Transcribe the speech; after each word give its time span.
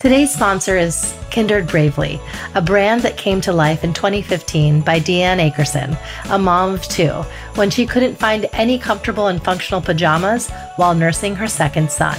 Today's 0.00 0.32
sponsor 0.32 0.76
is 0.76 1.12
Kindred 1.28 1.66
Bravely, 1.66 2.20
a 2.54 2.62
brand 2.62 3.02
that 3.02 3.16
came 3.16 3.40
to 3.40 3.52
life 3.52 3.82
in 3.82 3.92
2015 3.92 4.80
by 4.82 5.00
Deanne 5.00 5.50
Akerson, 5.50 5.98
a 6.30 6.38
mom 6.38 6.74
of 6.74 6.84
two, 6.84 7.10
when 7.56 7.68
she 7.68 7.84
couldn't 7.84 8.14
find 8.14 8.46
any 8.52 8.78
comfortable 8.78 9.26
and 9.26 9.42
functional 9.42 9.80
pajamas 9.80 10.50
while 10.76 10.94
nursing 10.94 11.34
her 11.34 11.48
second 11.48 11.90
son. 11.90 12.16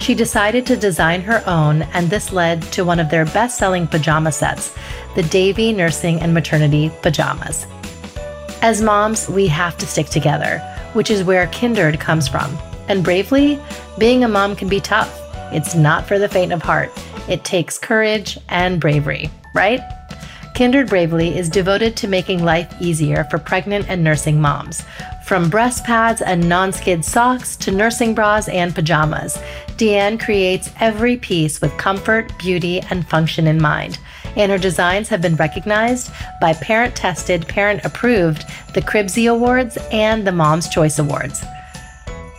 She 0.00 0.16
decided 0.16 0.66
to 0.66 0.76
design 0.76 1.20
her 1.20 1.44
own, 1.46 1.82
and 1.94 2.10
this 2.10 2.32
led 2.32 2.60
to 2.72 2.84
one 2.84 2.98
of 2.98 3.08
their 3.08 3.26
best 3.26 3.56
selling 3.56 3.86
pajama 3.86 4.32
sets, 4.32 4.74
the 5.14 5.22
Davy 5.22 5.72
Nursing 5.72 6.18
and 6.18 6.34
Maternity 6.34 6.90
Pajamas. 7.02 7.68
As 8.62 8.82
moms, 8.82 9.28
we 9.28 9.46
have 9.46 9.78
to 9.78 9.86
stick 9.86 10.08
together, 10.08 10.58
which 10.94 11.08
is 11.08 11.22
where 11.22 11.46
Kindred 11.46 12.00
comes 12.00 12.26
from. 12.26 12.58
And 12.88 13.04
bravely, 13.04 13.60
being 13.96 14.24
a 14.24 14.28
mom 14.28 14.56
can 14.56 14.66
be 14.66 14.80
tough. 14.80 15.21
It's 15.52 15.74
not 15.74 16.06
for 16.06 16.18
the 16.18 16.28
faint 16.28 16.52
of 16.52 16.62
heart. 16.62 16.90
It 17.28 17.44
takes 17.44 17.78
courage 17.78 18.38
and 18.48 18.80
bravery, 18.80 19.30
right? 19.54 19.80
Kindred 20.54 20.88
Bravely 20.88 21.36
is 21.36 21.48
devoted 21.48 21.96
to 21.96 22.08
making 22.08 22.44
life 22.44 22.72
easier 22.78 23.24
for 23.24 23.38
pregnant 23.38 23.88
and 23.88 24.04
nursing 24.04 24.40
moms. 24.40 24.84
From 25.24 25.48
breast 25.48 25.84
pads 25.84 26.20
and 26.20 26.46
non 26.46 26.72
skid 26.72 27.04
socks 27.04 27.56
to 27.56 27.70
nursing 27.70 28.14
bras 28.14 28.48
and 28.48 28.74
pajamas, 28.74 29.38
Deanne 29.78 30.20
creates 30.20 30.70
every 30.78 31.16
piece 31.16 31.60
with 31.60 31.76
comfort, 31.78 32.36
beauty, 32.38 32.80
and 32.90 33.08
function 33.08 33.46
in 33.46 33.60
mind. 33.60 33.98
And 34.36 34.52
her 34.52 34.58
designs 34.58 35.08
have 35.08 35.22
been 35.22 35.36
recognized 35.36 36.12
by 36.40 36.52
parent 36.54 36.94
tested, 36.94 37.48
parent 37.48 37.84
approved, 37.84 38.44
the 38.74 38.82
Cribsie 38.82 39.30
Awards, 39.30 39.78
and 39.90 40.26
the 40.26 40.32
Mom's 40.32 40.68
Choice 40.68 40.98
Awards. 40.98 41.42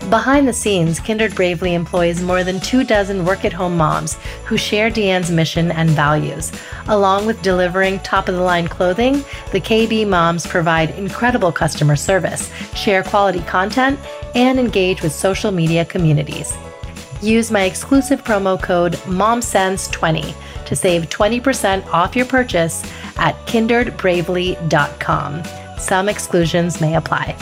Behind 0.10 0.48
the 0.48 0.54
scenes, 0.54 1.00
Kindred 1.00 1.34
Bravely 1.34 1.74
employs 1.74 2.22
more 2.22 2.44
than 2.44 2.60
two 2.60 2.84
dozen 2.84 3.26
work 3.26 3.46
at 3.46 3.54
home 3.54 3.78
moms 3.78 4.16
who 4.46 4.58
share 4.58 4.92
Deanne's 4.92 5.32
mission 5.32 5.72
and 5.72 5.90
values. 5.90 6.52
Along 6.88 7.26
with 7.26 7.42
delivering 7.42 8.00
top 8.00 8.28
of 8.28 8.36
the 8.36 8.42
line 8.42 8.68
clothing, 8.68 9.24
the 9.52 9.62
KB 9.62 10.08
moms 10.08 10.46
provide 10.46 10.92
incredible 10.92 11.52
customer 11.52 11.96
service, 11.96 12.52
share 12.76 13.02
quality 13.02 13.40
content, 13.42 13.98
and 14.36 14.60
engage 14.60 15.02
with 15.02 15.14
social 15.14 15.52
media 15.52 15.86
communities. 15.86 16.54
Use 17.22 17.50
my 17.50 17.64
exclusive 17.64 18.24
promo 18.24 18.62
code 18.62 18.94
MOMSENSE20 19.06 20.66
to 20.66 20.76
save 20.76 21.10
20% 21.10 21.88
off 21.88 22.16
your 22.16 22.26
purchase 22.26 22.84
at 23.18 23.36
kindredbravely.com. 23.48 25.44
Some 25.80 26.10
exclusions 26.10 26.82
may 26.82 26.96
apply. 26.96 27.38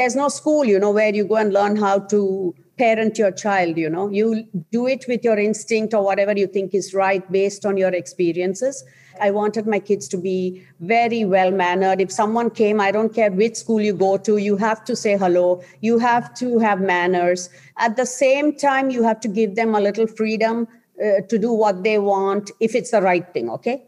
There's 0.00 0.16
no 0.16 0.28
school 0.30 0.64
you 0.64 0.78
know 0.78 0.90
where 0.90 1.14
you 1.14 1.24
go 1.26 1.36
and 1.36 1.52
learn 1.52 1.76
how 1.76 1.98
to 1.98 2.54
parent 2.78 3.18
your 3.18 3.30
child 3.30 3.76
you 3.76 3.90
know. 3.94 4.08
You 4.08 4.48
do 4.72 4.86
it 4.86 5.04
with 5.06 5.22
your 5.22 5.38
instinct 5.38 5.92
or 5.92 6.02
whatever 6.02 6.32
you 6.42 6.46
think 6.46 6.74
is 6.74 6.94
right 6.94 7.30
based 7.30 7.66
on 7.66 7.76
your 7.76 7.90
experiences. 7.90 8.82
I 9.20 9.30
wanted 9.30 9.66
my 9.66 9.78
kids 9.78 10.08
to 10.08 10.16
be 10.16 10.62
very 10.80 11.26
well 11.26 11.50
mannered 11.50 12.00
if 12.00 12.10
someone 12.10 12.48
came 12.60 12.80
i 12.80 12.90
don't 12.90 13.12
care 13.18 13.30
which 13.42 13.56
school 13.56 13.82
you 13.88 13.92
go 14.04 14.16
to 14.28 14.38
you 14.38 14.56
have 14.56 14.82
to 14.86 14.96
say 14.96 15.18
hello. 15.18 15.62
You 15.82 15.98
have 15.98 16.32
to 16.36 16.58
have 16.60 16.80
manners. 16.80 17.50
At 17.76 17.96
the 17.96 18.06
same 18.06 18.56
time 18.56 18.88
you 18.88 19.02
have 19.02 19.20
to 19.20 19.28
give 19.28 19.54
them 19.60 19.74
a 19.74 19.80
little 19.88 20.06
freedom 20.06 20.66
uh, 21.04 21.20
to 21.28 21.38
do 21.46 21.52
what 21.52 21.84
they 21.90 21.98
want 21.98 22.50
if 22.60 22.74
it's 22.74 22.92
the 22.92 23.02
right 23.02 23.30
thing 23.34 23.50
okay? 23.58 23.82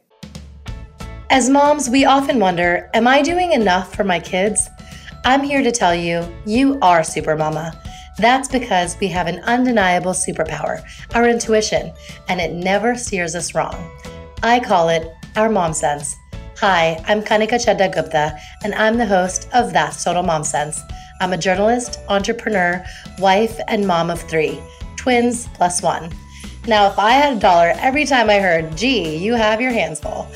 As 1.31 1.49
moms 1.49 1.89
we 1.89 2.05
often 2.05 2.39
wonder 2.47 2.91
am 2.93 3.09
i 3.17 3.23
doing 3.33 3.53
enough 3.53 3.95
for 3.97 4.05
my 4.15 4.21
kids 4.21 4.69
I'm 5.25 5.45
here 5.45 5.62
to 5.62 5.70
tell 5.70 5.95
you, 5.95 6.27
you 6.45 6.81
are 6.83 7.05
super 7.05 7.37
mama. 7.37 7.81
That's 8.19 8.48
because 8.48 8.97
we 8.98 9.06
have 9.09 9.28
an 9.28 9.39
undeniable 9.45 10.11
superpower, 10.11 10.83
our 11.15 11.28
intuition, 11.28 11.92
and 12.28 12.41
it 12.41 12.53
never 12.53 12.97
steers 12.97 13.37
us 13.37 13.55
wrong. 13.55 13.89
I 14.43 14.59
call 14.59 14.89
it 14.89 15.09
our 15.37 15.48
mom 15.48 15.75
sense. 15.75 16.17
Hi, 16.59 17.00
I'm 17.06 17.23
Kanika 17.23 17.65
Chadda 17.65 17.95
Gupta, 17.95 18.37
and 18.65 18.75
I'm 18.75 18.99
the 18.99 19.06
host 19.06 19.49
of 19.55 19.72
That's 19.72 20.03
Total 20.03 20.25
Mom 20.25 20.43
Sense. 20.43 20.81
I'm 21.21 21.33
a 21.33 21.39
journalist, 21.39 22.00
entrepreneur, 22.09 22.84
wife, 23.21 23.60
and 23.69 23.87
mom 23.87 24.10
of 24.10 24.21
three, 24.22 24.60
twins 24.97 25.47
plus 25.54 25.83
one. 25.83 26.10
Now, 26.66 26.91
if 26.91 26.99
I 26.99 27.12
had 27.12 27.37
a 27.37 27.41
dollar 27.41 27.75
every 27.77 28.06
time 28.06 28.28
I 28.28 28.41
heard, 28.41 28.77
gee, 28.77 29.19
you 29.19 29.34
have 29.34 29.60
your 29.60 29.72
hands 29.72 30.00
full, 30.00 30.27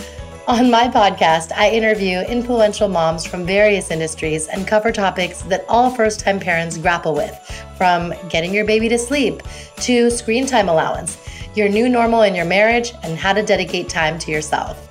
on 0.46 0.70
my 0.70 0.86
podcast, 0.86 1.50
I 1.56 1.70
interview 1.70 2.20
influential 2.20 2.88
moms 2.88 3.26
from 3.26 3.44
various 3.44 3.90
industries 3.90 4.46
and 4.46 4.66
cover 4.66 4.92
topics 4.92 5.42
that 5.42 5.64
all 5.68 5.90
first 5.90 6.20
time 6.20 6.38
parents 6.38 6.78
grapple 6.78 7.14
with, 7.14 7.34
from 7.76 8.14
getting 8.28 8.54
your 8.54 8.64
baby 8.64 8.88
to 8.88 8.98
sleep 8.98 9.42
to 9.78 10.08
screen 10.08 10.46
time 10.46 10.68
allowance, 10.68 11.18
your 11.56 11.68
new 11.68 11.88
normal 11.88 12.22
in 12.22 12.34
your 12.34 12.44
marriage, 12.44 12.92
and 13.02 13.18
how 13.18 13.32
to 13.32 13.42
dedicate 13.42 13.88
time 13.88 14.20
to 14.20 14.30
yourself. 14.30 14.88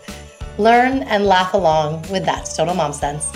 Learn 0.57 1.03
and 1.03 1.25
laugh 1.25 1.53
along 1.53 2.01
with 2.11 2.25
That's 2.25 2.55
Total 2.55 2.75
Mom 2.75 2.91
Sense. 2.91 3.31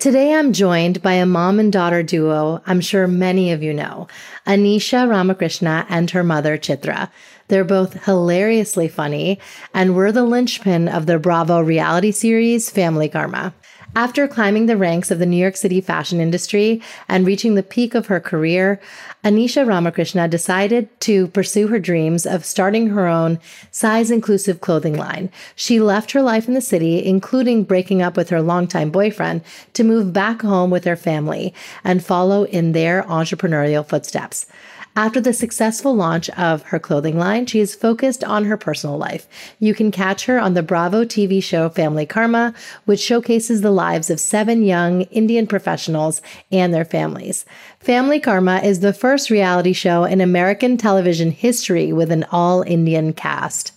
Today, 0.00 0.32
I'm 0.32 0.54
joined 0.54 1.02
by 1.02 1.12
a 1.12 1.26
mom 1.26 1.60
and 1.60 1.70
daughter 1.70 2.02
duo 2.02 2.62
I'm 2.64 2.80
sure 2.80 3.06
many 3.06 3.52
of 3.52 3.62
you 3.62 3.74
know, 3.74 4.08
Anisha 4.46 5.06
Ramakrishna 5.06 5.84
and 5.90 6.10
her 6.12 6.24
mother, 6.24 6.56
Chitra. 6.56 7.10
They're 7.48 7.64
both 7.64 8.06
hilariously 8.06 8.88
funny 8.88 9.38
and 9.74 9.94
were 9.94 10.10
the 10.10 10.24
linchpin 10.24 10.88
of 10.88 11.04
the 11.04 11.18
Bravo 11.18 11.60
reality 11.60 12.12
series 12.12 12.70
Family 12.70 13.10
Karma. 13.10 13.52
After 13.96 14.28
climbing 14.28 14.66
the 14.66 14.76
ranks 14.76 15.10
of 15.10 15.18
the 15.18 15.26
New 15.26 15.36
York 15.36 15.56
City 15.56 15.80
fashion 15.80 16.20
industry 16.20 16.80
and 17.08 17.26
reaching 17.26 17.56
the 17.56 17.62
peak 17.62 17.96
of 17.96 18.06
her 18.06 18.20
career, 18.20 18.80
Anisha 19.24 19.66
Ramakrishna 19.66 20.28
decided 20.28 20.88
to 21.00 21.26
pursue 21.28 21.66
her 21.66 21.80
dreams 21.80 22.24
of 22.24 22.44
starting 22.44 22.90
her 22.90 23.08
own 23.08 23.40
size 23.72 24.12
inclusive 24.12 24.60
clothing 24.60 24.96
line. 24.96 25.28
She 25.56 25.80
left 25.80 26.12
her 26.12 26.22
life 26.22 26.46
in 26.46 26.54
the 26.54 26.60
city, 26.60 27.04
including 27.04 27.64
breaking 27.64 28.00
up 28.00 28.16
with 28.16 28.30
her 28.30 28.40
longtime 28.40 28.90
boyfriend, 28.90 29.42
to 29.74 29.82
move 29.82 30.12
back 30.12 30.42
home 30.42 30.70
with 30.70 30.84
her 30.84 30.96
family 30.96 31.52
and 31.82 32.04
follow 32.04 32.44
in 32.44 32.70
their 32.72 33.02
entrepreneurial 33.02 33.84
footsteps. 33.84 34.46
After 34.96 35.20
the 35.20 35.32
successful 35.32 35.94
launch 35.94 36.28
of 36.30 36.62
her 36.64 36.80
clothing 36.80 37.16
line, 37.16 37.46
she 37.46 37.60
is 37.60 37.76
focused 37.76 38.24
on 38.24 38.44
her 38.46 38.56
personal 38.56 38.98
life. 38.98 39.28
You 39.60 39.72
can 39.72 39.92
catch 39.92 40.26
her 40.26 40.38
on 40.40 40.54
the 40.54 40.64
Bravo 40.64 41.04
TV 41.04 41.40
show 41.40 41.68
Family 41.68 42.06
Karma, 42.06 42.52
which 42.86 42.98
showcases 42.98 43.60
the 43.60 43.70
lives 43.70 44.10
of 44.10 44.18
seven 44.18 44.64
young 44.64 45.02
Indian 45.02 45.46
professionals 45.46 46.20
and 46.50 46.74
their 46.74 46.84
families. 46.84 47.44
Family 47.78 48.18
Karma 48.18 48.58
is 48.58 48.80
the 48.80 48.92
first 48.92 49.30
reality 49.30 49.72
show 49.72 50.02
in 50.04 50.20
American 50.20 50.76
television 50.76 51.30
history 51.30 51.92
with 51.92 52.10
an 52.10 52.24
all 52.32 52.62
Indian 52.62 53.12
cast. 53.12 53.72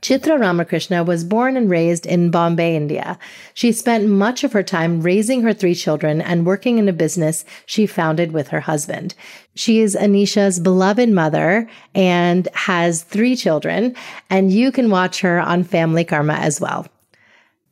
Chitra 0.00 0.38
Ramakrishna 0.38 1.04
was 1.04 1.24
born 1.24 1.56
and 1.56 1.70
raised 1.70 2.06
in 2.06 2.30
Bombay, 2.30 2.74
India. 2.74 3.18
She 3.54 3.72
spent 3.72 4.08
much 4.08 4.42
of 4.42 4.52
her 4.52 4.62
time 4.62 5.00
raising 5.00 5.42
her 5.42 5.52
three 5.52 5.74
children 5.74 6.20
and 6.20 6.46
working 6.46 6.78
in 6.78 6.88
a 6.88 6.92
business 6.92 7.44
she 7.66 7.86
founded 7.86 8.32
with 8.32 8.48
her 8.48 8.60
husband. 8.60 9.14
She 9.54 9.80
is 9.80 9.94
Anisha's 9.94 10.58
beloved 10.58 11.08
mother 11.08 11.68
and 11.94 12.48
has 12.54 13.02
three 13.02 13.36
children, 13.36 13.94
and 14.30 14.52
you 14.52 14.72
can 14.72 14.90
watch 14.90 15.20
her 15.20 15.40
on 15.40 15.64
Family 15.64 16.04
Karma 16.04 16.34
as 16.34 16.60
well. 16.60 16.86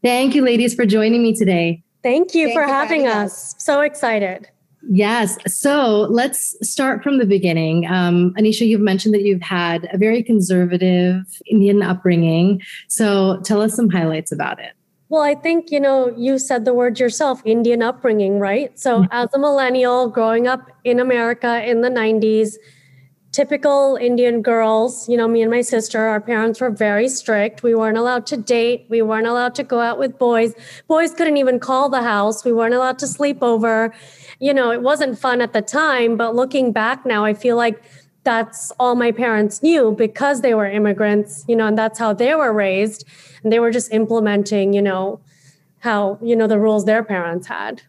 Thank 0.02 0.34
you, 0.34 0.42
ladies, 0.42 0.74
for 0.74 0.86
joining 0.86 1.22
me 1.22 1.34
today. 1.34 1.82
Thank 2.02 2.34
you 2.34 2.46
Thank 2.46 2.56
for 2.56 2.62
you 2.62 2.68
having, 2.68 3.04
having 3.04 3.24
us. 3.24 3.54
us. 3.54 3.64
So 3.64 3.80
excited. 3.80 4.48
Yes. 4.88 5.36
So 5.46 6.06
let's 6.10 6.56
start 6.68 7.02
from 7.02 7.18
the 7.18 7.26
beginning. 7.26 7.86
Um, 7.86 8.34
Anisha, 8.34 8.66
you've 8.66 8.80
mentioned 8.80 9.14
that 9.14 9.22
you've 9.22 9.42
had 9.42 9.88
a 9.92 9.98
very 9.98 10.22
conservative 10.22 11.24
Indian 11.46 11.82
upbringing. 11.82 12.62
So 12.88 13.40
tell 13.44 13.60
us 13.60 13.74
some 13.74 13.90
highlights 13.90 14.32
about 14.32 14.58
it. 14.58 14.72
Well, 15.10 15.22
I 15.22 15.34
think, 15.34 15.72
you 15.72 15.80
know, 15.80 16.14
you 16.16 16.38
said 16.38 16.64
the 16.64 16.72
word 16.72 17.00
yourself 17.00 17.42
Indian 17.44 17.82
upbringing, 17.82 18.38
right? 18.38 18.78
So, 18.78 19.00
mm-hmm. 19.00 19.12
as 19.12 19.28
a 19.34 19.40
millennial 19.40 20.08
growing 20.08 20.46
up 20.46 20.70
in 20.84 21.00
America 21.00 21.68
in 21.68 21.80
the 21.80 21.90
90s, 21.90 22.54
typical 23.32 23.96
Indian 24.00 24.42
girls, 24.42 25.08
you 25.08 25.16
know, 25.16 25.28
me 25.28 25.42
and 25.42 25.50
my 25.50 25.60
sister, 25.60 26.00
our 26.00 26.20
parents 26.20 26.60
were 26.60 26.70
very 26.70 27.08
strict. 27.08 27.62
We 27.62 27.74
weren't 27.74 27.96
allowed 27.96 28.26
to 28.26 28.36
date. 28.36 28.86
We 28.88 29.02
weren't 29.02 29.26
allowed 29.26 29.54
to 29.56 29.62
go 29.62 29.80
out 29.80 29.98
with 29.98 30.18
boys. 30.18 30.54
Boys 30.88 31.14
couldn't 31.14 31.36
even 31.36 31.60
call 31.60 31.88
the 31.88 32.02
house. 32.02 32.44
We 32.44 32.52
weren't 32.52 32.74
allowed 32.74 32.98
to 33.00 33.06
sleep 33.06 33.42
over 33.42 33.92
you 34.40 34.54
know, 34.54 34.72
it 34.72 34.82
wasn't 34.82 35.18
fun 35.18 35.42
at 35.42 35.52
the 35.52 35.62
time, 35.62 36.16
but 36.16 36.34
looking 36.34 36.72
back 36.72 37.04
now, 37.04 37.24
I 37.24 37.34
feel 37.34 37.56
like 37.56 37.82
that's 38.24 38.72
all 38.80 38.94
my 38.94 39.12
parents 39.12 39.62
knew 39.62 39.92
because 39.92 40.40
they 40.40 40.54
were 40.54 40.66
immigrants, 40.66 41.44
you 41.46 41.54
know, 41.54 41.66
and 41.66 41.78
that's 41.78 41.98
how 41.98 42.14
they 42.14 42.34
were 42.34 42.52
raised. 42.52 43.04
And 43.42 43.52
they 43.52 43.60
were 43.60 43.70
just 43.70 43.92
implementing, 43.92 44.72
you 44.72 44.82
know, 44.82 45.20
how, 45.80 46.18
you 46.22 46.34
know, 46.34 46.46
the 46.46 46.58
rules 46.58 46.86
their 46.86 47.04
parents 47.04 47.46
had. 47.46 47.82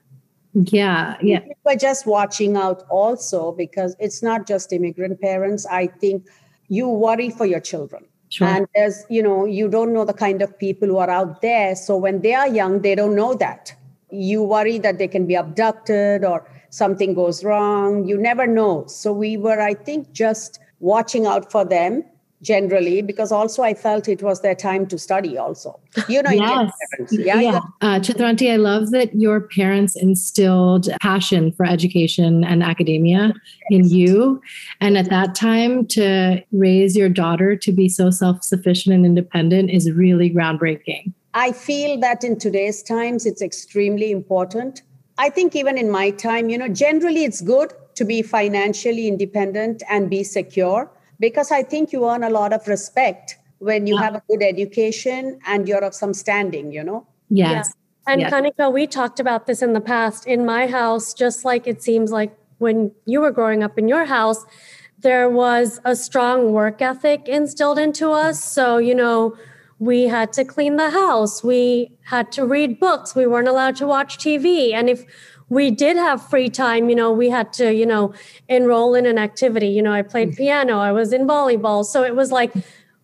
Yeah, 0.53 1.18
yeah. 1.21 1.42
We're 1.65 1.75
just 1.75 2.06
watching 2.06 2.57
out 2.57 2.83
also 2.89 3.53
because 3.53 3.95
it's 4.00 4.21
not 4.21 4.48
just 4.48 4.74
immigrant 4.74 5.21
parents. 5.21 5.65
I 5.65 5.88
think 5.88 6.27
you 6.68 6.89
worry 6.89 7.30
for 7.30 7.45
your 7.45 7.62
children. 7.62 8.06
Sure. 8.30 8.48
And 8.48 8.68
there's, 8.75 9.03
you 9.09 9.21
know, 9.21 9.45
you 9.45 9.68
don't 9.69 9.94
know 9.94 10.06
the 10.06 10.13
kind 10.13 10.42
of 10.42 10.57
people 10.57 10.88
who 10.88 10.98
are 10.98 11.09
out 11.09 11.42
there. 11.42 11.75
So 11.75 11.98
when 11.98 12.21
they 12.21 12.33
are 12.33 12.48
young, 12.48 12.81
they 12.81 12.95
don't 12.95 13.15
know 13.15 13.33
that 13.36 13.74
you 14.09 14.44
worry 14.44 14.77
that 14.80 14.98
they 14.98 15.07
can 15.07 15.25
be 15.25 15.36
abducted 15.36 16.24
or 16.24 16.50
something 16.69 17.13
goes 17.13 17.44
wrong. 17.44 18.06
You 18.06 18.18
never 18.18 18.45
know. 18.48 18.86
So 18.88 19.12
we 19.13 19.38
were, 19.38 19.59
I 19.62 19.74
think, 19.74 20.12
just 20.12 20.59
watching 20.80 21.25
out 21.25 21.51
for 21.51 21.63
them 21.65 22.03
generally 22.41 23.01
because 23.01 23.31
also 23.31 23.61
i 23.61 23.73
felt 23.73 24.07
it 24.07 24.23
was 24.23 24.41
their 24.41 24.55
time 24.55 24.88
to 24.88 24.97
study 24.97 25.38
also. 25.38 25.79
You 26.07 26.23
know 26.23 26.31
yes. 26.31 26.71
yeah, 27.11 27.39
yeah. 27.39 27.59
Uh, 27.81 27.99
chitranti 27.99 28.51
i 28.51 28.55
love 28.55 28.91
that 28.91 29.13
your 29.13 29.41
parents 29.41 29.95
instilled 29.95 30.89
passion 31.01 31.51
for 31.51 31.65
education 31.65 32.43
and 32.43 32.63
academia 32.63 33.33
in 33.69 33.88
you. 33.88 34.41
And 34.79 34.97
at 34.97 35.09
that 35.09 35.35
time 35.35 35.85
to 35.88 36.43
raise 36.51 36.95
your 36.95 37.09
daughter 37.09 37.55
to 37.55 37.71
be 37.71 37.89
so 37.89 38.09
self-sufficient 38.09 38.93
and 38.93 39.05
independent 39.05 39.69
is 39.69 39.91
really 39.91 40.29
groundbreaking. 40.29 41.13
I 41.33 41.51
feel 41.51 41.99
that 41.99 42.23
in 42.23 42.38
today's 42.39 42.81
times 42.83 43.25
it's 43.25 43.41
extremely 43.41 44.11
important. 44.11 44.81
I 45.17 45.29
think 45.29 45.55
even 45.55 45.77
in 45.77 45.91
my 45.91 46.11
time 46.11 46.49
you 46.49 46.57
know 46.57 46.67
generally 46.67 47.23
it's 47.25 47.41
good 47.41 47.73
to 47.95 48.05
be 48.05 48.21
financially 48.21 49.07
independent 49.07 49.83
and 49.89 50.09
be 50.09 50.23
secure 50.23 50.89
because 51.21 51.51
I 51.51 51.63
think 51.63 51.94
you 51.94 52.09
earn 52.09 52.23
a 52.23 52.29
lot 52.29 52.51
of 52.51 52.68
respect 52.68 53.38
when 53.59 53.88
you 53.88 53.95
yeah. 53.95 54.01
have 54.01 54.15
a 54.15 54.23
good 54.27 54.44
education 54.44 55.39
and 55.45 55.68
you're 55.68 55.83
of 55.83 55.94
some 55.94 56.13
standing, 56.13 56.71
you 56.73 56.83
know? 56.83 57.07
Yes. 57.29 57.73
Yeah. 58.07 58.12
And 58.12 58.21
yes. 58.21 58.33
Kanika, 58.33 58.73
we 58.73 58.88
talked 58.88 59.19
about 59.19 59.45
this 59.45 59.62
in 59.62 59.73
the 59.73 59.79
past. 59.79 60.25
In 60.25 60.45
my 60.45 60.65
house, 60.65 61.13
just 61.13 61.45
like 61.45 61.68
it 61.68 61.83
seems 61.83 62.12
like 62.12 62.35
when 62.57 62.91
you 63.06 63.21
were 63.21 63.31
growing 63.31 63.62
up 63.62 63.77
in 63.77 63.88
your 63.88 64.06
house, 64.06 64.44
there 65.00 65.29
was 65.29 65.79
a 65.85 65.95
strong 65.95 66.51
work 66.51 66.81
ethic 66.81 67.27
instilled 67.27 67.77
into 67.77 68.09
us. 68.09 68.44
So, 68.44 68.79
you 68.79 68.95
know, 68.95 69.38
we 69.77 70.03
had 70.03 70.33
to 70.33 70.45
clean 70.45 70.77
the 70.77 70.91
house, 70.91 71.44
we 71.44 71.97
had 72.03 72.31
to 72.33 72.45
read 72.45 72.79
books, 72.79 73.15
we 73.15 73.25
weren't 73.25 73.47
allowed 73.47 73.75
to 73.77 73.88
watch 73.88 74.19
TV. 74.19 74.74
And 74.74 74.89
if 74.89 75.06
we 75.51 75.69
did 75.69 75.98
have 75.98 76.25
free 76.30 76.50
time 76.50 76.89
you 76.89 76.95
know 76.95 77.12
we 77.12 77.30
had 77.30 77.51
to 77.53 77.74
you 77.74 77.86
know 77.86 78.13
enroll 78.48 78.95
in 78.95 79.06
an 79.06 79.19
activity 79.19 79.68
you 79.68 79.81
know 79.81 79.92
i 79.92 80.01
played 80.01 80.30
mm. 80.30 80.38
piano 80.38 80.80
i 80.80 80.92
was 80.92 81.13
in 81.13 81.27
volleyball 81.27 81.86
so 81.86 82.03
it 82.03 82.15
was 82.15 82.31
like 82.31 82.53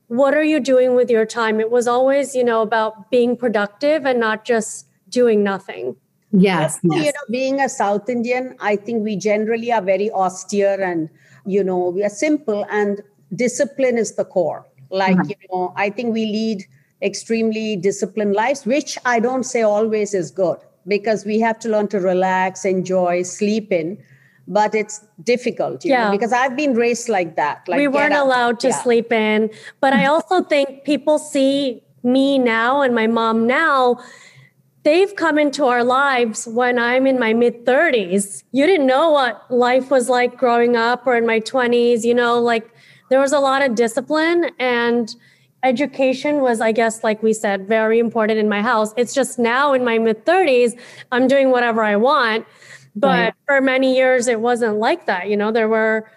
what 0.08 0.34
are 0.34 0.44
you 0.44 0.60
doing 0.60 0.96
with 0.96 1.10
your 1.10 1.26
time 1.26 1.60
it 1.60 1.70
was 1.70 1.88
always 1.88 2.34
you 2.34 2.44
know 2.44 2.62
about 2.62 3.12
being 3.12 3.36
productive 3.36 4.06
and 4.06 4.20
not 4.20 4.46
just 4.46 4.88
doing 5.10 5.44
nothing 5.44 5.96
yes, 6.32 6.80
yes. 6.84 7.06
you 7.06 7.12
know 7.18 7.26
being 7.30 7.60
a 7.60 7.70
south 7.70 8.10
indian 8.10 8.56
i 8.60 8.76
think 8.76 9.04
we 9.04 9.16
generally 9.16 9.72
are 9.72 9.82
very 9.82 10.10
austere 10.12 10.82
and 10.82 11.10
you 11.46 11.64
know 11.64 11.90
we 11.90 12.04
are 12.04 12.16
simple 12.22 12.66
and 12.70 13.02
discipline 13.36 13.98
is 13.98 14.16
the 14.16 14.26
core 14.26 14.66
like 14.90 15.18
mm-hmm. 15.18 15.30
you 15.30 15.52
know 15.52 15.74
i 15.76 15.90
think 15.90 16.14
we 16.14 16.26
lead 16.26 16.66
extremely 17.02 17.76
disciplined 17.76 18.34
lives 18.34 18.66
which 18.66 18.98
i 19.06 19.20
don't 19.20 19.44
say 19.44 19.62
always 19.62 20.14
is 20.14 20.32
good 20.32 20.67
because 20.88 21.26
we 21.26 21.40
have 21.40 21.60
to 21.60 21.70
learn 21.70 21.88
to 21.90 22.00
relax, 22.00 22.66
enjoy, 22.66 23.24
sleep 23.24 23.72
in. 23.72 23.98
But 24.50 24.74
it's 24.74 25.06
difficult, 25.24 25.84
yeah. 25.84 26.06
Know, 26.06 26.12
because 26.12 26.32
I've 26.32 26.56
been 26.56 26.74
raised 26.74 27.10
like 27.10 27.36
that. 27.36 27.68
Like 27.68 27.80
we 27.80 27.90
weren't 27.90 28.14
allowed 28.14 28.62
to 28.62 28.70
yeah. 28.70 28.82
sleep 28.82 29.12
in. 29.12 29.50
But 29.82 29.94
I 29.94 30.06
also 30.06 30.42
think 30.54 30.86
people 30.86 31.20
see 31.20 31.84
me 32.04 32.40
now 32.40 32.82
and 32.82 32.96
my 32.96 33.08
mom 33.08 33.46
now 33.46 34.00
they've 34.88 35.18
come 35.18 35.38
into 35.38 35.66
our 35.66 35.84
lives 35.84 36.48
when 36.48 36.80
I'm 36.80 37.06
in 37.06 37.20
my 37.20 37.34
mid 37.34 37.66
30s. 37.66 38.44
You 38.54 38.66
didn't 38.66 38.88
know 38.88 39.12
what 39.12 39.52
life 39.52 39.92
was 39.92 40.08
like 40.08 40.38
growing 40.38 40.78
up 40.78 41.06
or 41.06 41.18
in 41.18 41.26
my 41.26 41.42
20s, 41.42 42.06
you 42.06 42.14
know, 42.14 42.40
like 42.40 42.70
there 43.10 43.20
was 43.20 43.34
a 43.34 43.40
lot 43.40 43.62
of 43.62 43.76
discipline 43.76 44.50
and 44.60 45.14
education 45.64 46.42
was 46.42 46.62
i 46.62 46.72
guess 46.72 47.04
like 47.04 47.22
we 47.24 47.34
said 47.34 47.68
very 47.68 48.00
important 48.00 48.40
in 48.40 48.48
my 48.48 48.62
house. 48.62 48.94
It's 48.96 49.14
just 49.14 49.40
now 49.40 49.74
in 49.74 49.84
my 49.84 49.98
mid 49.98 50.26
30s 50.26 50.80
i'm 51.12 51.28
doing 51.28 51.52
whatever 51.52 51.84
i 51.84 51.96
want. 51.96 52.46
But 52.96 53.08
right. 53.08 53.34
for 53.46 53.62
many 53.62 53.96
years 53.96 54.28
it 54.28 54.42
wasn't 54.42 54.78
like 54.78 55.06
that. 55.06 55.30
You 55.30 55.38
know 55.38 55.52
there 55.52 55.70
were 55.70 56.10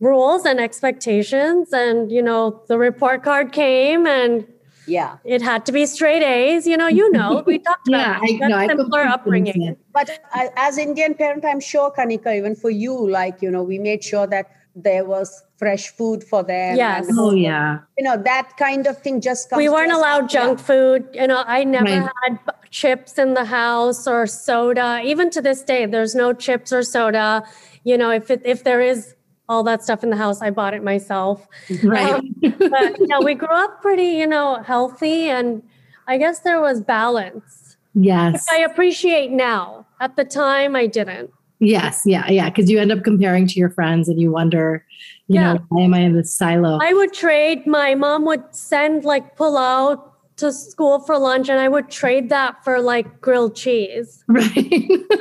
rules 0.00 0.44
and 0.44 0.60
expectations 0.60 1.72
and 1.72 2.10
you 2.12 2.22
know 2.22 2.62
the 2.68 2.78
report 2.78 3.22
card 3.22 3.52
came 3.52 4.06
and 4.06 4.46
yeah. 4.86 5.16
it 5.24 5.42
had 5.42 5.66
to 5.66 5.72
be 5.72 5.86
straight 5.86 6.22
a's. 6.22 6.66
You 6.66 6.76
know 6.76 6.88
you 6.88 7.10
know 7.10 7.42
we 7.46 7.58
talked 7.70 7.88
about 7.88 8.22
yeah, 8.22 8.46
I, 8.46 8.48
no, 8.48 8.66
simpler 8.68 9.02
upbringing. 9.02 9.76
but 9.92 10.10
as 10.56 10.78
indian 10.78 11.14
parent 11.14 11.44
i'm 11.44 11.60
sure 11.60 11.90
kanika 11.90 12.36
even 12.36 12.54
for 12.54 12.70
you 12.70 13.08
like 13.08 13.40
you 13.40 13.50
know 13.50 13.62
we 13.62 13.78
made 13.78 14.04
sure 14.04 14.26
that 14.26 14.50
there 14.74 15.04
was 15.04 15.42
fresh 15.56 15.88
food 15.88 16.22
for 16.22 16.42
them. 16.42 16.76
Yes. 16.76 17.06
oh 17.12 17.32
yeah. 17.32 17.80
You 17.96 18.04
know 18.04 18.22
that 18.22 18.56
kind 18.58 18.86
of 18.86 19.00
thing 19.00 19.20
just 19.20 19.50
comes. 19.50 19.58
We 19.58 19.68
weren't 19.68 19.92
allowed 19.92 20.28
junk 20.28 20.58
yeah. 20.58 20.64
food. 20.64 21.08
You 21.12 21.26
know, 21.26 21.44
I 21.46 21.64
never 21.64 21.84
right. 21.84 22.10
had 22.22 22.38
chips 22.70 23.18
in 23.18 23.34
the 23.34 23.44
house 23.44 24.06
or 24.06 24.26
soda. 24.26 25.00
Even 25.04 25.30
to 25.30 25.40
this 25.40 25.62
day, 25.62 25.86
there's 25.86 26.14
no 26.14 26.32
chips 26.32 26.72
or 26.72 26.82
soda. 26.82 27.42
You 27.84 27.96
know, 27.96 28.10
if 28.10 28.30
it, 28.30 28.42
if 28.44 28.64
there 28.64 28.80
is 28.80 29.14
all 29.48 29.62
that 29.62 29.82
stuff 29.82 30.02
in 30.02 30.10
the 30.10 30.16
house, 30.16 30.42
I 30.42 30.50
bought 30.50 30.74
it 30.74 30.82
myself. 30.82 31.46
Right. 31.82 32.14
Um, 32.14 32.34
but 32.58 32.98
you 32.98 33.06
know, 33.06 33.20
we 33.20 33.34
grew 33.34 33.48
up 33.48 33.80
pretty, 33.80 34.10
you 34.10 34.26
know, 34.26 34.62
healthy, 34.62 35.28
and 35.28 35.62
I 36.06 36.18
guess 36.18 36.40
there 36.40 36.60
was 36.60 36.80
balance. 36.80 37.76
Yes. 37.94 38.46
I 38.50 38.58
appreciate 38.58 39.30
now. 39.30 39.86
At 40.00 40.16
the 40.16 40.24
time, 40.24 40.76
I 40.76 40.86
didn't. 40.86 41.30
Yes, 41.58 42.02
yeah, 42.04 42.30
yeah. 42.30 42.50
Because 42.50 42.70
you 42.70 42.78
end 42.78 42.92
up 42.92 43.02
comparing 43.02 43.46
to 43.46 43.58
your 43.58 43.70
friends 43.70 44.08
and 44.08 44.20
you 44.20 44.30
wonder, 44.30 44.84
you 45.28 45.36
yeah. 45.36 45.54
know, 45.54 45.64
why 45.68 45.82
am 45.82 45.94
I 45.94 46.00
in 46.00 46.14
this 46.14 46.34
silo? 46.34 46.78
I 46.80 46.92
would 46.92 47.12
trade. 47.12 47.66
My 47.66 47.94
mom 47.94 48.24
would 48.26 48.54
send 48.54 49.04
like 49.04 49.36
pulao 49.36 50.02
to 50.36 50.52
school 50.52 51.00
for 51.00 51.18
lunch, 51.18 51.48
and 51.48 51.58
I 51.58 51.68
would 51.68 51.88
trade 51.88 52.28
that 52.28 52.62
for 52.62 52.80
like 52.80 53.20
grilled 53.20 53.56
cheese. 53.56 54.22
Right. 54.36 54.54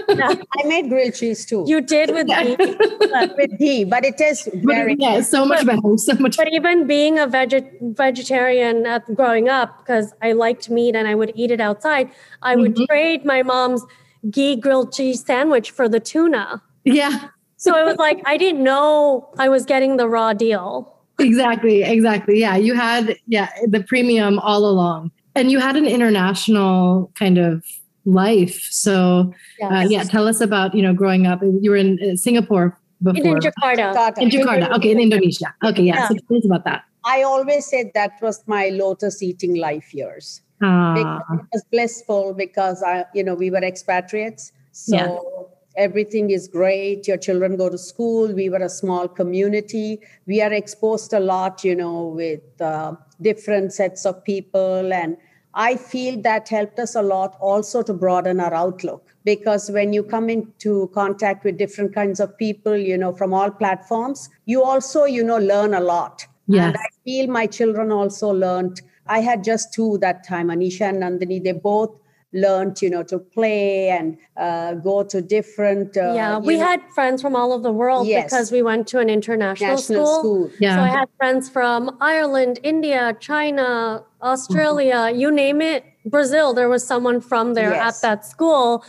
yeah. 0.10 0.34
I 0.58 0.68
made 0.68 0.90
grilled 0.90 1.14
cheese 1.14 1.46
too. 1.46 1.64
You 1.66 1.80
did 1.80 2.12
with 2.12 2.28
ghee, 2.28 2.56
with 3.38 3.58
ghee, 3.58 3.84
but 3.86 4.04
it 4.04 4.20
is 4.20 4.50
very 4.56 4.98
yeah, 5.00 5.22
so 5.22 5.46
much 5.46 5.66
better. 5.66 5.80
So 5.98 6.16
much. 6.16 6.36
But 6.36 6.52
even 6.52 6.86
being 6.86 7.18
a 7.18 7.28
veg- 7.28 7.80
vegetarian 7.82 8.86
at 8.86 9.14
growing 9.16 9.48
up, 9.48 9.80
because 9.80 10.14
I 10.22 10.34
liked 10.34 10.70
meat 10.70 10.96
and 10.96 11.08
I 11.08 11.16
would 11.16 11.32
eat 11.34 11.52
it 11.52 11.62
outside, 11.62 12.12
I 12.42 12.58
would 12.58 12.76
mm-hmm. 12.76 12.86
trade 12.86 13.26
my 13.26 13.42
mom's 13.42 13.86
ghee 14.30 14.56
grilled 14.56 14.94
cheese 14.94 15.24
sandwich 15.24 15.72
for 15.72 15.88
the 15.88 16.00
tuna. 16.00 16.62
Yeah. 16.84 17.30
so 17.58 17.78
it 17.78 17.86
was 17.86 17.98
like 17.98 18.22
I 18.26 18.38
didn't 18.38 18.64
know 18.64 19.30
I 19.38 19.50
was 19.50 19.66
getting 19.66 19.98
the 19.98 20.08
raw 20.08 20.34
deal. 20.34 20.92
Exactly, 21.20 21.84
exactly. 21.84 22.40
Yeah, 22.40 22.56
you 22.56 22.76
had 22.76 23.18
yeah, 23.28 23.50
the 23.68 23.84
premium 23.84 24.40
all 24.40 24.66
along. 24.66 25.12
And 25.36 25.52
you 25.52 25.60
had 25.60 25.76
an 25.76 25.86
international 25.86 27.12
kind 27.16 27.38
of 27.38 27.64
life. 28.06 28.68
So 28.72 29.34
yes. 29.60 29.72
uh, 29.72 29.88
yeah, 29.90 30.04
tell 30.04 30.28
us 30.28 30.40
about, 30.40 30.74
you 30.74 30.82
know, 30.82 30.94
growing 30.94 31.28
up. 31.28 31.42
You 31.42 31.72
were 31.72 31.78
in 31.78 32.00
uh, 32.02 32.16
Singapore 32.16 32.78
before. 33.04 33.38
In 33.38 33.42
Jakarta. 33.42 34.18
In 34.18 34.30
Jakarta. 34.30 34.72
Okay, 34.78 34.92
in 34.92 35.00
Indonesia. 35.00 35.54
Okay, 35.64 35.84
yeah. 35.84 35.96
yeah. 35.96 36.08
So 36.08 36.16
tell 36.16 36.38
us 36.38 36.46
about 36.46 36.64
that. 36.66 36.84
I 37.06 37.24
always 37.24 37.66
said 37.68 37.92
that 37.94 38.14
was 38.22 38.44
my 38.48 38.70
lotus 38.70 39.22
eating 39.22 39.56
life 39.56 39.94
years. 39.94 40.42
Because 40.60 41.22
it 41.34 41.46
was 41.52 41.64
blissful 41.72 42.34
because 42.34 42.82
I, 42.82 43.06
you 43.14 43.24
know, 43.24 43.36
we 43.36 43.50
were 43.50 43.64
expatriates. 43.64 44.52
So 44.72 44.96
yeah. 44.96 45.84
everything 45.84 46.30
is 46.32 46.48
great. 46.48 47.08
Your 47.08 47.18
children 47.18 47.58
go 47.58 47.70
to 47.70 47.78
school. 47.78 48.34
We 48.34 48.50
were 48.50 48.64
a 48.64 48.70
small 48.70 49.08
community. 49.08 50.00
We 50.26 50.42
are 50.42 50.54
exposed 50.54 51.14
a 51.14 51.20
lot, 51.20 51.64
you 51.64 51.76
know, 51.76 52.08
with 52.08 52.62
uh, 52.62 52.96
different 53.22 53.74
sets 53.74 54.06
of 54.06 54.24
people. 54.24 54.94
And 54.94 55.18
I 55.54 55.76
feel 55.76 56.22
that 56.22 56.50
helped 56.50 56.80
us 56.80 56.96
a 56.96 57.02
lot 57.02 57.38
also 57.40 57.82
to 57.84 57.94
broaden 57.94 58.40
our 58.40 58.54
outlook. 58.54 59.16
Because 59.26 59.70
when 59.70 59.92
you 59.92 60.04
come 60.04 60.30
into 60.30 60.90
contact 60.94 61.44
with 61.44 61.58
different 61.58 61.94
kinds 61.94 62.20
of 62.20 62.38
people, 62.38 62.78
you 62.78 62.98
know, 62.98 63.14
from 63.14 63.34
all 63.34 63.52
platforms, 63.52 64.30
you 64.46 64.64
also, 64.64 65.06
you 65.06 65.24
know, 65.24 65.38
learn 65.38 65.74
a 65.74 65.80
lot. 65.80 66.26
Yes. 66.48 66.68
And 66.68 66.78
I 66.78 66.88
feel 67.04 67.28
my 67.28 67.48
children 67.48 67.92
also 67.92 68.30
learned 68.30 68.82
I 69.08 69.20
had 69.20 69.44
just 69.44 69.74
two 69.74 69.98
that 70.00 70.26
time, 70.28 70.48
Anisha 70.48 70.90
and 70.90 71.02
Nandini. 71.02 71.44
They 71.44 71.52
both 71.52 71.98
learned, 72.36 72.82
you 72.82 72.90
know, 72.90 73.02
to 73.04 73.18
play 73.18 73.90
and 73.90 74.18
uh, 74.38 74.74
go 74.74 75.04
to 75.04 75.22
different. 75.22 75.96
Uh, 75.98 76.14
yeah, 76.14 76.38
we 76.38 76.58
know, 76.58 76.66
had 76.66 76.82
friends 76.94 77.22
from 77.22 77.36
all 77.36 77.54
over 77.54 77.64
the 77.64 77.72
world 77.72 78.08
yes. 78.08 78.26
because 78.26 78.52
we 78.52 78.62
went 78.62 78.88
to 78.88 79.00
an 79.00 79.10
international 79.10 79.72
National 79.72 80.06
school. 80.06 80.20
school. 80.20 80.52
Yeah. 80.60 80.76
So 80.76 80.82
I 80.82 80.88
had 80.88 81.10
friends 81.18 81.50
from 81.50 81.98
Ireland, 82.02 82.60
India, 82.64 83.16
China, 83.20 84.04
Australia, 84.22 84.96
mm-hmm. 84.96 85.20
you 85.20 85.32
name 85.32 85.62
it, 85.62 85.86
Brazil. 86.06 86.54
There 86.54 86.70
was 86.70 86.86
someone 86.86 87.22
from 87.22 87.54
there 87.54 87.72
yes. 87.72 88.04
at 88.04 88.08
that 88.08 88.26
school. 88.26 88.84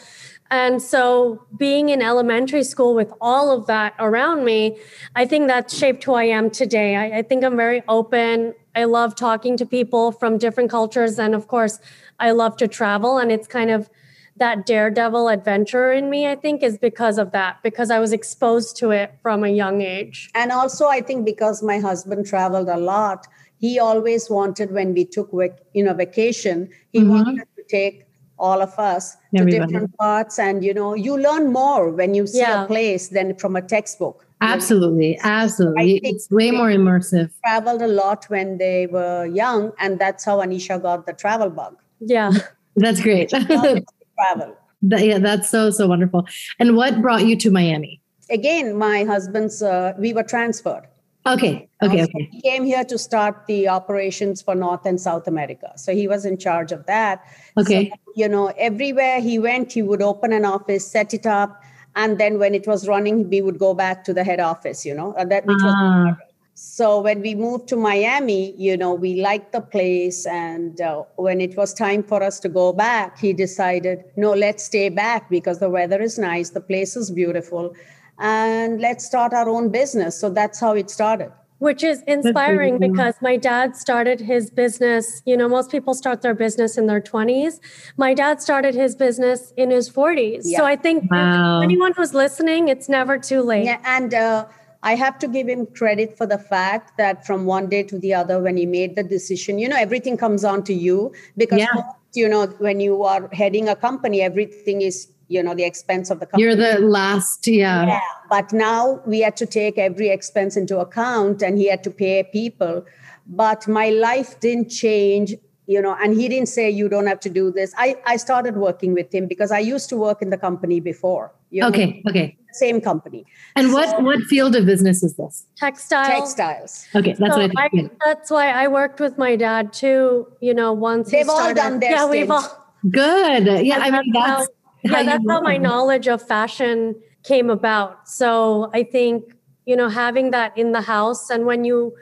And 0.50 0.80
so, 0.80 1.44
being 1.56 1.88
in 1.88 2.00
elementary 2.00 2.62
school 2.62 2.94
with 2.94 3.12
all 3.20 3.50
of 3.50 3.66
that 3.66 3.94
around 3.98 4.44
me, 4.44 4.78
I 5.16 5.26
think 5.26 5.48
that 5.48 5.72
shaped 5.72 6.04
who 6.04 6.14
I 6.14 6.24
am 6.24 6.50
today. 6.50 6.94
I, 6.94 7.18
I, 7.18 7.22
think 7.22 7.42
I'm 7.42 7.56
very 7.56 7.82
open. 7.88 8.54
I 8.76 8.84
love 8.84 9.16
talking 9.16 9.56
to 9.56 9.66
people 9.66 10.12
from 10.12 10.38
different 10.38 10.70
cultures. 10.70 11.18
And 11.18 11.34
of 11.34 11.48
course, 11.48 11.80
I 12.20 12.30
love 12.30 12.56
to 12.58 12.68
travel. 12.68 13.18
And 13.18 13.32
it's 13.32 13.48
kind 13.48 13.70
of 13.70 13.90
that 14.36 14.66
daredevil 14.66 15.28
adventure 15.28 15.90
in 15.92 16.10
me, 16.10 16.28
I 16.28 16.36
think, 16.36 16.62
is 16.62 16.76
because 16.76 17.16
of 17.16 17.32
that, 17.32 17.62
because 17.62 17.90
I 17.90 17.98
was 17.98 18.12
exposed 18.12 18.76
to 18.76 18.90
it 18.90 19.14
from 19.22 19.42
a 19.42 19.48
young 19.48 19.80
age. 19.80 20.30
And 20.34 20.52
also, 20.52 20.86
I 20.86 21.00
think 21.00 21.24
because 21.24 21.62
my 21.62 21.78
husband 21.78 22.26
traveled 22.26 22.68
a 22.68 22.76
lot, 22.76 23.26
he 23.58 23.78
always 23.78 24.28
wanted 24.28 24.72
when 24.72 24.92
we 24.92 25.04
took 25.04 25.30
you 25.72 25.84
know 25.84 25.94
vacation 25.94 26.68
he 26.92 27.00
mm-hmm. 27.00 27.10
wanted 27.10 27.48
to 27.56 27.62
take 27.68 28.05
all 28.38 28.60
of 28.62 28.78
us 28.78 29.16
Everybody. 29.34 29.58
to 29.60 29.66
different 29.66 29.96
parts 29.96 30.38
and 30.38 30.64
you 30.64 30.74
know 30.74 30.94
you 30.94 31.16
learn 31.18 31.52
more 31.52 31.90
when 31.90 32.14
you 32.14 32.26
see 32.26 32.38
Yeah. 32.40 32.64
a 32.64 32.66
place 32.66 33.08
than 33.08 33.34
from 33.36 33.56
a 33.56 33.62
textbook 33.62 34.22
Absolutely. 34.42 35.18
Absolutely. 35.22 35.98
It's 36.04 36.30
way 36.30 36.50
more 36.50 36.68
immersive. 36.68 37.30
traveled 37.42 37.80
a 37.80 37.88
lot 37.88 38.26
when 38.28 38.58
they 38.58 38.86
were 38.86 39.24
young 39.24 39.72
and 39.78 39.98
that's 39.98 40.24
how 40.26 40.38
anisha 40.40 40.80
got 40.80 41.06
the 41.06 41.12
travel 41.14 41.48
bug 41.50 41.76
Yeah. 42.00 42.30
That's 42.76 43.00
great. 43.00 43.30
travel 43.30 44.54
yeah, 44.82 45.18
that's 45.18 45.48
so, 45.48 45.70
so 45.70 45.86
wonderful. 45.88 46.26
And 46.58 46.76
what 46.76 47.00
brought 47.00 47.24
you 47.26 47.36
to 47.36 47.50
Miami? 47.50 48.02
again 48.28 48.76
my 48.76 49.04
husband's 49.04 49.62
uh, 49.62 49.94
we 49.98 50.12
were 50.12 50.22
transferred 50.24 50.86
Okay. 51.26 51.68
Okay. 51.82 52.04
Okay. 52.04 52.28
He 52.30 52.40
came 52.40 52.64
here 52.64 52.84
to 52.84 52.98
start 52.98 53.46
the 53.46 53.68
operations 53.68 54.42
for 54.42 54.54
North 54.54 54.86
and 54.86 55.00
South 55.00 55.26
America. 55.26 55.72
So 55.76 55.92
he 55.92 56.06
was 56.08 56.24
in 56.24 56.38
charge 56.38 56.72
of 56.72 56.86
that. 56.86 57.22
Okay. 57.58 57.90
So, 57.90 57.96
you 58.14 58.28
know, 58.28 58.52
everywhere 58.56 59.20
he 59.20 59.38
went, 59.38 59.72
he 59.72 59.82
would 59.82 60.02
open 60.02 60.32
an 60.32 60.44
office, 60.44 60.86
set 60.90 61.12
it 61.12 61.26
up, 61.26 61.62
and 61.96 62.18
then 62.18 62.38
when 62.38 62.54
it 62.54 62.66
was 62.66 62.86
running, 62.86 63.28
we 63.28 63.40
would 63.42 63.58
go 63.58 63.74
back 63.74 64.04
to 64.04 64.14
the 64.14 64.24
head 64.24 64.40
office. 64.40 64.86
You 64.86 64.94
know, 64.94 65.14
that 65.18 65.44
which 65.46 65.62
was. 65.62 65.74
Ah, 65.76 66.16
So 66.58 67.00
when 67.02 67.20
we 67.20 67.34
moved 67.34 67.68
to 67.68 67.76
Miami, 67.76 68.54
you 68.56 68.78
know, 68.78 68.94
we 68.94 69.20
liked 69.20 69.52
the 69.52 69.60
place, 69.60 70.24
and 70.24 70.80
uh, 70.80 71.02
when 71.16 71.40
it 71.42 71.54
was 71.54 71.74
time 71.74 72.02
for 72.02 72.22
us 72.22 72.40
to 72.40 72.48
go 72.48 72.72
back, 72.72 73.18
he 73.18 73.34
decided, 73.34 74.04
no, 74.16 74.32
let's 74.32 74.64
stay 74.64 74.88
back 74.88 75.28
because 75.28 75.58
the 75.58 75.68
weather 75.68 76.00
is 76.00 76.18
nice, 76.18 76.50
the 76.50 76.62
place 76.62 76.96
is 76.96 77.10
beautiful, 77.10 77.74
and 78.18 78.80
let's 78.80 79.04
start 79.04 79.32
our 79.32 79.48
own 79.48 79.70
business. 79.70 80.18
So 80.18 80.30
that's 80.30 80.60
how 80.60 80.72
it 80.74 80.90
started. 80.90 81.32
Which 81.58 81.82
is 81.82 82.02
inspiring 82.06 82.78
because 82.78 83.14
my 83.22 83.38
dad 83.38 83.76
started 83.76 84.20
his 84.20 84.50
business. 84.50 85.22
You 85.24 85.38
know, 85.38 85.48
most 85.48 85.70
people 85.70 85.94
start 85.94 86.20
their 86.20 86.34
business 86.34 86.76
in 86.76 86.86
their 86.86 87.00
20s. 87.00 87.60
My 87.96 88.12
dad 88.12 88.42
started 88.42 88.74
his 88.74 88.94
business 88.94 89.54
in 89.56 89.70
his 89.70 89.88
40s. 89.88 90.42
Yeah. 90.44 90.58
So 90.58 90.64
I 90.66 90.76
think 90.76 91.10
Wow. 91.10 91.60
anyone 91.62 91.94
who's 91.96 92.12
listening, 92.12 92.68
it's 92.68 92.90
never 92.90 93.16
too 93.18 93.40
late. 93.40 93.64
Yeah, 93.64 93.78
and 93.86 94.12
uh, 94.12 94.44
I 94.82 94.96
have 94.96 95.18
to 95.20 95.28
give 95.28 95.48
him 95.48 95.64
credit 95.64 96.18
for 96.18 96.26
the 96.26 96.36
fact 96.38 96.98
that 96.98 97.26
from 97.26 97.46
one 97.46 97.68
day 97.70 97.82
to 97.84 97.98
the 97.98 98.12
other, 98.12 98.38
when 98.38 98.58
he 98.58 98.66
made 98.66 98.94
the 98.94 99.02
decision, 99.02 99.58
you 99.58 99.66
know, 99.66 99.76
everything 99.78 100.18
comes 100.18 100.44
on 100.44 100.62
to 100.64 100.74
you 100.74 101.10
because, 101.38 101.60
Yeah. 101.60 101.68
you 102.12 102.28
know, 102.28 102.48
when 102.58 102.80
you 102.80 103.02
are 103.02 103.30
heading 103.32 103.66
a 103.66 103.74
company, 103.76 104.20
everything 104.20 104.82
is, 104.82 105.08
you 105.28 105.42
know, 105.42 105.54
the 105.54 105.64
expense 105.64 106.10
of 106.10 106.20
the 106.20 106.26
company. 106.26 106.42
you're 106.44 106.56
the 106.56 106.78
last. 106.80 107.46
Yeah. 107.46 107.86
yeah. 107.86 108.00
But 108.30 108.52
now 108.52 109.00
we 109.06 109.20
had 109.20 109.36
to 109.38 109.46
take 109.46 109.76
every 109.78 110.08
expense 110.10 110.56
into 110.56 110.78
account 110.78 111.42
and 111.42 111.58
he 111.58 111.68
had 111.68 111.82
to 111.84 111.90
pay 111.90 112.22
people. 112.32 112.84
But 113.26 113.66
my 113.66 113.88
life 113.90 114.38
didn't 114.40 114.68
change, 114.70 115.34
you 115.66 115.82
know, 115.82 115.96
and 116.00 116.14
he 116.14 116.28
didn't 116.28 116.48
say, 116.48 116.70
you 116.70 116.88
don't 116.88 117.06
have 117.08 117.18
to 117.20 117.30
do 117.30 117.50
this. 117.50 117.74
I, 117.76 117.96
I 118.06 118.16
started 118.18 118.56
working 118.56 118.94
with 118.94 119.12
him 119.12 119.26
because 119.26 119.50
I 119.50 119.58
used 119.58 119.88
to 119.88 119.96
work 119.96 120.22
in 120.22 120.30
the 120.30 120.38
company 120.38 120.78
before. 120.78 121.32
You 121.50 121.62
know, 121.62 121.68
Okay. 121.68 122.02
Okay. 122.08 122.36
Same 122.52 122.80
company. 122.80 123.26
And 123.54 123.72
what 123.74 124.02
what 124.02 124.18
field 124.22 124.56
of 124.56 124.64
business 124.64 125.02
is 125.02 125.14
this? 125.16 125.44
Textile. 125.58 126.06
Textiles. 126.06 126.86
Okay, 126.94 127.14
that's 127.18 127.34
So 127.34 127.42
what 127.42 127.50
I 127.58 127.64
I, 127.70 127.90
that's 128.02 128.30
why 128.30 128.48
I 128.50 128.66
worked 128.68 128.98
with 128.98 129.18
my 129.18 129.36
dad 129.36 129.74
too. 129.74 130.26
You 130.40 130.54
know, 130.54 130.72
once 130.72 131.10
he 131.10 131.18
They've 131.18 131.28
all 131.28 131.36
started- 131.36 131.56
done 131.56 131.80
their 131.80 131.90
yeah, 131.90 132.06
we've 132.08 132.30
all 132.30 132.48
Good. 132.90 133.44
Yeah, 133.66 133.78
I 133.80 133.90
mean 133.90 134.10
that's 134.12 134.14
that's 134.14 134.26
how, 134.26 134.36
how 134.38 134.46
yeah, 134.90 135.02
that's 135.02 135.24
how 135.28 135.40
my 135.40 135.56
knowledge 135.56 136.08
of 136.08 136.20
fashion 136.20 136.96
came 137.22 137.50
about. 137.50 138.08
So 138.08 138.70
I 138.72 138.82
think, 138.82 139.34
you 139.64 139.76
know, 139.76 139.88
having 139.88 140.30
that 140.30 140.56
in 140.56 140.72
the 140.72 140.80
house 140.80 141.30
and 141.30 141.44
when 141.46 141.64
you 141.64 141.94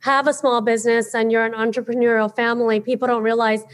have 0.00 0.26
a 0.26 0.34
small 0.34 0.60
business 0.60 1.14
and 1.14 1.32
you're 1.32 1.44
an 1.46 1.52
entrepreneurial 1.52 2.34
family, 2.34 2.80
people 2.80 3.08
don't 3.08 3.22
realize 3.22 3.64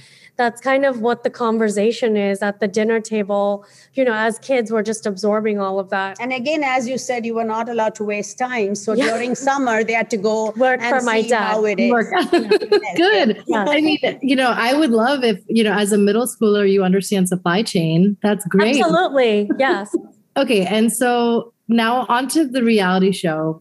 that's 0.40 0.60
kind 0.62 0.86
of 0.86 1.02
what 1.02 1.22
the 1.22 1.28
conversation 1.28 2.16
is 2.16 2.40
at 2.40 2.60
the 2.60 2.66
dinner 2.66 2.98
table. 2.98 3.66
You 3.92 4.06
know, 4.06 4.14
as 4.14 4.38
kids, 4.38 4.72
we're 4.72 4.82
just 4.82 5.04
absorbing 5.04 5.60
all 5.60 5.78
of 5.78 5.90
that. 5.90 6.16
And 6.18 6.32
again, 6.32 6.62
as 6.64 6.88
you 6.88 6.96
said, 6.96 7.26
you 7.26 7.34
were 7.34 7.44
not 7.44 7.68
allowed 7.68 7.94
to 7.96 8.04
waste 8.04 8.38
time. 8.38 8.74
So 8.74 8.94
Yeah. 8.94 9.10
during 9.10 9.34
summer, 9.34 9.84
they 9.84 9.92
had 9.92 10.08
to 10.10 10.16
go 10.16 10.52
Work 10.56 10.80
and 10.80 10.96
for 10.98 11.04
my 11.04 11.20
see 11.20 11.28
dad. 11.28 11.42
how 11.52 11.66
it 11.66 11.78
is. 11.78 11.90
Work. 11.90 12.06
Good. 12.96 13.42
Yeah. 13.46 13.66
I 13.68 13.82
mean, 13.82 13.98
you 14.22 14.34
know, 14.34 14.50
I 14.56 14.72
would 14.72 14.92
love 14.92 15.24
if, 15.24 15.38
you 15.48 15.62
know, 15.62 15.72
as 15.74 15.92
a 15.92 15.98
middle 15.98 16.26
schooler, 16.26 16.64
you 16.70 16.82
understand 16.84 17.28
supply 17.28 17.62
chain. 17.62 18.16
That's 18.22 18.46
great. 18.46 18.80
Absolutely. 18.80 19.50
Yes. 19.58 19.94
Okay. 20.38 20.64
And 20.64 20.90
so 20.90 21.52
now 21.68 22.06
onto 22.08 22.46
the 22.46 22.62
reality 22.64 23.12
show. 23.12 23.60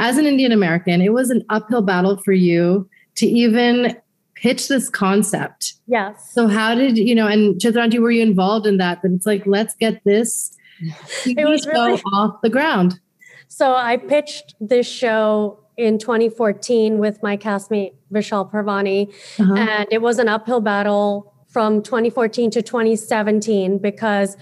As 0.00 0.18
an 0.18 0.26
Indian 0.26 0.50
American, 0.50 1.00
it 1.00 1.12
was 1.12 1.30
an 1.30 1.44
uphill 1.50 1.82
battle 1.82 2.16
for 2.24 2.32
you 2.32 2.88
to 3.14 3.26
even 3.26 3.96
pitch 4.36 4.68
this 4.68 4.88
concept. 4.88 5.74
Yes. 5.86 6.32
So 6.32 6.46
how 6.48 6.74
did 6.74 6.96
you 6.98 7.14
know? 7.14 7.26
And 7.26 7.60
Chitranti, 7.60 7.98
were 7.98 8.10
you 8.10 8.22
involved 8.22 8.66
in 8.66 8.76
that? 8.78 9.02
That 9.02 9.12
it's 9.12 9.26
like 9.26 9.46
let's 9.46 9.74
get 9.74 10.02
this 10.04 10.56
TV 11.22 11.48
was 11.48 11.66
really- 11.66 12.00
off 12.12 12.40
the 12.42 12.50
ground. 12.50 13.00
So 13.48 13.74
I 13.74 13.96
pitched 13.96 14.54
this 14.60 14.86
show 14.88 15.60
in 15.76 15.98
2014 15.98 16.98
with 16.98 17.22
my 17.22 17.36
castmate 17.36 17.92
Vishal 18.12 18.50
Parvani, 18.50 19.08
Uh-huh. 19.40 19.54
and 19.54 19.86
it 19.90 20.02
was 20.02 20.18
an 20.18 20.28
uphill 20.28 20.60
battle 20.60 21.32
from 21.48 21.82
2014 21.82 22.50
to 22.50 22.62
2017 22.62 23.78
because 23.78 24.36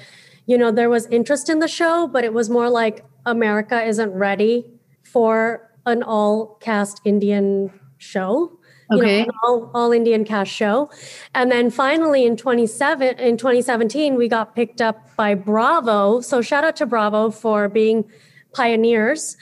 you 0.47 0.57
know 0.59 0.71
there 0.73 0.89
was 0.91 1.07
interest 1.07 1.49
in 1.49 1.59
the 1.61 1.69
show, 1.69 2.09
but 2.09 2.25
it 2.25 2.33
was 2.33 2.49
more 2.51 2.69
like 2.71 3.05
America 3.27 3.83
isn't 3.85 4.11
ready 4.13 4.65
for 5.03 5.71
an 5.87 6.03
all 6.03 6.57
cast 6.61 7.01
Indian 7.05 7.71
show. 7.99 8.59
You 8.91 8.97
know, 8.99 9.03
Okay. 9.03 9.27
all, 9.43 9.71
all 9.75 9.93
Indian 9.93 10.25
cast 10.25 10.51
show. 10.53 10.91
And 11.35 11.51
then 11.51 11.71
finally 11.71 12.25
in 12.27 12.37
27 12.37 13.19
in 13.19 13.37
2017, 13.37 14.15
we 14.17 14.29
got 14.29 14.55
picked 14.55 14.81
up 14.81 15.09
by 15.17 15.35
Bravo. 15.35 16.21
So 16.21 16.43
shout 16.43 16.65
out 16.65 16.77
to 16.77 16.87
Bravo 16.87 17.31
for 17.31 17.69
being 17.69 18.05
pioneers. 18.55 19.37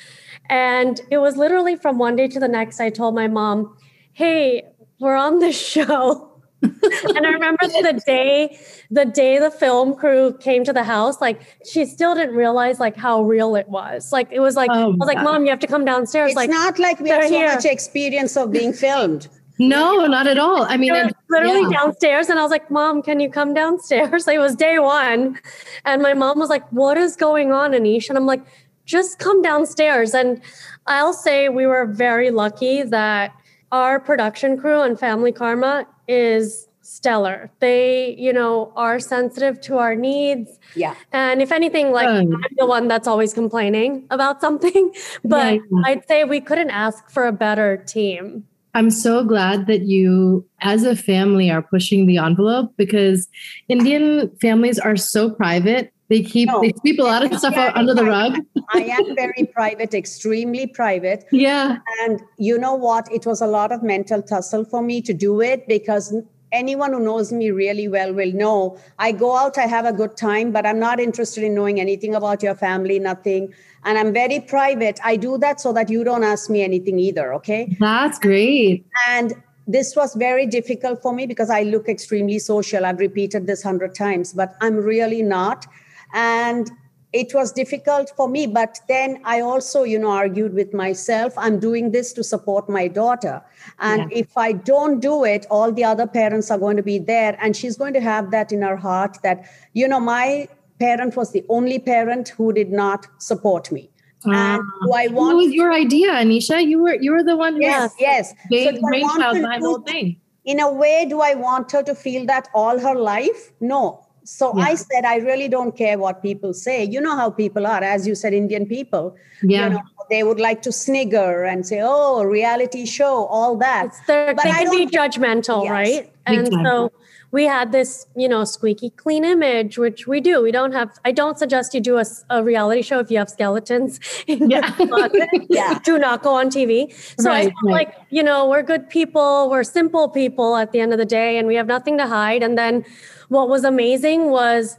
And 0.48 1.00
it 1.10 1.18
was 1.18 1.36
literally 1.36 1.76
from 1.76 1.98
one 1.98 2.16
day 2.16 2.28
to 2.28 2.40
the 2.40 2.48
next, 2.48 2.80
I 2.80 2.90
told 2.90 3.14
my 3.14 3.28
mom, 3.28 3.76
Hey, 4.12 4.62
we're 5.00 5.16
on 5.16 5.38
this 5.38 5.58
show. 5.68 6.31
And 6.62 7.26
I 7.26 7.30
remember 7.30 7.66
the 7.66 8.02
day, 8.06 8.58
the 8.90 9.04
day 9.04 9.38
the 9.38 9.50
film 9.50 9.94
crew 9.94 10.36
came 10.38 10.64
to 10.64 10.72
the 10.72 10.84
house, 10.84 11.20
like 11.20 11.40
she 11.68 11.84
still 11.84 12.14
didn't 12.14 12.34
realize 12.34 12.78
like 12.80 12.96
how 12.96 13.22
real 13.22 13.56
it 13.56 13.68
was. 13.68 14.12
Like 14.12 14.28
it 14.30 14.40
was 14.40 14.56
like 14.56 14.70
Oh, 14.72 14.92
I 14.92 14.96
was 14.96 15.06
like, 15.06 15.16
God. 15.16 15.24
Mom, 15.24 15.44
you 15.44 15.50
have 15.50 15.60
to 15.60 15.66
come 15.66 15.84
downstairs. 15.84 16.30
It's 16.30 16.36
like 16.36 16.50
not 16.50 16.78
like 16.78 17.00
we 17.00 17.08
have 17.10 17.20
they're 17.22 17.28
so 17.28 17.34
here. 17.34 17.54
much 17.54 17.64
experience 17.64 18.36
of 18.36 18.52
being 18.52 18.72
filmed. 18.72 19.28
No, 19.58 20.06
not 20.06 20.26
at 20.26 20.38
all. 20.38 20.64
I 20.64 20.76
mean, 20.76 20.92
they 20.92 21.00
were 21.00 21.04
and- 21.06 21.14
literally 21.30 21.62
yeah. 21.62 21.78
downstairs 21.78 22.28
and 22.28 22.38
I 22.38 22.42
was 22.42 22.50
like, 22.50 22.70
Mom, 22.70 23.02
can 23.02 23.20
you 23.20 23.30
come 23.30 23.54
downstairs? 23.54 24.26
Like, 24.26 24.36
it 24.36 24.40
was 24.40 24.56
day 24.56 24.78
one. 24.78 25.38
And 25.84 26.02
my 26.02 26.14
mom 26.14 26.38
was 26.38 26.48
like, 26.48 26.66
What 26.72 26.96
is 26.96 27.16
going 27.16 27.52
on, 27.52 27.72
Anish? 27.72 28.08
And 28.08 28.16
I'm 28.16 28.26
like, 28.26 28.42
just 28.84 29.18
come 29.18 29.42
downstairs. 29.42 30.14
And 30.14 30.40
I'll 30.86 31.12
say 31.12 31.48
we 31.48 31.66
were 31.66 31.86
very 31.86 32.30
lucky 32.30 32.82
that 32.82 33.32
our 33.70 34.00
production 34.00 34.58
crew 34.58 34.82
and 34.82 34.98
Family 34.98 35.32
Karma 35.32 35.86
is 36.08 36.68
stellar. 36.82 37.50
They, 37.60 38.14
you 38.18 38.32
know, 38.32 38.72
are 38.76 39.00
sensitive 39.00 39.60
to 39.62 39.78
our 39.78 39.94
needs. 39.94 40.58
Yeah. 40.74 40.94
And 41.12 41.40
if 41.40 41.52
anything, 41.52 41.92
like 41.92 42.06
Good. 42.06 42.34
I'm 42.34 42.56
the 42.56 42.66
one 42.66 42.88
that's 42.88 43.08
always 43.08 43.32
complaining 43.32 44.06
about 44.10 44.40
something. 44.40 44.92
But 45.24 45.54
Yeah, 45.54 45.60
yeah. 45.70 45.82
I'd 45.84 46.08
say 46.08 46.24
we 46.24 46.40
couldn't 46.40 46.70
ask 46.70 47.10
for 47.10 47.26
a 47.26 47.32
better 47.32 47.76
team. 47.76 48.44
I'm 48.74 48.90
so 48.90 49.22
glad 49.24 49.66
that 49.66 49.82
you, 49.82 50.46
as 50.60 50.84
a 50.84 50.96
family, 50.96 51.50
are 51.50 51.60
pushing 51.60 52.06
the 52.06 52.16
envelope 52.16 52.72
because 52.76 53.28
Indian 53.68 54.34
families 54.40 54.78
are 54.78 54.96
so 54.96 55.30
private. 55.30 55.91
They 56.08 56.22
keep 56.22 56.48
No. 56.48 56.60
they 56.60 56.72
sweep 56.80 56.98
a 56.98 57.04
lot 57.04 57.24
of 57.24 57.38
stuff 57.38 57.54
out 57.54 57.76
under 57.76 57.94
the 57.94 58.04
rug. 58.04 58.38
I 58.74 58.82
am 58.82 59.14
very 59.14 59.50
private, 59.54 59.94
extremely 59.94 60.66
private. 60.66 61.24
Yeah. 61.32 61.78
And 62.02 62.20
you 62.38 62.58
know 62.58 62.74
what? 62.74 63.10
It 63.12 63.24
was 63.26 63.40
a 63.40 63.46
lot 63.46 63.72
of 63.72 63.82
mental 63.82 64.22
tussle 64.22 64.64
for 64.64 64.82
me 64.82 65.00
to 65.02 65.14
do 65.14 65.40
it 65.40 65.66
because 65.66 66.14
anyone 66.52 66.92
who 66.92 67.00
knows 67.00 67.32
me 67.32 67.50
really 67.50 67.88
well 67.88 68.12
will 68.12 68.32
know 68.32 68.78
I 68.98 69.12
go 69.12 69.36
out, 69.36 69.56
I 69.56 69.62
have 69.66 69.86
a 69.86 69.92
good 69.92 70.16
time, 70.16 70.52
but 70.52 70.66
I'm 70.66 70.78
not 70.78 71.00
interested 71.00 71.44
in 71.44 71.54
knowing 71.54 71.80
anything 71.80 72.14
about 72.14 72.42
your 72.42 72.54
family, 72.54 72.98
nothing. 72.98 73.54
And 73.84 73.96
I'm 73.98 74.12
very 74.12 74.40
private. 74.40 75.00
I 75.02 75.16
do 75.16 75.38
that 75.38 75.60
so 75.60 75.72
that 75.72 75.88
you 75.88 76.04
don't 76.04 76.22
ask 76.24 76.50
me 76.50 76.62
anything 76.62 76.98
either. 76.98 77.32
Okay. 77.34 77.76
That's 77.80 78.18
great. 78.18 78.84
And 79.08 79.32
this 79.66 79.96
was 79.96 80.14
very 80.14 80.46
difficult 80.46 81.00
for 81.00 81.12
me 81.14 81.26
because 81.26 81.48
I 81.48 81.62
look 81.62 81.88
extremely 81.88 82.38
social. 82.38 82.84
I've 82.84 82.98
repeated 82.98 83.46
this 83.46 83.62
hundred 83.62 83.94
times, 83.94 84.32
but 84.32 84.54
I'm 84.60 84.76
really 84.76 85.22
not. 85.22 85.66
And 86.12 86.70
it 87.12 87.34
was 87.34 87.52
difficult 87.52 88.10
for 88.16 88.26
me. 88.28 88.46
But 88.46 88.80
then 88.88 89.20
I 89.24 89.40
also, 89.40 89.82
you 89.82 89.98
know, 89.98 90.10
argued 90.10 90.54
with 90.54 90.72
myself. 90.72 91.34
I'm 91.36 91.58
doing 91.58 91.90
this 91.92 92.12
to 92.14 92.24
support 92.24 92.68
my 92.70 92.88
daughter. 92.88 93.42
And 93.80 94.10
if 94.12 94.36
I 94.36 94.52
don't 94.52 95.00
do 95.00 95.24
it, 95.24 95.44
all 95.50 95.70
the 95.72 95.84
other 95.84 96.06
parents 96.06 96.50
are 96.50 96.58
going 96.58 96.78
to 96.78 96.82
be 96.82 96.98
there. 96.98 97.36
And 97.40 97.54
she's 97.54 97.76
going 97.76 97.92
to 97.94 98.00
have 98.00 98.30
that 98.30 98.50
in 98.50 98.62
her 98.62 98.76
heart 98.76 99.18
that, 99.22 99.44
you 99.74 99.86
know, 99.86 100.00
my 100.00 100.48
parent 100.80 101.14
was 101.16 101.32
the 101.32 101.44
only 101.50 101.78
parent 101.78 102.30
who 102.30 102.52
did 102.52 102.72
not 102.72 103.06
support 103.18 103.70
me. 103.70 103.90
Ah. 104.26 104.54
And 104.54 104.62
do 104.84 104.92
I 104.92 105.02
It 105.02 105.12
want 105.12 105.36
was 105.36 105.52
your 105.52 105.72
idea, 105.72 106.12
Anisha. 106.12 106.64
You 106.66 106.80
were 106.82 106.94
you 106.94 107.12
were 107.12 107.22
the 107.24 107.36
one 107.36 107.54
who 107.56 107.60
Yes, 107.60 107.92
yes. 107.98 108.30
So 108.30 108.36
do 108.50 108.58
I 108.68 108.70
want 108.72 108.80
brainchild 108.84 109.34
to 109.36 109.42
behind 109.42 109.62
the 109.62 109.66
do- 109.66 109.70
whole 109.70 109.82
thing. 109.82 110.16
in 110.44 110.60
a 110.60 110.72
way, 110.72 111.06
do 111.08 111.20
I 111.20 111.34
want 111.34 111.70
her 111.72 111.82
to 111.82 111.94
feel 111.94 112.24
that 112.26 112.48
all 112.54 112.78
her 112.78 112.94
life? 112.94 113.52
No. 113.60 114.06
So 114.24 114.56
yeah. 114.56 114.64
I 114.64 114.74
said, 114.74 115.04
I 115.04 115.16
really 115.16 115.48
don't 115.48 115.76
care 115.76 115.98
what 115.98 116.22
people 116.22 116.54
say. 116.54 116.84
You 116.84 117.00
know 117.00 117.16
how 117.16 117.30
people 117.30 117.66
are, 117.66 117.82
as 117.82 118.06
you 118.06 118.14
said, 118.14 118.32
Indian 118.32 118.66
people. 118.66 119.16
Yeah. 119.42 119.68
You 119.68 119.74
know, 119.74 119.82
they 120.10 120.22
would 120.22 120.40
like 120.40 120.62
to 120.62 120.72
snigger 120.72 121.44
and 121.44 121.66
say, 121.66 121.80
"Oh, 121.82 122.22
reality 122.22 122.84
show," 122.86 123.26
all 123.26 123.56
that. 123.56 123.86
It's 123.86 124.00
the, 124.06 124.34
but 124.36 124.44
they 124.44 124.50
can 124.50 124.70
be 124.70 124.86
judgmental, 124.86 125.64
yes. 125.64 125.70
right? 125.70 126.12
And 126.26 126.48
so 126.48 126.92
we 127.32 127.44
had 127.46 127.72
this, 127.72 128.06
you 128.14 128.28
know, 128.28 128.44
squeaky 128.44 128.90
clean 128.90 129.24
image, 129.24 129.78
which 129.78 130.06
we 130.06 130.20
do. 130.20 130.42
We 130.42 130.52
don't 130.52 130.72
have. 130.72 130.90
I 131.04 131.12
don't 131.12 131.38
suggest 131.38 131.72
you 131.72 131.80
do 131.80 131.96
a, 131.98 132.04
a 132.28 132.44
reality 132.44 132.82
show 132.82 133.00
if 133.00 133.10
you 133.10 133.16
have 133.18 133.30
skeletons 133.30 133.98
in 134.26 134.50
yeah. 134.50 134.76
your 134.78 135.10
yeah. 135.48 135.78
Do 135.82 135.98
not 135.98 136.22
go 136.22 136.34
on 136.34 136.50
TV. 136.50 136.92
So 137.18 137.30
right, 137.30 137.38
I 137.38 137.42
felt 137.44 137.54
right. 137.64 137.72
like, 137.72 137.96
you 138.10 138.22
know, 138.22 138.48
we're 138.48 138.62
good 138.62 138.88
people. 138.88 139.48
We're 139.50 139.64
simple 139.64 140.10
people 140.10 140.56
at 140.56 140.72
the 140.72 140.80
end 140.80 140.92
of 140.92 140.98
the 140.98 141.06
day, 141.06 141.38
and 141.38 141.48
we 141.48 141.54
have 141.56 141.66
nothing 141.66 141.96
to 141.98 142.06
hide. 142.06 142.42
And 142.42 142.56
then, 142.58 142.84
what 143.28 143.48
was 143.48 143.64
amazing 143.64 144.30
was 144.30 144.76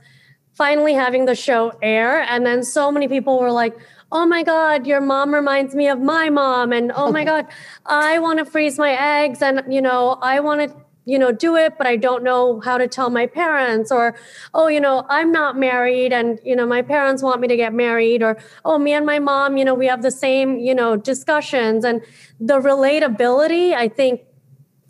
finally 0.53 0.93
having 0.93 1.25
the 1.25 1.35
show 1.35 1.73
air, 1.81 2.21
and 2.21 2.45
then 2.45 2.63
so 2.63 2.91
many 2.91 3.07
people 3.07 3.39
were 3.39 3.51
like 3.51 3.75
oh 4.13 4.27
my 4.27 4.43
God, 4.43 4.85
your 4.85 5.01
mom 5.01 5.33
reminds 5.33 5.73
me 5.73 5.87
of 5.87 5.99
my 5.99 6.29
mom. 6.29 6.71
And 6.71 6.91
oh 6.95 7.11
my 7.11 7.25
God, 7.25 7.47
I 7.87 8.19
want 8.19 8.37
to 8.37 8.45
freeze 8.45 8.77
my 8.77 8.91
eggs. 8.91 9.41
And, 9.41 9.63
you 9.73 9.81
know, 9.81 10.19
I 10.21 10.39
want 10.39 10.69
to, 10.69 10.82
you 11.05 11.19
know, 11.19 11.31
do 11.31 11.55
it, 11.55 11.77
but 11.77 11.87
I 11.87 11.95
don't 11.95 12.23
know 12.23 12.59
how 12.61 12.77
to 12.77 12.87
tell 12.87 13.09
my 13.09 13.27
parents. 13.27 13.91
Or, 13.91 14.15
oh, 14.53 14.67
you 14.67 14.79
know, 14.79 15.05
I'm 15.09 15.31
not 15.31 15.57
married 15.57 16.13
and, 16.13 16.39
you 16.43 16.55
know, 16.55 16.65
my 16.65 16.81
parents 16.81 17.21
want 17.21 17.41
me 17.41 17.47
to 17.47 17.57
get 17.57 17.73
married. 17.73 18.23
Or, 18.23 18.37
oh, 18.65 18.77
me 18.77 18.93
and 18.93 19.05
my 19.05 19.19
mom, 19.19 19.57
you 19.57 19.65
know, 19.65 19.73
we 19.73 19.87
have 19.87 20.01
the 20.01 20.11
same, 20.11 20.57
you 20.59 20.75
know, 20.75 20.95
discussions. 20.95 21.83
And 21.83 22.01
the 22.39 22.59
relatability, 22.59 23.73
I 23.73 23.89
think, 23.89 24.21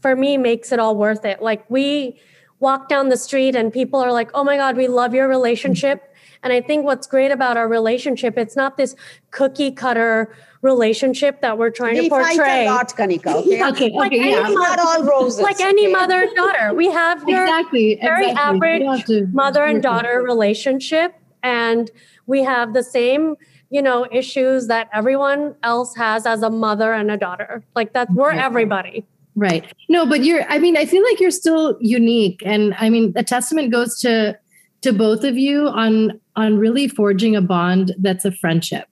for 0.02 0.16
me, 0.16 0.38
makes 0.38 0.72
it 0.72 0.80
all 0.80 0.96
worth 0.96 1.26
it. 1.26 1.42
Like 1.42 1.70
we, 1.70 2.20
walk 2.64 2.88
down 2.88 3.10
the 3.10 3.18
street 3.18 3.58
and 3.58 3.74
people 3.74 4.00
are 4.00 4.14
like, 4.14 4.32
oh 4.34 4.42
my 4.42 4.56
God, 4.56 4.78
we 4.78 4.88
love 4.88 5.14
your 5.14 5.28
relationship. 5.28 6.16
And 6.44 6.54
I 6.54 6.62
think 6.62 6.86
what's 6.86 7.06
great 7.06 7.30
about 7.30 7.58
our 7.58 7.68
relationship, 7.68 8.38
it's 8.38 8.56
not 8.56 8.78
this 8.78 8.96
cookie 9.32 9.72
cutter 9.72 10.34
relationship 10.64 11.42
that 11.42 11.58
we're 11.58 11.70
trying 11.70 11.96
we 11.96 12.04
to 12.04 12.10
portray. 12.10 12.38
Fight 12.38 12.62
a 12.62 12.66
lot, 12.66 12.96
Kanika. 12.96 13.36
Okay, 13.36 13.58
yeah. 13.58 13.70
okay, 13.70 13.92
like 13.92 14.12
okay, 14.12 14.32
yeah. 14.32 14.48
Not 14.48 14.80
all 14.80 15.04
roses. 15.04 15.42
Like 15.42 15.60
any 15.60 15.84
okay. 15.84 15.92
mother 15.92 16.24
and 16.24 16.36
daughter, 16.36 16.74
we 16.74 16.90
have 16.90 17.28
your 17.28 17.44
exactly, 17.44 18.00
very 18.02 18.30
exactly. 18.30 18.80
average 18.80 19.06
to, 19.06 19.28
mother 19.28 19.64
and 19.64 19.84
daughter 19.84 20.24
relationship, 20.24 21.14
and 21.44 21.92
we 22.26 22.42
have 22.44 22.74
the 22.74 22.82
same 22.82 23.36
you 23.70 23.82
know 23.82 24.08
issues 24.12 24.68
that 24.68 24.90
everyone 24.94 25.56
else 25.62 25.96
has 25.96 26.26
as 26.26 26.42
a 26.42 26.50
mother 26.50 26.94
and 26.94 27.12
a 27.12 27.18
daughter. 27.18 27.64
Like 27.76 27.94
that, 27.94 28.10
we're 28.12 28.32
everybody. 28.32 29.06
Right. 29.36 29.66
No, 29.90 30.06
but 30.06 30.24
you're, 30.24 30.44
I 30.48 30.60
mean, 30.60 30.78
I 30.78 30.86
feel 30.86 31.04
like 31.04 31.20
you're 31.20 31.32
still 31.32 31.76
unique. 31.82 32.44
And 32.46 32.76
I 32.78 32.92
mean, 32.92 33.14
a 33.16 33.24
testament 33.24 33.72
goes 33.72 34.00
to 34.02 34.38
to 34.82 34.94
both 34.94 35.24
of 35.24 35.38
you 35.38 35.68
on 35.68 36.20
on 36.36 36.58
really 36.58 36.88
forging 36.88 37.36
a 37.36 37.42
bond 37.42 37.96
that's 38.00 38.26
a 38.26 38.32
friendship 38.32 38.88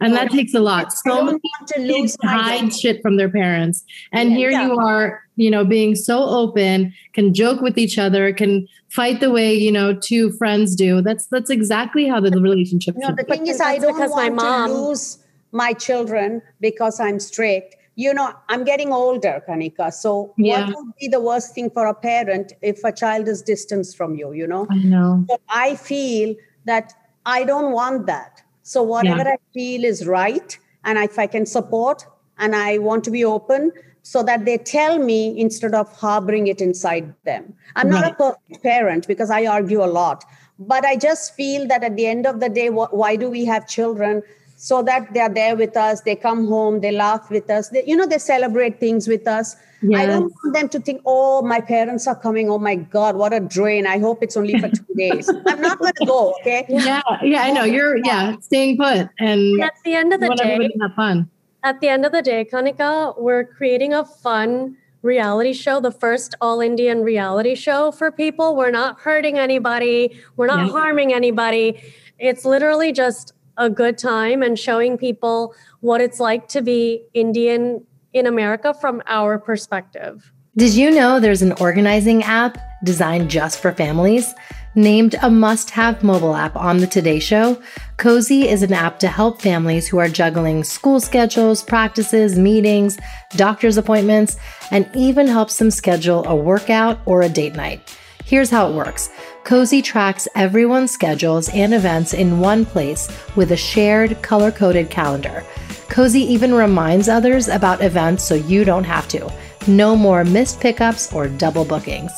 and 0.00 0.14
that 0.14 0.30
takes 0.30 0.54
a 0.54 0.60
lot 0.60 0.92
so 0.92 1.22
many 1.22 1.40
kids 1.74 2.16
hide 2.22 2.74
shit 2.74 3.02
from 3.02 3.16
their 3.16 3.28
parents 3.28 3.84
and 4.12 4.30
yeah, 4.30 4.36
here 4.36 4.50
yeah. 4.50 4.66
you 4.66 4.78
are 4.78 5.22
you 5.36 5.50
know 5.50 5.64
being 5.64 5.94
so 5.94 6.22
open 6.22 6.92
can 7.12 7.32
joke 7.34 7.60
with 7.60 7.78
each 7.78 7.98
other 7.98 8.32
can 8.32 8.66
fight 8.88 9.20
the 9.20 9.30
way 9.30 9.52
you 9.54 9.72
know 9.72 9.94
two 9.94 10.30
friends 10.32 10.74
do 10.74 11.00
that's 11.02 11.26
that's 11.26 11.50
exactly 11.50 12.06
how 12.08 12.20
the 12.20 12.30
relationship 12.40 12.94
no, 12.98 13.14
the 13.14 13.24
thing 13.24 13.46
is 13.46 13.60
i 13.60 13.78
don't 13.78 13.98
want 13.98 14.14
my 14.14 14.30
mom 14.30 14.68
to 14.68 14.74
lose 14.74 15.18
my 15.52 15.72
children 15.72 16.42
because 16.60 17.00
i'm 17.00 17.18
strict 17.18 17.76
you 18.00 18.14
know, 18.14 18.32
I'm 18.48 18.64
getting 18.64 18.92
older, 18.92 19.42
Kanika. 19.46 19.92
So 19.92 20.32
yeah. 20.38 20.66
what 20.66 20.76
would 20.76 20.94
be 20.98 21.08
the 21.08 21.20
worst 21.20 21.54
thing 21.54 21.68
for 21.68 21.86
a 21.86 21.92
parent 21.92 22.54
if 22.62 22.82
a 22.82 22.92
child 22.92 23.28
is 23.28 23.42
distance 23.42 23.94
from 23.94 24.14
you, 24.14 24.32
you 24.32 24.46
know? 24.46 24.66
I 24.70 24.78
know. 24.78 25.26
So 25.28 25.38
I 25.50 25.76
feel 25.76 26.34
that 26.64 26.94
I 27.26 27.44
don't 27.44 27.72
want 27.72 28.06
that. 28.06 28.42
So 28.70 28.84
whatever 28.84 29.24
yeah. 29.24 29.34
I 29.34 29.36
feel 29.52 29.84
is 29.84 30.06
right, 30.06 30.56
and 30.84 30.96
if 30.96 31.18
I 31.18 31.26
can 31.26 31.44
support 31.44 32.06
and 32.38 32.54
I 32.54 32.78
want 32.78 33.02
to 33.02 33.10
be 33.10 33.24
open 33.24 33.72
so 34.02 34.22
that 34.22 34.44
they 34.44 34.58
tell 34.58 35.00
me 35.00 35.36
instead 35.36 35.74
of 35.74 35.92
harboring 35.96 36.46
it 36.46 36.60
inside 36.60 37.12
them. 37.24 37.52
I'm 37.74 37.88
right. 37.88 38.00
not 38.00 38.12
a 38.12 38.14
perfect 38.14 38.62
parent 38.62 39.08
because 39.08 39.28
I 39.28 39.46
argue 39.46 39.82
a 39.82 39.90
lot, 39.98 40.24
but 40.60 40.84
I 40.84 40.94
just 40.94 41.34
feel 41.34 41.66
that 41.66 41.82
at 41.82 41.96
the 41.96 42.06
end 42.06 42.28
of 42.28 42.38
the 42.38 42.48
day, 42.48 42.68
why 42.70 43.16
do 43.16 43.28
we 43.28 43.44
have 43.44 43.66
children? 43.66 44.22
So 44.60 44.82
that 44.82 45.12
they 45.14 45.20
are 45.20 45.32
there 45.32 45.56
with 45.56 45.74
us 45.74 46.02
they 46.02 46.14
come 46.14 46.46
home 46.46 46.80
they 46.80 46.92
laugh 46.92 47.30
with 47.30 47.48
us 47.48 47.70
they, 47.70 47.82
you 47.86 47.96
know 47.96 48.06
they 48.06 48.18
celebrate 48.18 48.78
things 48.78 49.08
with 49.08 49.26
us 49.26 49.56
yes. 49.80 50.00
i 50.00 50.04
don't 50.04 50.30
want 50.36 50.54
them 50.54 50.68
to 50.68 50.78
think 50.78 51.00
oh 51.06 51.40
my 51.40 51.60
parents 51.62 52.06
are 52.06 52.14
coming 52.14 52.50
oh 52.50 52.58
my 52.58 52.74
god 52.74 53.16
what 53.16 53.32
a 53.32 53.40
drain 53.40 53.86
i 53.86 53.96
hope 53.98 54.22
it's 54.22 54.36
only 54.36 54.60
for 54.60 54.68
two 54.68 54.94
days 54.96 55.30
i'm 55.46 55.62
not 55.62 55.78
going 55.78 55.94
to 55.94 56.04
go 56.04 56.34
okay 56.40 56.66
yeah 56.68 57.00
yeah 57.22 57.42
i 57.42 57.50
know 57.50 57.64
you're 57.64 57.96
yeah 58.04 58.36
staying 58.40 58.76
put 58.76 59.08
and 59.18 59.62
at 59.62 59.72
the 59.86 59.94
end 59.94 60.12
of 60.12 60.20
the 60.20 60.28
day 60.34 60.68
have 60.82 60.94
fun 60.94 61.26
at 61.62 61.80
the 61.80 61.88
end 61.88 62.04
of 62.04 62.12
the 62.12 62.20
day 62.20 62.44
kanika 62.44 63.18
we're 63.18 63.44
creating 63.44 63.94
a 63.94 64.04
fun 64.04 64.76
reality 65.02 65.54
show, 65.54 65.80
the 65.80 65.90
first 65.90 66.34
all 66.42 66.60
Indian 66.60 67.00
reality 67.02 67.54
show 67.54 67.90
for 67.90 68.12
people. 68.12 68.54
We're 68.54 68.70
not 68.70 69.00
hurting 69.00 69.38
anybody, 69.38 70.20
we're 70.36 70.46
not 70.46 70.66
yeah. 70.66 70.72
harming 70.72 71.14
anybody. 71.14 71.82
It's 72.18 72.44
literally 72.44 72.92
just 72.92 73.32
a 73.56 73.70
good 73.70 73.98
time 73.98 74.42
and 74.42 74.58
showing 74.58 74.96
people 74.96 75.54
what 75.80 76.00
it's 76.00 76.20
like 76.20 76.48
to 76.48 76.62
be 76.62 77.02
Indian 77.14 77.84
in 78.12 78.26
America 78.26 78.74
from 78.74 79.02
our 79.06 79.38
perspective. 79.38 80.32
Did 80.56 80.74
you 80.74 80.90
know 80.90 81.20
there's 81.20 81.42
an 81.42 81.52
organizing 81.60 82.24
app 82.24 82.58
designed 82.82 83.30
just 83.30 83.60
for 83.60 83.72
families? 83.72 84.34
Named 84.74 85.16
a 85.22 85.30
must 85.30 85.70
have 85.70 86.02
mobile 86.02 86.34
app 86.34 86.56
on 86.56 86.78
the 86.78 86.86
Today 86.86 87.18
Show, 87.18 87.60
Cozi 87.98 88.44
is 88.44 88.62
an 88.62 88.72
app 88.72 88.98
to 89.00 89.08
help 89.08 89.40
families 89.42 89.88
who 89.88 89.98
are 89.98 90.08
juggling 90.08 90.62
school 90.64 91.00
schedules, 91.00 91.62
practices, 91.62 92.38
meetings, 92.38 92.98
doctor's 93.36 93.76
appointments, 93.76 94.36
and 94.70 94.88
even 94.94 95.26
helps 95.26 95.58
them 95.58 95.70
schedule 95.70 96.24
a 96.26 96.36
workout 96.36 97.00
or 97.04 97.22
a 97.22 97.28
date 97.28 97.54
night. 97.54 97.96
Here's 98.24 98.50
how 98.50 98.70
it 98.70 98.74
works 98.74 99.10
Cozi 99.44 99.82
tracks 99.82 100.28
everyone's 100.34 100.92
schedules 100.92 101.48
and 101.48 101.72
events 101.74 102.12
in 102.12 102.40
one 102.40 102.64
place 102.64 103.08
with 103.36 103.52
a 103.52 103.56
shared 103.56 104.20
color 104.22 104.52
coded 104.52 104.90
calendar. 104.90 105.42
Cozi 105.88 106.20
even 106.20 106.54
reminds 106.54 107.08
others 107.08 107.48
about 107.48 107.82
events 107.82 108.22
so 108.22 108.34
you 108.34 108.64
don't 108.64 108.84
have 108.84 109.08
to. 109.08 109.32
No 109.66 109.96
more 109.96 110.24
missed 110.24 110.60
pickups 110.60 111.12
or 111.12 111.26
double 111.26 111.64
bookings. 111.64 112.12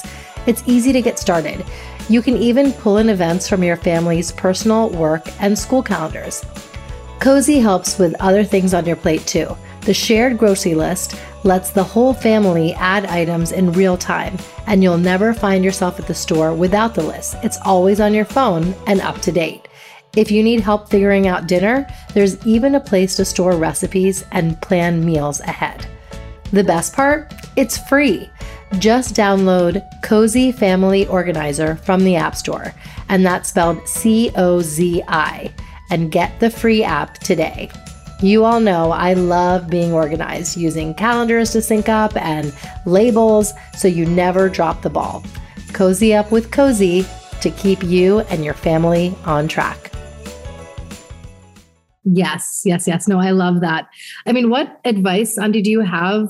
It's 0.47 0.65
easy 0.67 0.93
to 0.93 1.01
get 1.01 1.19
started. 1.19 1.65
You 2.09 2.21
can 2.23 2.37
even 2.37 2.73
pull 2.73 2.99
in 2.99 3.09
events 3.09 3.49
from 3.49 3.63
your 3.63 3.77
family's 3.77 4.33
personal, 4.33 4.91
work, 4.91 5.27
and 5.41 5.57
school 5.57 5.83
calendars. 5.83 6.45
Cozi 7.21 7.63
helps 7.63 7.99
with 7.99 8.21
other 8.21 8.43
things 8.43 8.75
on 8.75 8.85
your 8.85 8.97
plate 8.97 9.27
too. 9.27 9.57
The 9.83 9.95
shared 9.95 10.39
grocery 10.39 10.77
list 10.77 11.21
lets 11.43 11.71
the 11.71 11.83
whole 11.83 12.15
family 12.15 12.73
add 12.75 13.05
items 13.07 13.51
in 13.51 13.73
real 13.73 13.97
time, 13.97 14.37
and 14.69 14.81
you'll 14.81 14.97
never 14.97 15.35
find 15.35 15.65
yourself 15.65 15.99
at 15.99 16.07
the 16.07 16.15
store 16.15 16.55
without 16.55 16.95
the 16.95 17.03
list. 17.03 17.35
It's 17.43 17.59
always 17.65 18.01
on 18.01 18.15
your 18.15 18.25
phone 18.25 18.75
and 18.87 19.01
up 19.01 19.21
to 19.23 19.33
date. 19.33 19.67
If 20.15 20.31
you 20.31 20.45
need 20.45 20.61
help 20.61 20.89
figuring 20.89 21.27
out 21.27 21.49
dinner, 21.49 21.89
there's 22.15 22.47
even 22.47 22.77
a 22.77 22.81
place 22.81 23.17
to 23.17 23.25
store 23.25 23.57
recipes 23.57 24.25
and 24.31 24.61
plan 24.63 25.05
meals 25.05 25.41
ahead. 25.41 25.87
The 26.53 26.63
best 26.63 26.95
part? 26.95 27.35
It's 27.57 27.79
free. 27.89 28.31
Just 28.79 29.17
download 29.17 29.83
Cozi 30.03 30.55
Family 30.55 31.09
Organizer 31.09 31.77
from 31.77 32.05
the 32.05 32.15
App 32.15 32.37
Store, 32.37 32.73
and 33.09 33.27
that's 33.27 33.49
spelled 33.49 33.89
C 33.89 34.31
O 34.37 34.61
Z 34.61 35.03
I, 35.09 35.53
and 35.91 36.13
get 36.13 36.39
the 36.39 36.51
free 36.51 36.85
app 36.85 37.19
today. 37.19 37.69
You 38.23 38.45
all 38.45 38.61
know 38.61 38.93
I 38.93 39.15
love 39.15 39.69
being 39.69 39.93
organized, 39.93 40.57
using 40.57 40.95
calendars 40.95 41.51
to 41.53 41.61
sync 41.61 41.89
up 41.89 42.17
and 42.17 42.55
labels 42.87 43.53
so 43.77 43.89
you 43.89 44.07
never 44.07 44.49
drop 44.49 44.83
the 44.83 44.91
ball. 44.91 45.25
Cozy 45.73 46.15
up 46.15 46.31
with 46.31 46.53
Cozi 46.53 47.05
to 47.41 47.51
keep 47.51 47.83
you 47.83 48.21
and 48.21 48.45
your 48.45 48.55
family 48.55 49.13
on 49.25 49.49
track. 49.49 49.91
Yes, 52.05 52.63
yes, 52.65 52.87
yes. 52.87 53.09
No, 53.09 53.19
I 53.19 53.33
love 53.33 53.61
that. 53.61 53.89
I 54.25 54.31
mean, 54.31 54.51
what 54.51 54.81
advice, 54.85 55.37
Andy, 55.37 55.61
do 55.61 55.73
you 55.73 55.81
have 55.81 56.29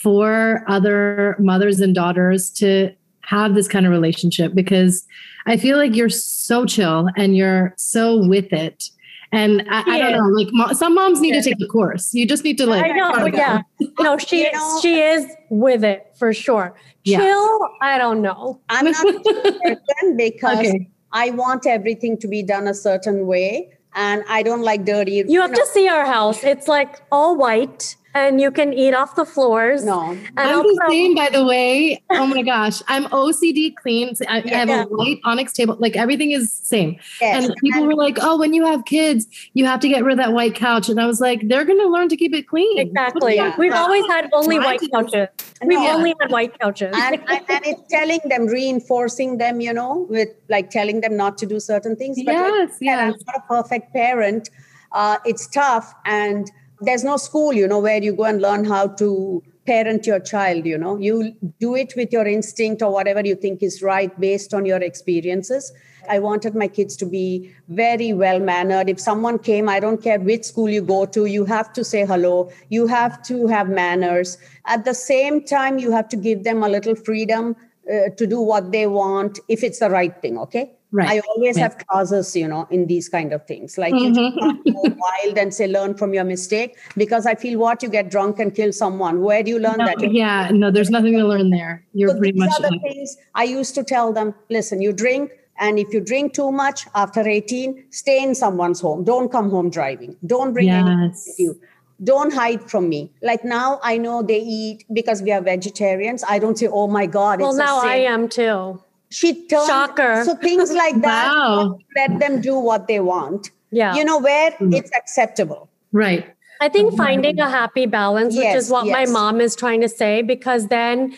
for 0.00 0.64
other 0.68 1.34
mothers 1.40 1.80
and 1.80 1.92
daughters 1.92 2.50
to 2.50 2.92
have 3.22 3.56
this 3.56 3.66
kind 3.66 3.84
of 3.84 3.90
relationship? 3.90 4.54
Because 4.54 5.04
I 5.46 5.56
feel 5.56 5.76
like 5.76 5.96
you're 5.96 6.08
so 6.08 6.66
chill 6.66 7.08
and 7.16 7.36
you're 7.36 7.74
so 7.76 8.24
with 8.28 8.52
it 8.52 8.90
and 9.32 9.66
I, 9.70 9.82
I 9.82 9.98
don't 9.98 10.12
know, 10.12 10.26
like 10.26 10.48
mo- 10.52 10.72
some 10.74 10.94
moms 10.94 11.20
need 11.20 11.34
yeah. 11.34 11.40
to 11.40 11.50
take 11.50 11.58
the 11.58 11.66
course. 11.66 12.12
You 12.12 12.26
just 12.26 12.44
need 12.44 12.58
to 12.58 12.66
like. 12.66 12.84
I 12.84 12.88
know, 12.88 13.26
yeah. 13.26 13.62
No, 13.98 14.18
she 14.28 14.44
you 14.44 14.52
know, 14.52 14.80
she 14.80 15.00
is 15.00 15.26
with 15.48 15.82
it 15.84 16.12
for 16.18 16.34
sure. 16.34 16.74
Yeah. 17.04 17.18
Chill, 17.18 17.68
I 17.80 17.96
don't 17.96 18.20
know. 18.20 18.60
I'm 18.68 18.90
not 18.90 19.06
because 20.16 20.58
okay. 20.58 20.88
I 21.12 21.30
want 21.30 21.66
everything 21.66 22.18
to 22.18 22.28
be 22.28 22.42
done 22.42 22.68
a 22.68 22.74
certain 22.74 23.26
way, 23.26 23.70
and 23.94 24.22
I 24.28 24.42
don't 24.42 24.62
like 24.62 24.84
dirty. 24.84 25.12
You, 25.12 25.24
you 25.26 25.40
have 25.40 25.50
know. 25.50 25.56
to 25.56 25.66
see 25.66 25.88
our 25.88 26.04
house. 26.04 26.44
It's 26.44 26.68
like 26.68 27.00
all 27.10 27.34
white. 27.36 27.96
And 28.14 28.40
you 28.40 28.50
can 28.50 28.72
eat 28.72 28.94
off 28.94 29.14
the 29.14 29.24
floors. 29.24 29.84
No. 29.84 30.10
And 30.10 30.30
I'm 30.36 30.56
I'll 30.56 30.62
the 30.62 30.84
same, 30.88 31.14
by 31.14 31.28
the 31.30 31.44
way. 31.44 32.02
Oh 32.10 32.26
my 32.26 32.42
gosh, 32.42 32.82
I'm 32.88 33.04
OCD 33.06 33.74
clean. 33.74 34.14
I, 34.28 34.38
I 34.44 34.48
have 34.56 34.68
Yeah. 34.68 34.82
a 34.84 34.86
white 34.86 35.20
onyx 35.24 35.52
table. 35.52 35.76
Like 35.78 35.96
everything 35.96 36.32
is 36.32 36.52
same. 36.52 36.96
And 37.22 37.54
people 37.60 37.86
were 37.86 37.94
like, 37.94 38.18
"Oh, 38.20 38.38
when 38.38 38.52
you 38.52 38.64
have 38.66 38.84
kids, 38.84 39.26
you 39.54 39.64
have 39.66 39.80
to 39.80 39.88
get 39.88 40.04
rid 40.04 40.12
of 40.12 40.18
that 40.18 40.32
white 40.32 40.54
couch." 40.54 40.88
And 40.88 41.00
I 41.00 41.06
was 41.06 41.20
like, 41.20 41.48
"They're 41.48 41.64
going 41.64 41.78
to 41.80 41.88
learn 41.88 42.08
to 42.08 42.16
keep 42.16 42.34
it 42.34 42.48
clean." 42.48 42.78
Exactly. 42.78 43.36
Yeah. 43.36 43.54
We've 43.58 43.72
always 43.72 44.06
had 44.06 44.28
only 44.32 44.58
white 44.58 44.80
couches. 44.92 45.28
We've 45.64 45.78
only 45.78 46.14
had 46.20 46.30
white 46.30 46.58
couches. 46.58 46.94
and, 46.98 47.14
and, 47.28 47.40
and 47.48 47.66
it's 47.66 47.82
telling 47.90 48.20
them, 48.26 48.46
reinforcing 48.46 49.38
them, 49.38 49.60
you 49.60 49.72
know, 49.72 50.06
with 50.10 50.28
like 50.48 50.70
telling 50.70 51.00
them 51.00 51.16
not 51.16 51.38
to 51.38 51.46
do 51.46 51.60
certain 51.60 51.96
things. 51.96 52.18
But 52.24 52.34
like 52.34 52.52
Yes, 52.52 52.78
said, 52.78 52.98
I'm 52.98 53.08
not 53.26 53.36
a 53.36 53.40
perfect 53.48 53.92
parent. 53.92 54.50
Uh, 54.92 55.16
it's 55.24 55.46
tough, 55.46 55.94
and 56.04 56.50
there's 56.82 57.04
no 57.04 57.16
school, 57.16 57.52
you 57.52 57.66
know, 57.66 57.78
where 57.78 58.02
you 58.02 58.14
go 58.14 58.24
and 58.24 58.40
learn 58.40 58.64
how 58.64 58.88
to 58.88 59.42
parent 59.66 60.06
your 60.06 60.18
child. 60.18 60.66
You 60.66 60.78
know, 60.78 60.96
you 60.98 61.34
do 61.60 61.74
it 61.74 61.94
with 61.96 62.12
your 62.12 62.26
instinct 62.26 62.82
or 62.82 62.92
whatever 62.92 63.20
you 63.20 63.34
think 63.34 63.62
is 63.62 63.82
right 63.82 64.18
based 64.20 64.52
on 64.54 64.66
your 64.66 64.78
experiences. 64.78 65.72
I 66.08 66.18
wanted 66.18 66.54
my 66.56 66.66
kids 66.66 66.96
to 66.96 67.06
be 67.06 67.54
very 67.68 68.12
well 68.12 68.40
mannered. 68.40 68.88
If 68.88 69.00
someone 69.00 69.38
came, 69.38 69.68
I 69.68 69.78
don't 69.78 70.02
care 70.02 70.18
which 70.18 70.44
school 70.44 70.68
you 70.68 70.82
go 70.82 71.06
to, 71.06 71.26
you 71.26 71.44
have 71.44 71.72
to 71.74 71.84
say 71.84 72.04
hello. 72.04 72.50
You 72.70 72.86
have 72.88 73.22
to 73.24 73.46
have 73.46 73.68
manners. 73.68 74.36
At 74.66 74.84
the 74.84 74.94
same 74.94 75.44
time, 75.44 75.78
you 75.78 75.92
have 75.92 76.08
to 76.08 76.16
give 76.16 76.42
them 76.42 76.62
a 76.62 76.68
little 76.68 76.96
freedom 76.96 77.54
uh, 77.88 78.10
to 78.16 78.26
do 78.26 78.40
what 78.40 78.72
they 78.72 78.86
want 78.86 79.38
if 79.48 79.62
it's 79.62 79.78
the 79.78 79.90
right 79.90 80.20
thing. 80.20 80.38
Okay. 80.38 80.72
Right. 80.94 81.08
I 81.08 81.20
always 81.34 81.56
Yeah. 81.56 81.62
have 81.62 81.78
clauses, 81.86 82.36
you 82.36 82.46
know, 82.46 82.66
in 82.70 82.86
these 82.86 83.08
kind 83.08 83.32
of 83.32 83.46
things. 83.46 83.78
Like 83.78 83.94
you 83.94 84.12
just 84.14 84.38
can't 84.38 84.64
go 84.64 84.82
wild 85.04 85.38
and 85.38 85.52
say 85.54 85.66
learn 85.66 85.94
from 85.94 86.12
your 86.12 86.24
mistake 86.24 86.76
because 86.98 87.24
I 87.24 87.34
feel 87.34 87.58
what 87.58 87.82
you 87.82 87.88
get 87.88 88.10
drunk 88.10 88.38
and 88.38 88.54
kill 88.54 88.72
someone. 88.72 89.22
Where 89.22 89.42
do 89.42 89.50
you 89.50 89.58
learn 89.58 89.78
No, 89.78 89.86
that? 89.86 90.12
yeah, 90.12 90.50
no, 90.52 90.70
there's 90.70 90.90
nothing 90.90 91.14
to 91.18 91.24
learn 91.26 91.48
there. 91.50 91.82
You're 91.94 92.10
So 92.10 92.18
pretty 92.18 92.32
these 92.32 92.40
much 92.40 92.60
are 92.60 92.70
the 92.70 92.78
things 92.80 93.16
I 93.34 93.44
used 93.44 93.74
to 93.76 93.82
tell 93.84 94.12
them. 94.12 94.34
Listen, 94.50 94.82
you 94.82 94.92
drink, 94.92 95.30
and 95.58 95.78
if 95.78 95.94
you 95.94 96.00
drink 96.00 96.34
too 96.34 96.52
much 96.52 96.86
after 96.94 97.26
18, 97.26 97.84
stay 97.90 98.22
in 98.22 98.34
someone's 98.34 98.80
home. 98.80 99.02
Don't 99.04 99.32
come 99.32 99.48
home 99.50 99.70
driving. 99.70 100.16
Don't 100.26 100.52
bring 100.52 100.68
anyone 100.68 101.08
Yes. 101.08 101.24
with 101.26 101.40
you. 101.40 101.60
Don't 102.04 102.32
hide 102.34 102.68
from 102.70 102.88
me. 102.90 103.12
Like 103.22 103.44
now, 103.46 103.80
I 103.82 103.96
know 103.96 104.22
they 104.22 104.40
eat 104.40 104.84
because 104.92 105.22
we 105.22 105.32
are 105.32 105.40
vegetarians. 105.40 106.22
I 106.28 106.38
don't 106.38 106.58
say, 106.58 106.66
"Oh 106.66 106.86
my 106.88 107.06
God!" 107.06 107.40
well, 107.40 107.50
it's 107.50 107.58
a 107.58 107.62
now 107.64 107.80
I 107.80 107.96
am 108.16 108.28
too. 108.28 108.80
She 109.12 109.46
turned, 109.46 109.66
Shocker. 109.66 110.24
So 110.24 110.34
things 110.36 110.72
like 110.72 111.00
that. 111.02 111.28
Wow. 111.32 111.78
Let 111.94 112.18
them 112.18 112.40
do 112.40 112.58
what 112.58 112.88
they 112.88 113.00
want. 113.00 113.50
Yeah. 113.70 113.94
You 113.94 114.04
know 114.04 114.18
where 114.18 114.50
mm-hmm. 114.52 114.72
it's 114.72 114.90
acceptable. 114.96 115.68
right. 115.92 116.26
I 116.60 116.68
think 116.68 116.90
mm-hmm. 116.90 116.96
finding 116.96 117.40
a 117.40 117.50
happy 117.50 117.86
balance, 117.86 118.36
which 118.36 118.54
is 118.54 118.70
what 118.70 118.86
my 118.86 119.04
mom 119.06 119.40
is 119.40 119.56
trying 119.56 119.80
to 119.80 119.88
say, 119.88 120.22
because 120.22 120.68
then 120.68 121.12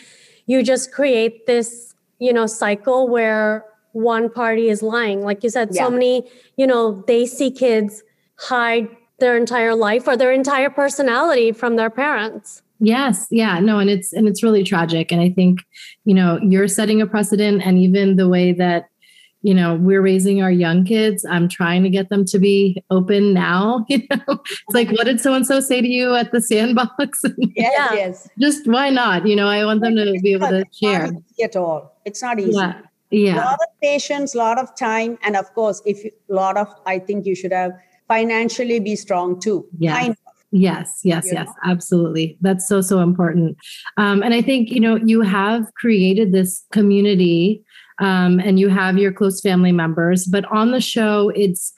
you 0.47 0.63
just 0.63 0.91
create 0.91 1.45
this, 1.45 1.93
you 2.17 2.33
know, 2.33 2.47
cycle 2.47 3.07
where 3.07 3.63
one 3.91 4.27
party 4.29 4.69
is 4.69 4.81
lying. 4.81 5.21
Like 5.21 5.43
you 5.43 5.51
said, 5.51 5.69
Yeah. 5.71 5.83
so 5.83 5.91
many, 5.91 6.27
you 6.57 6.65
know, 6.65 7.03
they 7.05 7.27
see 7.27 7.51
kids 7.51 8.01
hide 8.37 8.89
their 9.19 9.37
entire 9.37 9.75
life 9.75 10.07
or 10.07 10.17
their 10.17 10.31
entire 10.31 10.71
personality 10.71 11.51
from 11.51 11.75
their 11.75 11.91
parents. 11.91 12.63
Yes, 12.85 13.25
yeah, 13.31 13.59
no, 13.59 13.79
and 13.79 13.89
it's 13.89 14.13
and 14.13 14.27
it's 14.27 14.43
really 14.43 14.63
tragic. 14.63 15.11
And 15.11 15.19
I 15.21 15.29
think, 15.31 15.59
you 16.05 16.13
know, 16.13 16.39
you're 16.43 16.67
setting 16.67 17.01
a 17.01 17.07
precedent, 17.07 17.63
and 17.65 17.79
even 17.79 18.15
the 18.15 18.29
way 18.29 18.51
that, 18.53 18.85
you 19.41 19.53
know, 19.53 19.75
we're 19.75 20.01
raising 20.01 20.41
our 20.43 20.51
young 20.51 20.85
kids. 20.85 21.25
I'm 21.29 21.47
trying 21.47 21.81
to 21.83 21.89
get 21.89 22.09
them 22.09 22.25
to 22.25 22.37
be 22.39 22.83
open 22.91 23.33
now. 23.33 23.85
You 23.89 23.99
know, 24.11 24.33
it's 24.39 24.73
like, 24.79 24.89
what 24.91 25.05
did 25.05 25.19
so 25.19 25.33
and 25.33 25.45
so 25.47 25.59
say 25.59 25.81
to 25.81 25.87
you 25.87 26.15
at 26.15 26.31
the 26.31 26.41
sandbox? 26.41 27.21
Yes, 27.37 27.73
Yeah. 27.77 27.93
yes. 27.93 28.29
Just 28.39 28.67
why 28.67 28.89
not? 28.91 29.25
You 29.27 29.35
know, 29.35 29.47
I 29.47 29.65
want 29.65 29.81
them 29.81 29.95
to 29.95 30.19
be 30.21 30.33
able 30.33 30.49
to 30.49 30.59
It's 30.59 30.81
not 30.81 30.91
share. 30.91 31.05
easy 31.07 31.43
at 31.43 31.55
all. 31.55 31.91
It's 32.05 32.21
not 32.21 32.39
easy. 32.39 32.51
Yeah, 32.53 32.81
yeah. 33.11 33.35
A 33.35 33.45
lot 33.51 33.59
of 33.65 33.69
patience, 33.81 34.35
a 34.35 34.37
lot 34.37 34.57
of 34.59 34.75
time, 34.75 35.17
and 35.23 35.35
of 35.35 35.47
course, 35.53 35.81
if 35.85 35.99
a 36.05 36.33
lot 36.33 36.55
of, 36.57 36.67
I 36.85 36.99
think 36.99 37.25
you 37.25 37.35
should 37.35 37.53
have 37.53 37.71
financially 38.07 38.79
be 38.79 38.95
strong 38.95 39.39
too. 39.39 39.65
Yes. 39.79 39.97
Kind 39.97 40.11
of. 40.11 40.34
Yes, 40.55 41.01
yes, 41.03 41.27
yes, 41.29 41.49
absolutely. 41.65 42.37
That's 42.39 42.65
so, 42.65 42.79
so 42.79 43.01
important. 43.01 43.57
Um, 43.97 44.23
and 44.23 44.33
I 44.33 44.41
think, 44.41 44.69
you 44.69 44.79
know, 44.79 44.95
you 44.95 45.19
have 45.19 45.65
created 45.73 46.31
this 46.31 46.63
community 46.71 47.61
um, 47.99 48.39
and 48.39 48.57
you 48.57 48.69
have 48.69 48.97
your 48.97 49.11
close 49.11 49.41
family 49.41 49.73
members, 49.73 50.25
but 50.25 50.45
on 50.45 50.71
the 50.71 50.79
show, 50.79 51.29
it's, 51.35 51.73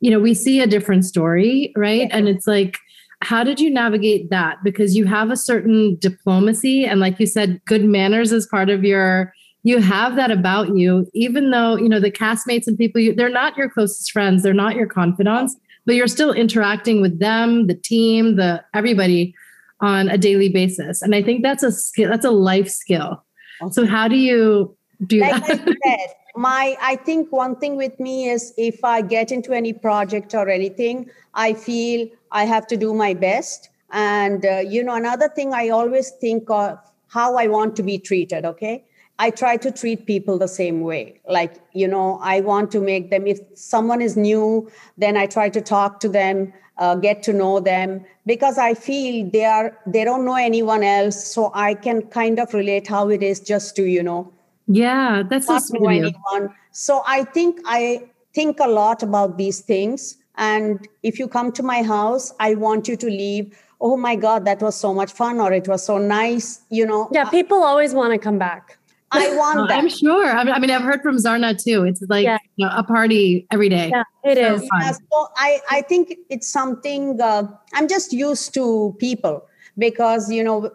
you 0.00 0.10
know, 0.10 0.18
we 0.18 0.32
see 0.32 0.62
a 0.62 0.66
different 0.66 1.04
story, 1.04 1.74
right? 1.76 2.08
And 2.10 2.26
it's 2.26 2.46
like, 2.46 2.78
how 3.20 3.44
did 3.44 3.60
you 3.60 3.70
navigate 3.70 4.30
that? 4.30 4.64
Because 4.64 4.96
you 4.96 5.04
have 5.04 5.30
a 5.30 5.36
certain 5.36 5.98
diplomacy 6.00 6.86
and, 6.86 7.00
like 7.00 7.20
you 7.20 7.26
said, 7.26 7.60
good 7.66 7.84
manners 7.84 8.32
is 8.32 8.46
part 8.46 8.70
of 8.70 8.82
your. 8.82 9.34
You 9.62 9.80
have 9.80 10.16
that 10.16 10.32
about 10.32 10.74
you, 10.74 11.06
even 11.14 11.52
though 11.52 11.76
you 11.76 11.88
know 11.88 12.00
the 12.00 12.10
castmates 12.10 12.66
and 12.66 12.76
people. 12.76 13.00
You, 13.00 13.14
they're 13.14 13.28
not 13.28 13.56
your 13.56 13.70
closest 13.70 14.10
friends. 14.10 14.42
They're 14.42 14.52
not 14.52 14.74
your 14.74 14.88
confidants 14.88 15.54
but 15.86 15.94
you're 15.94 16.08
still 16.08 16.32
interacting 16.32 17.00
with 17.00 17.18
them, 17.18 17.66
the 17.66 17.74
team, 17.74 18.36
the 18.36 18.64
everybody 18.74 19.34
on 19.80 20.08
a 20.08 20.16
daily 20.16 20.48
basis. 20.48 21.02
And 21.02 21.14
I 21.14 21.22
think 21.22 21.42
that's 21.42 21.62
a 21.62 21.72
skill, 21.72 22.10
that's 22.10 22.24
a 22.24 22.30
life 22.30 22.68
skill. 22.68 23.24
So 23.70 23.86
how 23.86 24.08
do 24.08 24.16
you 24.16 24.76
do 25.06 25.20
like 25.20 25.34
I 25.34 25.54
that? 25.54 25.76
said, 25.84 26.14
my 26.34 26.76
I 26.80 26.96
think 26.96 27.30
one 27.32 27.56
thing 27.56 27.76
with 27.76 27.98
me 28.00 28.28
is 28.28 28.52
if 28.56 28.84
I 28.84 29.02
get 29.02 29.30
into 29.30 29.52
any 29.52 29.72
project 29.72 30.34
or 30.34 30.48
anything, 30.48 31.10
I 31.34 31.54
feel 31.54 32.08
I 32.30 32.44
have 32.44 32.66
to 32.68 32.76
do 32.76 32.94
my 32.94 33.14
best. 33.14 33.68
And 33.90 34.44
uh, 34.46 34.58
you 34.58 34.82
know, 34.82 34.94
another 34.94 35.28
thing 35.28 35.52
I 35.52 35.68
always 35.68 36.10
think 36.20 36.48
of 36.50 36.78
how 37.08 37.36
I 37.36 37.46
want 37.46 37.76
to 37.76 37.82
be 37.82 37.98
treated. 37.98 38.44
Okay. 38.44 38.84
I 39.18 39.30
try 39.30 39.56
to 39.58 39.70
treat 39.70 40.06
people 40.06 40.38
the 40.38 40.48
same 40.48 40.80
way. 40.80 41.20
Like, 41.28 41.60
you 41.72 41.86
know, 41.86 42.18
I 42.22 42.40
want 42.40 42.70
to 42.72 42.80
make 42.80 43.10
them, 43.10 43.26
if 43.26 43.38
someone 43.54 44.02
is 44.02 44.16
new, 44.16 44.70
then 44.98 45.16
I 45.16 45.26
try 45.26 45.48
to 45.50 45.60
talk 45.60 46.00
to 46.00 46.08
them, 46.08 46.52
uh, 46.78 46.96
get 46.96 47.22
to 47.24 47.32
know 47.32 47.60
them 47.60 48.04
because 48.26 48.58
I 48.58 48.74
feel 48.74 49.30
they 49.30 49.44
are, 49.44 49.78
they 49.86 50.04
don't 50.04 50.24
know 50.24 50.34
anyone 50.34 50.82
else. 50.82 51.24
So 51.32 51.50
I 51.54 51.74
can 51.74 52.02
kind 52.02 52.40
of 52.40 52.52
relate 52.54 52.88
how 52.88 53.10
it 53.10 53.22
is 53.22 53.38
just 53.40 53.76
to, 53.76 53.84
you 53.84 54.02
know, 54.02 54.32
yeah, 54.66 55.22
that's 55.28 55.46
so 55.46 55.54
not 55.54 55.62
know 55.72 55.88
anyone. 55.88 56.54
So 56.70 57.02
I 57.06 57.24
think 57.24 57.60
I 57.66 58.08
think 58.34 58.58
a 58.60 58.68
lot 58.68 59.02
about 59.02 59.36
these 59.38 59.60
things. 59.60 60.16
And 60.36 60.88
if 61.02 61.18
you 61.18 61.28
come 61.28 61.52
to 61.52 61.62
my 61.62 61.82
house, 61.82 62.32
I 62.40 62.54
want 62.54 62.88
you 62.88 62.96
to 62.96 63.06
leave. 63.06 63.58
Oh 63.80 63.96
my 63.96 64.16
God, 64.16 64.44
that 64.44 64.62
was 64.62 64.76
so 64.76 64.94
much 64.94 65.12
fun, 65.12 65.40
or 65.40 65.52
it 65.52 65.68
was 65.68 65.84
so 65.84 65.98
nice. 65.98 66.62
You 66.70 66.86
know, 66.86 67.08
Yeah, 67.12 67.28
people 67.28 67.62
always 67.62 67.92
want 67.92 68.12
to 68.12 68.18
come 68.18 68.38
back. 68.38 68.78
I 69.12 69.36
want 69.36 69.68
that. 69.68 69.78
I'm 69.78 69.88
sure. 69.88 70.26
I 70.26 70.42
mean, 70.44 70.54
I 70.54 70.58
mean, 70.58 70.70
I've 70.70 70.82
heard 70.82 71.02
from 71.02 71.16
Zarna 71.16 71.56
too. 71.62 71.84
It's 71.84 72.02
like 72.08 72.24
Yeah. 72.24 72.38
you 72.56 72.66
know, 72.66 72.72
a 72.76 72.82
party 72.82 73.46
every 73.50 73.68
day. 73.68 73.90
Yeah, 73.90 74.02
it 74.24 74.36
So 74.38 74.54
is. 74.54 74.62
Yeah, 74.80 74.92
so 74.92 75.28
I, 75.36 75.60
I 75.70 75.82
think 75.82 76.14
it's 76.30 76.48
something 76.48 77.20
uh, 77.20 77.44
I'm 77.74 77.88
just 77.88 78.12
used 78.12 78.54
to 78.54 78.96
people 78.98 79.46
because 79.78 80.30
you 80.30 80.42
know 80.42 80.70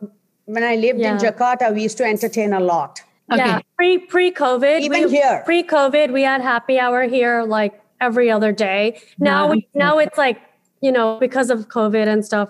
when 0.46 0.64
I 0.64 0.76
lived 0.76 1.00
in 1.02 1.18
Jakarta, 1.18 1.74
we 1.74 1.82
used 1.84 1.98
to 1.98 2.06
entertain 2.06 2.54
a 2.54 2.60
lot. 2.60 3.02
Okay. 3.32 3.44
Yeah, 3.46 3.60
pre 3.76 3.98
pre 3.98 4.32
COVID, 4.32 4.80
Even 4.82 5.10
here. 5.10 5.42
pre 5.46 5.62
COVID, 5.64 6.14
we 6.14 6.22
had 6.24 6.42
happy 6.42 6.80
hour 6.80 7.04
here 7.04 7.44
like 7.44 7.82
every 8.00 8.32
other 8.32 8.52
day. 8.54 9.02
Now 9.20 9.46
Yeah. 9.46 9.52
we, 9.52 9.68
now 9.74 9.98
it's 10.00 10.18
like 10.18 10.40
you 10.82 10.92
know 10.92 11.18
because 11.20 11.50
of 11.50 11.68
COVID 11.68 12.08
and 12.08 12.24
stuff, 12.26 12.50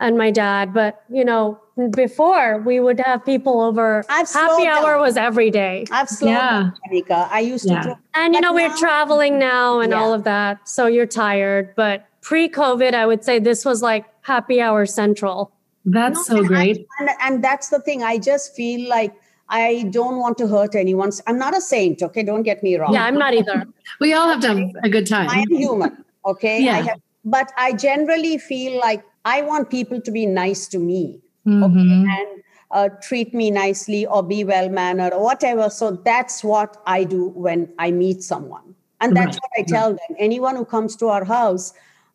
and 0.00 0.16
my 0.18 0.30
dad. 0.30 0.72
But 0.74 1.02
you 1.10 1.24
know 1.24 1.60
before 1.90 2.58
we 2.64 2.80
would 2.80 3.00
have 3.00 3.24
people 3.24 3.60
over. 3.60 4.04
I've 4.08 4.30
happy 4.32 4.66
hour 4.66 4.92
down. 4.92 5.00
was 5.00 5.16
every 5.16 5.50
day, 5.50 5.84
I've 5.90 6.08
slowed 6.08 6.30
Yeah. 6.32 6.48
down, 6.48 6.72
Anika. 6.90 7.28
I 7.30 7.40
used 7.40 7.68
Yeah. 7.68 7.76
to. 7.76 7.82
throw- 7.82 7.96
and 8.14 8.34
you 8.34 8.40
But 8.40 8.46
know 8.46 8.54
we're 8.54 8.74
traveling 8.76 9.38
now 9.38 9.80
and 9.80 9.92
Yeah. 9.92 10.00
all 10.00 10.12
of 10.14 10.24
that, 10.24 10.66
so 10.68 10.86
you're 10.86 11.06
tired. 11.06 11.74
But 11.76 12.06
pre 12.22 12.48
COVID, 12.48 12.94
I 12.94 13.04
would 13.06 13.22
say 13.24 13.38
this 13.38 13.64
was 13.64 13.82
like 13.82 14.04
happy 14.22 14.60
hour 14.60 14.86
central. 14.86 15.52
That's 15.84 16.16
No, 16.16 16.22
so 16.22 16.36
and 16.38 16.44
I- 16.46 16.48
great. 16.48 16.86
and, 16.98 17.10
and 17.20 17.44
that's 17.44 17.68
the 17.68 17.80
thing. 17.80 18.02
I 18.02 18.18
just 18.18 18.54
feel 18.56 18.88
like 18.88 19.12
I 19.48 19.86
don't 19.90 20.16
want 20.18 20.36
to 20.38 20.48
hurt 20.48 20.74
anyone. 20.74 21.10
I'm 21.28 21.38
not 21.38 21.56
a 21.56 21.60
saint, 21.60 22.02
okay? 22.02 22.22
Don't 22.24 22.42
get 22.42 22.62
me 22.64 22.76
wrong. 22.76 22.92
Yeah, 22.92 23.04
I'm 23.04 23.16
not 23.18 23.32
either. 23.34 23.64
We 24.00 24.12
all 24.14 24.28
have 24.28 24.40
to 24.40 24.48
have 24.48 24.58
a 24.82 24.88
good 24.88 25.06
time. 25.06 25.28
I 25.30 25.40
am 25.40 25.50
human, 25.56 26.04
okay? 26.24 26.60
Yeah. 26.60 26.78
I 26.78 26.80
have, 26.88 27.00
but 27.24 27.52
I 27.56 27.72
generally 27.72 28.38
feel 28.38 28.80
like 28.80 29.04
I 29.26 29.42
want 29.42 29.70
people 29.70 30.00
to 30.00 30.10
be 30.16 30.24
nice 30.24 30.68
to 30.68 30.78
me 30.78 31.20
Mhm. 31.46 32.06
and 32.16 32.28
uh, 32.70 32.88
treat 33.02 33.34
me 33.34 33.50
nicely 33.50 34.06
or 34.06 34.22
be 34.22 34.44
well 34.44 34.68
mannered 34.68 35.12
or 35.12 35.22
whatever. 35.22 35.68
So 35.70 35.90
that's 36.10 36.42
what 36.44 36.76
I 36.86 37.04
do 37.04 37.28
when 37.46 37.68
I 37.78 37.90
meet 37.90 38.22
someone. 38.22 38.74
And 39.00 39.16
that's 39.16 39.36
Right, 39.36 39.42
what 39.42 39.60
I 39.60 39.62
tell 39.74 39.90
them. 39.90 40.16
Anyone 40.18 40.56
who 40.56 40.64
comes 40.64 40.96
to 40.96 41.08
our 41.08 41.24
house, 41.24 41.72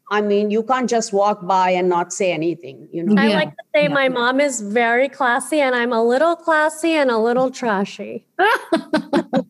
I 0.10 0.22
mean, 0.22 0.52
you 0.52 0.64
can't 0.64 0.90
just 0.90 1.14
walk 1.14 1.46
by 1.48 1.70
and 1.72 1.88
not 1.88 2.12
say 2.12 2.32
anything, 2.34 2.88
you 2.92 3.04
know? 3.04 3.16
I 3.22 3.28
Yeah. 3.28 3.36
like 3.44 3.52
to 3.60 3.64
say 3.76 3.84
Yeah. 3.84 3.94
my 4.00 4.10
mom 4.10 4.40
is 4.42 4.60
very 4.62 5.08
classy 5.10 5.62
and 5.62 5.76
I'm 5.76 5.94
a 5.94 6.04
little 6.04 6.36
classy 6.36 6.94
and 7.04 7.10
a 7.12 7.18
little 7.18 7.50
trashy. 7.52 8.26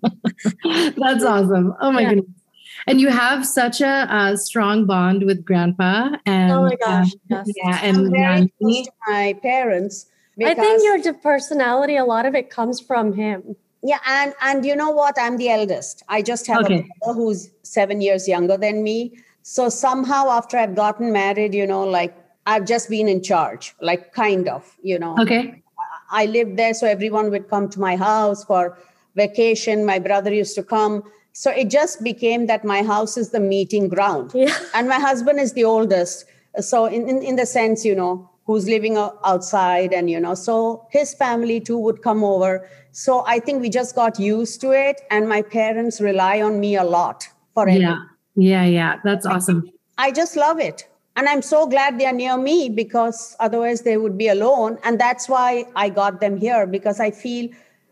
That's 0.97 1.24
awesome. 1.24 1.74
Oh 1.82 1.91
my 1.91 2.02
Yeah. 2.02 2.10
goodness. 2.10 2.40
And 2.88 3.00
you 3.02 3.10
have 3.10 3.46
such 3.46 3.82
a, 3.82 4.08
a 4.10 4.38
strong 4.38 4.86
bond 4.86 5.24
with 5.26 5.44
grandpa 5.46 6.10
and 6.26 6.52
oh 6.52 6.63
my 6.63 6.76
gosh 6.76 7.13
uh, 7.32 7.44
yes. 7.46 7.48
yeah 7.63 7.80
I'm 7.82 7.96
and 7.96 8.12
very 8.12 8.54
close 8.60 8.86
to 8.86 8.91
my 9.08 9.34
parents. 9.41 10.06
i 10.44 10.54
think 10.54 10.84
your 10.84 11.13
personality 11.15 11.96
a 11.98 12.06
lot 12.06 12.26
of 12.26 12.36
it 12.36 12.50
comes 12.50 12.80
from 12.80 13.13
him 13.13 13.56
Yeah, 13.84 14.00
and 14.06 14.34
and 14.48 14.63
you 14.63 14.76
know 14.76 14.91
what? 14.91 15.15
I'm 15.17 15.38
the 15.38 15.50
eldest. 15.50 16.04
I 16.08 16.22
just 16.22 16.46
have 16.48 16.65
Okay. 16.65 16.76
a 16.80 16.84
brother 17.00 17.13
who's 17.20 17.50
seven 17.63 18.00
years 18.00 18.28
younger 18.28 18.58
than 18.63 18.84
me. 18.84 19.17
So 19.41 19.70
somehow, 19.70 20.30
after 20.30 20.58
I've 20.63 20.76
gotten 20.76 21.12
married, 21.12 21.56
you 21.56 21.65
know, 21.65 21.84
like 21.84 22.13
I've 22.46 22.67
just 22.74 22.89
been 22.91 23.08
in 23.08 23.24
charge, 23.24 23.74
like 23.82 24.13
kind 24.13 24.48
of, 24.48 24.78
you 24.84 25.00
know. 25.00 25.15
okay 25.24 25.63
I 26.12 26.26
lived 26.26 26.58
there, 26.58 26.74
so 26.74 26.86
everyone 26.86 27.32
would 27.32 27.50
come 27.50 27.70
to 27.70 27.80
my 27.80 27.96
house 27.96 28.44
for 28.44 28.78
vacation. 29.15 29.86
My 29.86 29.98
brother 29.98 30.32
used 30.34 30.56
to 30.56 30.63
come. 30.63 31.04
So 31.34 31.52
it 31.52 31.70
just 31.70 32.04
became 32.04 32.48
that 32.48 32.65
my 32.65 32.84
house 32.84 33.17
is 33.17 33.30
the 33.30 33.39
meeting 33.39 33.88
ground. 33.88 34.32
yeah 34.34 34.58
And 34.74 34.88
my 34.88 35.00
husband 35.00 35.39
is 35.39 35.54
the 35.54 35.63
oldest. 35.63 36.26
So, 36.60 36.86
in, 36.86 37.08
in, 37.08 37.22
in 37.22 37.36
the 37.38 37.46
sense, 37.46 37.86
you 37.86 37.96
know, 37.96 38.30
who's 38.46 38.67
living 38.67 38.98
outside, 38.98 39.94
and, 39.94 40.10
you 40.10 40.20
know, 40.20 40.36
so 40.36 40.86
his 40.91 41.13
family 41.13 41.62
too 41.62 41.78
would 41.78 42.02
come 42.02 42.24
over. 42.24 42.67
So 42.91 43.24
I 43.26 43.39
think 43.39 43.62
we 43.62 43.70
just 43.70 43.96
got 43.96 44.20
used 44.20 44.60
to 44.62 44.72
it. 44.72 45.02
And 45.10 45.30
my 45.30 45.41
parents 45.41 46.02
rely 46.02 46.41
on 46.41 46.60
me 46.60 46.76
a 46.76 46.84
lot 46.84 47.28
for 47.54 47.63
everything. 47.63 47.82
yeah 47.82 47.98
yeah 48.36 48.63
yeah 48.63 48.96
that's 49.04 49.26
awesome 49.26 49.70
I 49.98 50.12
just 50.12 50.36
love 50.36 50.60
it. 50.60 50.88
And 51.15 51.28
I'm 51.28 51.41
so 51.41 51.67
glad 51.67 52.00
they're 52.00 52.13
near 52.13 52.38
me 52.38 52.70
because 52.70 53.36
otherwise 53.39 53.82
they 53.82 53.98
would 53.98 54.17
be 54.17 54.30
alone. 54.30 54.80
And 54.84 55.00
that's 55.00 55.30
why 55.30 55.65
I 55.76 55.89
got 55.89 56.22
them 56.22 56.38
here 56.38 56.65
because 56.65 57.00
I 57.00 57.12
feel 57.12 57.50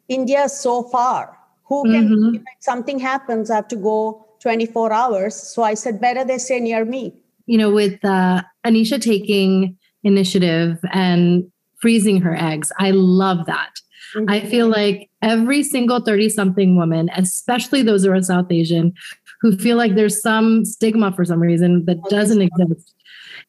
India 0.07 0.45
is 0.45 0.57
so 0.57 0.83
far. 0.83 1.37
Who 1.69 1.83
can, 1.83 2.09
Mhm. 2.09 2.35
if 2.35 2.41
something 2.59 2.99
happens, 2.99 3.49
I 3.49 3.55
have 3.55 3.67
to 3.69 3.75
go 3.75 4.25
24 4.41 4.91
hours. 4.91 5.35
So 5.35 5.63
I 5.63 5.73
said, 5.75 6.01
better 6.01 6.23
they 6.25 6.37
stay 6.39 6.59
near 6.59 6.83
me. 6.85 7.13
you 7.51 7.57
know, 7.57 7.71
with 7.71 8.03
uh, 8.05 8.43
Anisha 8.63 9.01
taking 9.01 9.75
initiative 10.03 10.77
and 10.93 11.49
freezing 11.81 12.21
her 12.21 12.35
eggs, 12.35 12.71
I 12.77 12.91
love 12.91 13.45
that. 13.47 13.71
I 14.27 14.39
feel 14.41 14.67
like 14.67 15.09
every 15.23 15.63
single 15.63 15.99
30 15.99 16.29
something 16.29 16.75
woman, 16.75 17.09
especially 17.15 17.81
those 17.83 18.03
who 18.05 18.11
are 18.11 18.21
South 18.21 18.51
Asian, 18.51 18.93
who 19.41 19.55
feel 19.57 19.77
like 19.77 19.95
there's 19.95 20.21
some 20.21 20.63
stigma 20.65 21.11
for 21.11 21.25
some 21.25 21.39
reason 21.39 21.85
that 21.85 21.97
doesn't 22.09 22.41
exist, 22.41 22.93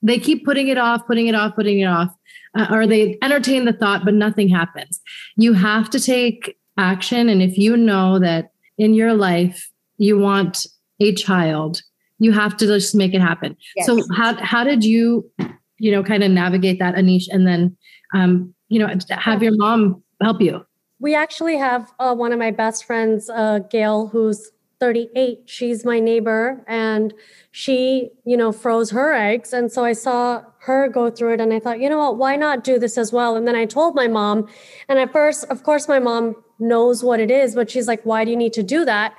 they 0.02 0.18
keep 0.18 0.44
putting 0.44 0.68
it 0.68 0.78
off, 0.78 1.06
putting 1.06 1.26
it 1.26 1.34
off, 1.34 1.54
putting 1.54 1.80
it 1.80 1.86
off, 1.86 2.10
uh, 2.54 2.66
or 2.70 2.86
they 2.86 3.18
entertain 3.22 3.64
the 3.66 3.72
thought, 3.72 4.04
but 4.04 4.14
nothing 4.14 4.48
happens. 4.48 5.00
You 5.36 5.52
have 5.54 5.88
to 5.90 6.00
take 6.00 6.56
action. 6.80 7.28
And 7.28 7.42
if 7.42 7.56
you 7.58 7.76
know 7.76 8.18
that 8.18 8.50
in 8.78 8.94
your 8.94 9.14
life 9.14 9.70
you 9.98 10.18
want 10.18 10.66
a 11.00 11.14
child, 11.14 11.82
you 12.18 12.32
have 12.32 12.56
to 12.56 12.66
just 12.66 12.94
make 12.94 13.14
it 13.14 13.20
happen. 13.20 13.56
Yes. 13.76 13.86
So 13.86 14.02
how 14.14 14.34
how 14.42 14.64
did 14.64 14.84
you, 14.84 15.30
you 15.78 15.92
know, 15.92 16.02
kind 16.02 16.24
of 16.24 16.30
navigate 16.30 16.78
that, 16.78 16.94
Anish, 16.94 17.28
and 17.30 17.46
then, 17.46 17.76
um, 18.14 18.54
you 18.68 18.78
know, 18.78 18.92
have 19.10 19.42
your 19.42 19.56
mom 19.56 20.02
help 20.20 20.40
you? 20.40 20.64
we 21.00 21.14
actually 21.14 21.56
have 21.56 21.92
uh, 21.98 22.14
one 22.14 22.32
of 22.32 22.38
my 22.38 22.50
best 22.50 22.84
friends 22.84 23.28
uh, 23.30 23.58
gail 23.70 24.06
who's 24.06 24.52
38 24.78 25.40
she's 25.44 25.84
my 25.84 26.00
neighbor 26.00 26.64
and 26.66 27.12
she 27.50 28.10
you 28.24 28.34
know 28.36 28.50
froze 28.50 28.90
her 28.90 29.12
eggs 29.12 29.52
and 29.52 29.70
so 29.70 29.84
i 29.84 29.92
saw 29.92 30.42
her 30.60 30.88
go 30.88 31.10
through 31.10 31.34
it 31.34 31.40
and 31.40 31.52
i 31.52 31.60
thought 31.60 31.80
you 31.80 31.88
know 31.90 31.98
what 31.98 32.16
why 32.16 32.34
not 32.34 32.64
do 32.64 32.78
this 32.78 32.96
as 32.96 33.12
well 33.12 33.36
and 33.36 33.46
then 33.46 33.54
i 33.54 33.66
told 33.66 33.94
my 33.94 34.08
mom 34.08 34.48
and 34.88 34.98
at 34.98 35.12
first 35.12 35.44
of 35.50 35.62
course 35.64 35.86
my 35.86 35.98
mom 35.98 36.34
knows 36.60 37.02
what 37.02 37.20
it 37.20 37.30
is 37.30 37.54
but 37.54 37.70
she's 37.70 37.86
like 37.88 38.02
why 38.04 38.24
do 38.24 38.30
you 38.30 38.36
need 38.36 38.52
to 38.52 38.62
do 38.62 38.84
that? 38.84 39.14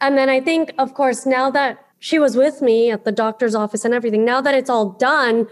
And 0.00 0.16
then 0.16 0.28
i 0.28 0.40
think 0.40 0.72
of 0.78 0.94
course 0.94 1.26
now 1.26 1.50
that 1.50 1.84
she 1.98 2.18
was 2.18 2.36
with 2.36 2.62
me 2.62 2.90
at 2.90 3.04
the 3.04 3.10
doctor's 3.12 3.54
office 3.54 3.84
and 3.84 3.92
everything 3.92 4.24
now 4.24 4.40
that 4.40 4.54
it's 4.54 4.70
all 4.70 4.90
done 4.90 5.46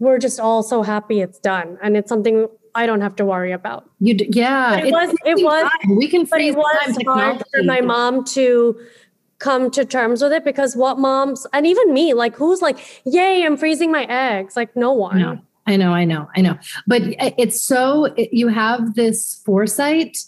we're 0.00 0.18
just 0.18 0.40
all 0.40 0.62
so 0.64 0.82
happy 0.82 1.20
it's 1.20 1.38
done. 1.38 1.78
And 1.82 1.96
it's 1.96 2.08
something 2.08 2.48
i 2.74 2.86
don't 2.86 3.00
have 3.00 3.14
to 3.16 3.24
worry 3.24 3.52
about. 3.52 3.88
You, 4.00 4.14
d- 4.14 4.28
yeah, 4.32 4.78
It 4.78 4.92
was- 4.92 5.14
it 5.24 5.44
was- 5.44 5.70
We 5.88 6.08
can 6.08 6.22
but 6.22 6.30
freeze 6.30 6.54
it 6.54 6.58
was 6.58 6.98
hard 7.06 7.42
for 7.52 7.62
my 7.62 7.80
mom 7.80 8.24
to 8.36 8.76
come 9.38 9.70
to 9.70 9.84
terms 9.84 10.20
with 10.22 10.32
it 10.32 10.44
because 10.44 10.74
what 10.74 10.98
moms 10.98 11.46
and 11.52 11.66
even 11.66 11.92
me 11.92 12.14
like 12.14 12.34
who's 12.34 12.60
like 12.62 12.78
yay 13.04 13.44
i'm 13.44 13.56
freezing 13.56 13.92
my 13.92 14.04
eggs. 14.08 14.56
Like 14.56 14.74
no 14.74 14.92
one. 14.92 15.16
I 15.22 15.22
know, 15.22 15.38
I 15.66 15.76
know, 15.76 15.92
I 15.92 16.04
know, 16.04 16.28
I 16.36 16.40
know. 16.40 16.58
But 16.86 17.02
eh, 17.18 17.30
it's 17.38 17.62
so 17.62 18.06
it- 18.16 18.32
you 18.32 18.48
have 18.48 18.94
this 18.96 19.40
foresight, 19.46 20.18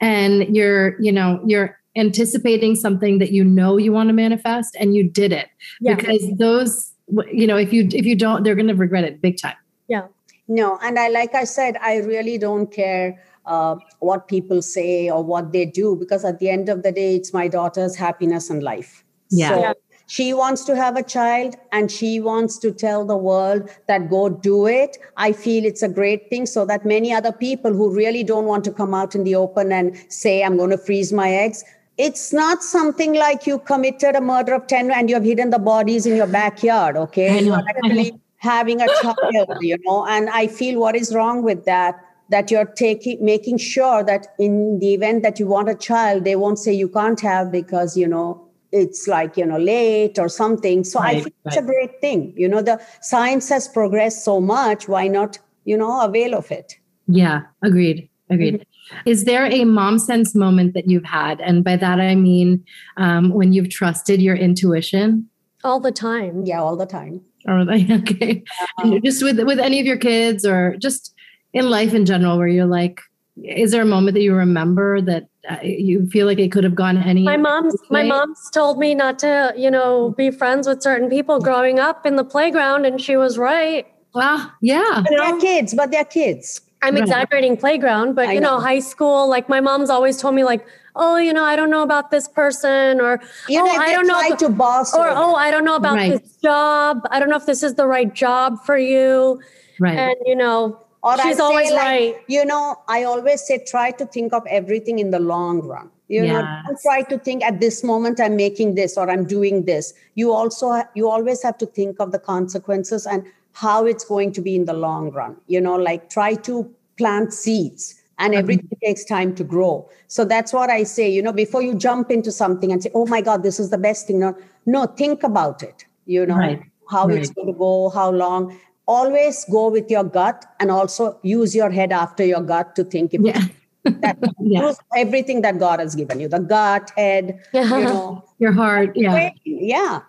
and 0.00 0.54
you're, 0.54 1.00
you 1.00 1.12
know, 1.12 1.40
you're 1.46 1.78
anticipating 1.96 2.74
something 2.76 3.18
that 3.18 3.32
you 3.32 3.44
know 3.44 3.76
you 3.76 3.92
want 3.92 4.08
to 4.08 4.12
manifest, 4.12 4.76
and 4.78 4.94
you 4.94 5.08
did 5.08 5.32
it 5.32 5.48
yeah 5.80 5.94
because 5.94 6.22
those, 6.38 6.92
you 7.32 7.46
know, 7.46 7.56
if 7.56 7.72
you 7.72 7.88
if 7.92 8.06
you 8.06 8.16
don't, 8.16 8.42
they're 8.42 8.54
going 8.54 8.68
to 8.68 8.74
regret 8.74 9.04
it 9.04 9.20
big 9.20 9.38
time. 9.40 9.56
Yeah. 9.88 10.06
No, 10.48 10.78
and 10.82 10.98
I 10.98 11.08
like 11.08 11.34
I 11.34 11.44
said, 11.44 11.76
I 11.80 11.98
really 11.98 12.38
don't 12.38 12.72
care 12.72 13.22
uh, 13.46 13.76
what 14.00 14.28
people 14.28 14.62
say 14.62 15.10
or 15.10 15.22
what 15.22 15.52
they 15.52 15.64
do 15.64 15.96
because 15.96 16.24
at 16.24 16.38
the 16.38 16.48
end 16.48 16.68
of 16.68 16.82
the 16.82 16.92
day, 16.92 17.16
it's 17.16 17.32
my 17.32 17.48
daughter's 17.48 17.96
happiness 17.96 18.50
and 18.50 18.62
life. 18.62 19.04
Yeah. 19.30 19.48
So 19.48 19.60
Yeah. 19.60 19.72
She 20.10 20.34
wants 20.34 20.64
to 20.64 20.74
have 20.74 20.96
a 20.96 21.04
child 21.04 21.54
and 21.70 21.88
she 21.88 22.18
wants 22.18 22.58
to 22.58 22.72
tell 22.72 23.04
the 23.04 23.16
world 23.16 23.70
that 23.86 24.10
go 24.10 24.28
do 24.28 24.66
it. 24.66 24.98
I 25.16 25.30
feel 25.30 25.64
it's 25.64 25.82
a 25.84 25.88
great 25.88 26.28
thing 26.28 26.46
so 26.46 26.64
that 26.64 26.84
many 26.84 27.12
other 27.12 27.30
people 27.30 27.72
who 27.72 27.94
really 27.94 28.24
don't 28.24 28.46
want 28.46 28.64
to 28.64 28.72
come 28.72 28.92
out 28.92 29.14
in 29.14 29.22
the 29.22 29.36
open 29.36 29.70
and 29.70 29.96
say, 30.08 30.42
I'm 30.42 30.56
going 30.56 30.70
to 30.70 30.78
freeze 30.78 31.12
my 31.12 31.30
eggs. 31.30 31.62
It's 31.96 32.32
not 32.32 32.64
something 32.64 33.14
like 33.14 33.46
you 33.46 33.60
committed 33.60 34.16
a 34.16 34.20
murder 34.20 34.52
of 34.52 34.66
10 34.66 34.90
and 34.90 35.08
you 35.08 35.14
have 35.14 35.22
hidden 35.22 35.50
the 35.50 35.60
bodies 35.60 36.06
in 36.06 36.16
your 36.16 36.26
backyard, 36.26 36.96
okay? 36.96 37.38
I 37.38 37.40
You 37.42 37.52
are 37.52 37.62
actually 37.68 38.20
having 38.38 38.82
a 38.82 38.88
child, 39.00 39.58
you 39.60 39.78
know, 39.84 40.08
and 40.08 40.28
I 40.30 40.48
feel 40.48 40.80
what 40.80 40.96
is 40.96 41.14
wrong 41.14 41.44
with 41.44 41.66
that? 41.66 42.04
That 42.30 42.50
you're 42.50 42.64
taking 42.64 43.24
making 43.24 43.58
sure 43.58 44.02
that 44.02 44.26
in 44.40 44.80
the 44.80 44.92
event 44.92 45.22
that 45.22 45.38
you 45.38 45.46
want 45.46 45.68
a 45.68 45.76
child, 45.76 46.24
they 46.24 46.34
won't 46.34 46.58
say 46.58 46.72
you 46.72 46.88
can't 46.88 47.20
have 47.20 47.52
because 47.52 47.96
you 47.96 48.08
know 48.08 48.49
it's 48.72 49.06
like 49.08 49.36
you 49.36 49.46
know 49.46 49.58
late 49.58 50.18
or 50.18 50.28
something. 50.28 50.84
So 50.84 51.00
I 51.00 51.14
Right, 51.14 51.22
think 51.22 51.34
it's 51.46 51.56
a 51.56 51.62
great 51.62 52.00
thing. 52.00 52.32
You 52.36 52.48
know, 52.48 52.62
the 52.62 52.80
science 53.02 53.48
has 53.48 53.68
progressed 53.68 54.24
so 54.24 54.40
much. 54.40 54.88
Why 54.88 55.08
not, 55.08 55.38
you 55.64 55.76
know, 55.76 56.00
avail 56.04 56.34
of 56.34 56.50
it? 56.50 56.74
Yeah, 57.06 57.42
agreed. 57.62 58.08
Agreed. 58.30 58.64
Is 59.06 59.24
there 59.24 59.46
a 59.46 59.64
mom 59.64 59.98
sense 59.98 60.34
moment 60.34 60.74
that 60.74 60.88
you've 60.88 61.04
had? 61.04 61.40
And 61.40 61.64
by 61.64 61.76
that, 61.76 62.00
I 62.00 62.14
mean 62.14 62.64
um, 62.96 63.30
when 63.30 63.52
you've 63.52 63.70
trusted 63.70 64.22
your 64.22 64.36
intuition? 64.36 65.28
all 65.64 65.80
the 65.80 65.92
time 65.92 66.44
Yeah, 66.46 66.60
all 66.62 66.76
the 66.76 66.86
time. 66.86 67.20
Or 67.46 67.64
like, 67.64 67.90
okay, 67.90 68.42
And 68.78 69.02
just 69.04 69.22
with 69.22 69.40
with 69.40 69.58
any 69.58 69.80
of 69.80 69.86
your 69.86 69.96
kids 69.96 70.44
or 70.46 70.76
just 70.76 71.14
in 71.52 71.68
life 71.70 71.92
in 71.94 72.06
general, 72.06 72.38
where 72.38 72.48
you're 72.48 72.66
like, 72.66 73.00
is 73.42 73.72
there 73.72 73.82
a 73.82 73.86
moment 73.86 74.14
that 74.14 74.22
you 74.22 74.34
remember 74.34 75.00
that 75.02 75.24
you 75.62 76.06
feel 76.08 76.26
like 76.26 76.38
it 76.38 76.52
could 76.52 76.64
have 76.64 76.74
gone 76.74 76.98
any? 76.98 77.22
my 77.22 77.36
mom's 77.36 77.74
my 77.90 78.02
mom's 78.02 78.50
told 78.50 78.78
me 78.78 78.94
not 78.94 79.18
to 79.18 79.52
you 79.56 79.70
know 79.70 80.10
be 80.16 80.30
friends 80.30 80.66
with 80.68 80.82
certain 80.82 81.08
people 81.08 81.40
growing 81.40 81.78
up 81.78 82.04
in 82.04 82.16
the 82.16 82.24
playground 82.24 82.84
and 82.84 83.00
she 83.00 83.16
was 83.16 83.38
right 83.38 83.86
Ah, 84.14 84.52
yeah. 84.60 85.02
But 85.04 85.10
they're 85.16 85.38
kids, 85.40 85.72
but 85.72 85.90
they're 85.92 86.04
kids. 86.04 86.60
i'm 86.82 86.94
Right. 86.94 87.02
exaggerating 87.02 87.56
playground 87.56 88.14
but 88.14 88.28
I 88.28 88.32
you 88.34 88.40
know, 88.40 88.56
know. 88.58 88.60
high 88.60 88.80
school 88.80 89.28
like 89.28 89.48
my 89.48 89.60
mom's 89.60 89.88
always 89.90 90.16
told 90.20 90.34
me 90.34 90.44
like 90.44 90.66
oh 90.96 91.16
you 91.16 91.32
know 91.32 91.44
i 91.44 91.54
don't 91.56 91.70
know 91.70 91.82
about 91.82 92.10
this 92.10 92.26
person 92.28 93.00
or 93.00 93.20
You 93.48 93.60
oh 93.60 93.64
know, 93.66 93.74
if 93.74 93.80
i 93.80 93.92
don't 93.92 94.06
know 94.06 94.20
try 94.20 94.36
to 94.36 94.48
boss 94.48 94.92
or 94.94 95.04
her. 95.04 95.12
oh 95.14 95.34
i 95.36 95.50
don't 95.50 95.64
know 95.64 95.76
about 95.76 95.96
Right. 95.96 96.10
this 96.20 96.36
job 96.42 97.00
i 97.10 97.18
don't 97.20 97.30
know 97.30 97.36
if 97.36 97.46
this 97.46 97.62
is 97.62 97.74
the 97.74 97.86
right 97.86 98.12
job 98.12 98.58
for 98.66 98.76
you 98.76 99.40
Right. 99.78 99.96
and 99.98 100.16
you 100.26 100.34
know 100.36 100.58
Or 101.02 101.12
I 101.12 101.22
she's 101.22 101.36
say, 101.36 101.42
always 101.42 101.70
like, 101.70 101.82
right 101.82 102.16
You 102.28 102.44
know, 102.44 102.76
I 102.88 103.04
always 103.04 103.42
say 103.46 103.62
try 103.66 103.90
to 103.92 104.04
think 104.06 104.32
of 104.32 104.46
everything 104.46 104.98
in 104.98 105.10
the 105.10 105.18
long 105.18 105.60
run. 105.60 105.90
You 106.08 106.26
know, 106.26 106.42
don't 106.66 106.80
try 106.82 107.02
to 107.02 107.18
think 107.18 107.44
at 107.44 107.60
this 107.60 107.84
moment 107.84 108.18
I'm 108.18 108.34
making 108.34 108.74
this 108.74 108.98
or 108.98 109.08
I'm 109.08 109.24
doing 109.24 109.64
this. 109.64 109.94
You 110.16 110.32
also 110.32 110.82
you 110.94 111.08
always 111.08 111.40
have 111.44 111.56
to 111.58 111.66
think 111.66 112.00
of 112.00 112.10
the 112.10 112.18
consequences 112.18 113.06
and 113.06 113.24
how 113.52 113.86
it's 113.86 114.04
going 114.04 114.32
to 114.32 114.40
be 114.40 114.56
in 114.56 114.64
the 114.64 114.72
long 114.72 115.12
run. 115.12 115.36
You 115.46 115.60
know, 115.60 115.76
like 115.76 116.10
try 116.10 116.34
to 116.34 116.68
plant 116.98 117.32
seeds 117.32 117.94
and 118.18 118.32
mm-hmm. 118.32 118.40
everything 118.40 118.78
takes 118.84 119.04
time 119.04 119.36
to 119.36 119.44
grow. 119.44 119.88
So 120.08 120.24
that's 120.24 120.52
what 120.52 120.68
I 120.68 120.82
say, 120.82 121.08
you 121.08 121.22
know, 121.22 121.32
before 121.32 121.62
you 121.62 121.74
jump 121.74 122.10
into 122.10 122.32
something 122.32 122.72
and 122.72 122.82
say, 122.82 122.90
"Oh 122.92 123.06
my 123.06 123.20
god, 123.20 123.44
this 123.44 123.60
is 123.60 123.70
the 123.70 123.78
best 123.78 124.08
thing." 124.08 124.18
No, 124.18 124.36
no, 124.66 124.86
think 124.86 125.22
about 125.22 125.62
it. 125.62 125.84
You 126.06 126.26
know, 126.26 126.36
Right. 126.36 126.60
how 126.90 127.08
it's 127.08 127.30
going 127.30 127.46
to 127.46 127.52
go, 127.52 127.88
how 127.90 128.10
long. 128.10 128.58
Always 128.90 129.44
go 129.44 129.70
with 129.70 129.88
your 129.88 130.02
gut 130.02 130.44
and 130.58 130.68
also 130.68 131.16
use 131.22 131.54
your 131.54 131.70
head 131.70 131.92
after 131.92 132.24
your 132.24 132.40
gut 132.40 132.74
to 132.74 132.82
think 132.82 133.14
if 133.14 133.20
yeah. 133.20 133.40
that, 133.84 134.18
Yeah. 134.40 134.66
use 134.66 134.78
everything 134.96 135.42
that 135.42 135.60
God 135.60 135.78
has 135.78 135.94
given 135.94 136.18
you 136.18 136.26
the 136.26 136.40
gut, 136.40 136.90
head, 136.96 137.38
you 137.54 137.68
know. 137.68 138.24
Your 138.40 138.50
heart. 138.50 138.96
Yeah. 138.96 139.30
Yeah. 139.44 140.00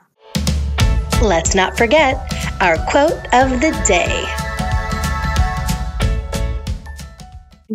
Let's 1.21 1.53
not 1.53 1.77
forget 1.77 2.17
our 2.59 2.75
quote 2.89 3.21
of 3.33 3.61
the 3.61 3.69
day. 3.85 4.25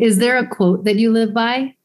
Is 0.04 0.18
there 0.18 0.38
a 0.38 0.46
quote 0.48 0.82
that 0.86 0.96
you 0.96 1.12
live 1.12 1.32
by? 1.32 1.76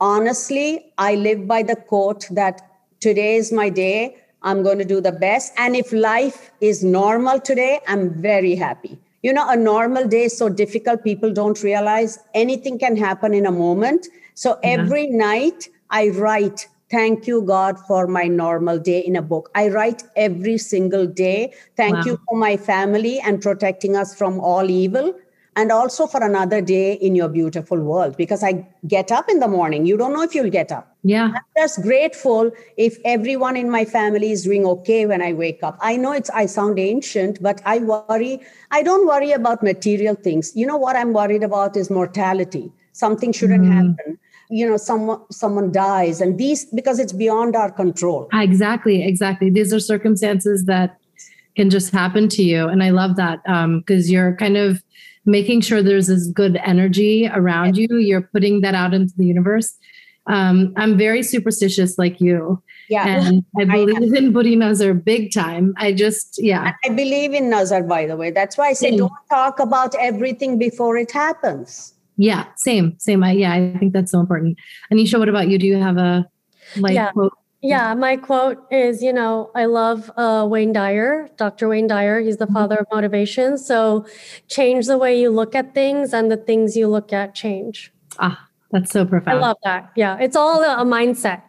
Honestly, 0.00 0.92
I 0.98 1.14
live 1.14 1.48
by 1.48 1.62
the 1.62 1.76
quote 1.76 2.26
that 2.30 2.60
today 3.00 3.36
is 3.36 3.52
my 3.52 3.70
day. 3.70 4.18
I'm 4.44 4.62
going 4.62 4.78
to 4.78 4.84
do 4.84 5.00
the 5.00 5.12
best. 5.12 5.52
And 5.56 5.74
if 5.74 5.92
life 5.92 6.52
is 6.60 6.84
normal 6.84 7.40
today, 7.40 7.80
I'm 7.88 8.10
very 8.22 8.54
happy. 8.54 8.98
You 9.22 9.32
know, 9.32 9.48
a 9.48 9.56
normal 9.56 10.06
day 10.06 10.24
is 10.24 10.36
so 10.36 10.50
difficult, 10.50 11.02
people 11.02 11.32
don't 11.32 11.60
realize 11.62 12.18
anything 12.34 12.78
can 12.78 12.96
happen 12.96 13.32
in 13.32 13.46
a 13.46 13.50
moment. 13.50 14.06
So 14.34 14.58
every 14.62 15.06
night 15.06 15.68
I 15.90 16.10
write, 16.10 16.68
Thank 16.90 17.26
you, 17.26 17.42
God, 17.42 17.78
for 17.88 18.06
my 18.06 18.24
normal 18.24 18.78
day 18.78 19.00
in 19.00 19.16
a 19.16 19.22
book. 19.22 19.50
I 19.54 19.68
write 19.68 20.04
every 20.14 20.58
single 20.58 21.06
day. 21.06 21.54
Thank 21.76 21.96
Wow. 21.96 22.02
you 22.04 22.20
for 22.28 22.36
my 22.36 22.56
family 22.56 23.18
and 23.20 23.40
protecting 23.42 23.96
us 23.96 24.14
from 24.14 24.38
all 24.38 24.70
evil. 24.70 25.14
And 25.56 25.70
also 25.70 26.06
for 26.06 26.22
another 26.22 26.60
day 26.60 26.94
in 26.94 27.14
your 27.14 27.28
beautiful 27.28 27.78
world 27.78 28.16
because 28.16 28.42
I 28.42 28.66
get 28.88 29.12
up 29.12 29.28
in 29.28 29.38
the 29.38 29.48
morning. 29.48 29.86
You 29.86 29.96
don't 29.96 30.12
know 30.12 30.22
if 30.22 30.34
you'll 30.34 30.50
get 30.50 30.72
up. 30.72 30.96
Yeah. 31.04 31.30
I'm 31.34 31.42
just 31.56 31.82
grateful 31.82 32.50
if 32.76 32.98
everyone 33.04 33.56
in 33.56 33.70
my 33.70 33.84
family 33.84 34.32
is 34.32 34.44
doing 34.44 34.66
okay 34.66 35.06
when 35.06 35.22
I 35.22 35.32
wake 35.32 35.62
up. 35.62 35.78
I 35.80 35.96
know 35.96 36.12
it's 36.12 36.30
I 36.30 36.46
sound 36.46 36.78
ancient, 36.78 37.40
but 37.42 37.60
I 37.64 37.78
worry. 37.78 38.40
I 38.70 38.82
don't 38.82 39.06
worry 39.06 39.30
about 39.32 39.62
material 39.62 40.16
things. 40.16 40.52
You 40.56 40.66
know 40.66 40.76
what 40.76 40.96
I'm 40.96 41.12
worried 41.12 41.42
about 41.42 41.76
is 41.76 41.90
mortality. 41.90 42.72
Something 42.92 43.32
shouldn't 43.32 43.64
mm-hmm. 43.64 43.90
happen. 43.90 44.18
You 44.50 44.68
know, 44.68 44.76
someone 44.76 45.20
someone 45.30 45.72
dies, 45.72 46.20
and 46.20 46.38
these 46.38 46.66
because 46.66 46.98
it's 46.98 47.12
beyond 47.12 47.56
our 47.56 47.70
control. 47.70 48.28
Exactly, 48.32 49.02
exactly. 49.02 49.50
These 49.50 49.72
are 49.72 49.80
circumstances 49.80 50.64
that 50.66 50.98
can 51.56 51.70
just 51.70 51.92
happen 51.92 52.28
to 52.28 52.42
you. 52.42 52.68
And 52.68 52.82
I 52.82 52.90
love 52.90 53.16
that 53.16 53.40
um, 53.46 53.80
because 53.80 54.10
you're 54.10 54.36
kind 54.36 54.56
of 54.56 54.82
making 55.26 55.60
sure 55.62 55.82
there's 55.82 56.06
this 56.08 56.26
good 56.28 56.56
energy 56.64 57.28
around 57.32 57.76
you. 57.76 57.96
You're 57.96 58.22
putting 58.32 58.60
that 58.60 58.74
out 58.74 58.94
into 58.94 59.14
the 59.16 59.24
universe. 59.26 59.74
Um, 60.26 60.72
I'm 60.76 60.96
very 60.96 61.22
superstitious 61.22 61.98
like 61.98 62.20
you. 62.20 62.62
Yeah. 62.88 63.06
And 63.06 63.44
I 63.58 63.62
I 63.62 63.64
believe 63.64 64.14
in 64.14 64.32
Buri 64.32 64.56
Nazar 64.56 64.94
big 64.94 65.32
time. 65.32 65.74
I 65.76 65.92
just, 65.92 66.42
yeah. 66.42 66.72
I 66.84 66.88
believe 66.88 67.32
in 67.34 67.50
Nazar, 67.50 67.82
by 67.82 68.06
the 68.06 68.16
way. 68.16 68.30
That's 68.30 68.56
why 68.56 68.68
I 68.68 68.72
say 68.72 68.90
Same. 68.90 68.98
don't 69.00 69.12
talk 69.30 69.60
about 69.60 69.94
everything 70.00 70.58
before 70.58 70.96
it 70.96 71.12
happens. 71.12 71.94
Yeah, 72.16 72.46
same, 72.56 72.96
same. 72.98 73.24
I, 73.24 73.32
yeah, 73.32 73.52
I 73.52 73.76
think 73.78 73.92
that's 73.92 74.12
so 74.12 74.20
important. 74.20 74.56
Anisha, 74.92 75.18
what 75.18 75.28
about 75.28 75.48
you? 75.48 75.58
Do 75.58 75.66
you 75.66 75.76
have 75.76 75.96
a 75.96 76.24
like 76.76 76.94
Yeah. 76.94 77.10
quote? 77.10 77.32
Yeah, 77.64 77.94
my 77.94 78.18
quote 78.18 78.58
is, 78.70 79.02
you 79.02 79.10
know, 79.12 79.50
I 79.54 79.64
love 79.64 80.10
uh, 80.18 80.46
Wayne 80.48 80.74
Dyer, 80.74 81.30
Dr. 81.38 81.66
Wayne 81.68 81.86
Dyer. 81.86 82.20
He's 82.20 82.36
the 82.36 82.46
father 82.46 82.76
of 82.76 82.86
motivation. 82.92 83.56
So 83.56 84.04
change 84.48 84.86
the 84.86 84.98
way 84.98 85.18
you 85.18 85.30
look 85.30 85.54
at 85.54 85.72
things, 85.74 86.12
and 86.12 86.30
the 86.30 86.36
things 86.36 86.76
you 86.76 86.88
look 86.88 87.10
at 87.10 87.34
change. 87.34 87.90
Ah, 88.18 88.46
that's 88.70 88.90
so 88.90 89.06
profound. 89.06 89.38
I 89.38 89.40
love 89.40 89.56
that. 89.64 89.90
Yeah, 89.96 90.18
it's 90.20 90.36
all 90.36 90.62
a, 90.62 90.82
a 90.82 90.84
mindset. 90.84 91.40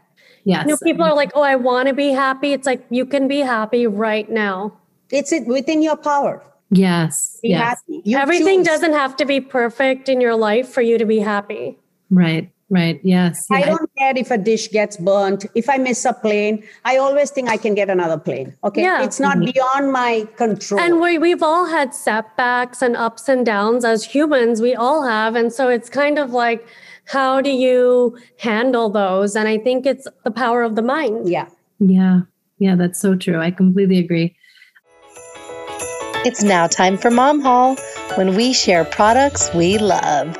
yes. 0.45 0.63
You 0.65 0.71
know, 0.71 0.78
people 0.82 1.04
are 1.04 1.13
like, 1.13 1.32
oh, 1.36 1.41
I 1.41 1.58
want 1.58 1.89
to 1.89 1.93
be 1.93 2.12
happy. 2.12 2.54
It's 2.54 2.65
like 2.65 2.86
you 2.89 3.06
can 3.06 3.28
be 3.28 3.39
happy 3.39 3.86
right 3.86 4.30
now. 4.30 4.71
It's 5.12 5.34
it 5.34 5.45
within 5.47 5.82
your 5.82 5.97
power. 5.97 6.41
yes. 6.71 7.39
Be 7.43 7.49
yes. 7.49 7.60
happy. 7.62 8.01
You 8.06 8.17
Everything 8.17 8.60
choose. 8.60 8.67
doesn't 8.67 8.93
have 8.93 9.17
to 9.17 9.25
be 9.25 9.41
perfect 9.41 10.08
in 10.08 10.21
your 10.21 10.36
life 10.36 10.69
for 10.69 10.82
you 10.82 10.97
to 10.97 11.06
be 11.06 11.19
happy. 11.19 11.78
Right. 12.10 12.51
Right. 12.69 12.99
Yes. 13.04 13.45
I 13.51 13.62
don't 13.62 13.89
care 13.95 14.13
if 14.15 14.32
a 14.32 14.39
dish 14.39 14.69
gets 14.69 14.97
burnt. 14.97 15.45
If 15.54 15.69
I 15.69 15.78
miss 15.78 16.04
a 16.04 16.13
plane, 16.13 16.63
I 16.84 16.97
always 16.97 17.30
think 17.30 17.47
I 17.47 17.58
can 17.58 17.75
get 17.75 17.91
another 17.91 18.17
plane. 18.17 18.56
Okay. 18.63 18.82
Yeah. 18.82 19.04
It's 19.04 19.19
not 19.19 19.38
mm-hmm. 19.38 19.51
beyond 19.51 19.91
my 19.91 20.28
control. 20.36 20.82
And 20.82 20.99
we, 20.99 21.19
we've 21.19 21.43
all 21.43 21.67
had 21.67 21.93
setbacks 21.93 22.82
and 22.82 22.95
ups 22.95 23.30
and 23.30 23.45
downs 23.45 23.86
as 23.86 24.04
humans. 24.04 24.62
We 24.62 24.73
all 24.73 25.04
have. 25.04 25.36
And 25.36 25.54
so 25.54 25.69
it's 25.69 25.89
kind 25.89 26.17
of 26.17 26.32
like, 26.32 26.67
how 27.06 27.39
do 27.39 27.51
you 27.51 28.17
handle 28.39 28.89
those? 28.89 29.36
And 29.36 29.47
I 29.47 29.60
think 29.60 29.86
it's 29.86 30.08
the 30.23 30.32
power 30.32 30.63
of 30.63 30.75
the 30.75 30.82
mind. 30.82 31.30
yeah. 31.30 31.47
Yeah. 31.80 32.21
Yeah, 32.58 32.75
that's 32.75 32.99
so 32.99 33.15
true. 33.15 33.39
I 33.39 33.51
completely 33.51 33.99
agree. 33.99 34.36
It's 36.25 36.41
now 36.41 36.67
time 36.67 36.97
for 36.97 37.12
Mom 37.12 37.41
Haul 37.41 37.75
when 38.15 38.36
we 38.36 38.54
share 38.54 38.86
products 38.86 39.54
we 39.54 39.78
love. 39.78 40.36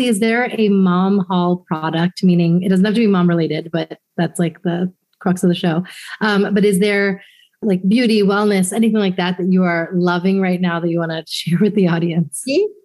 See, 0.00 0.08
is 0.08 0.18
there 0.18 0.48
a 0.56 0.70
mom 0.70 1.26
haul 1.28 1.58
product? 1.68 2.24
Meaning 2.24 2.62
it 2.62 2.70
doesn't 2.70 2.86
have 2.86 2.94
to 2.94 3.00
be 3.00 3.06
mom 3.06 3.28
related, 3.28 3.68
but 3.70 3.98
that's 4.16 4.38
like 4.38 4.62
the 4.62 4.90
crux 5.18 5.42
of 5.42 5.50
the 5.50 5.54
show. 5.54 5.84
Um, 6.22 6.54
but 6.54 6.64
is 6.64 6.78
there 6.78 7.22
like 7.60 7.86
beauty, 7.86 8.22
wellness, 8.22 8.72
anything 8.72 8.98
like 8.98 9.18
that 9.18 9.36
that 9.36 9.52
you 9.52 9.62
are 9.62 9.90
loving 9.92 10.40
right 10.40 10.58
now 10.58 10.80
that 10.80 10.88
you 10.88 11.00
want 11.00 11.10
to 11.10 11.22
share 11.30 11.58
with 11.58 11.74
the 11.74 11.86
audience? 11.86 12.42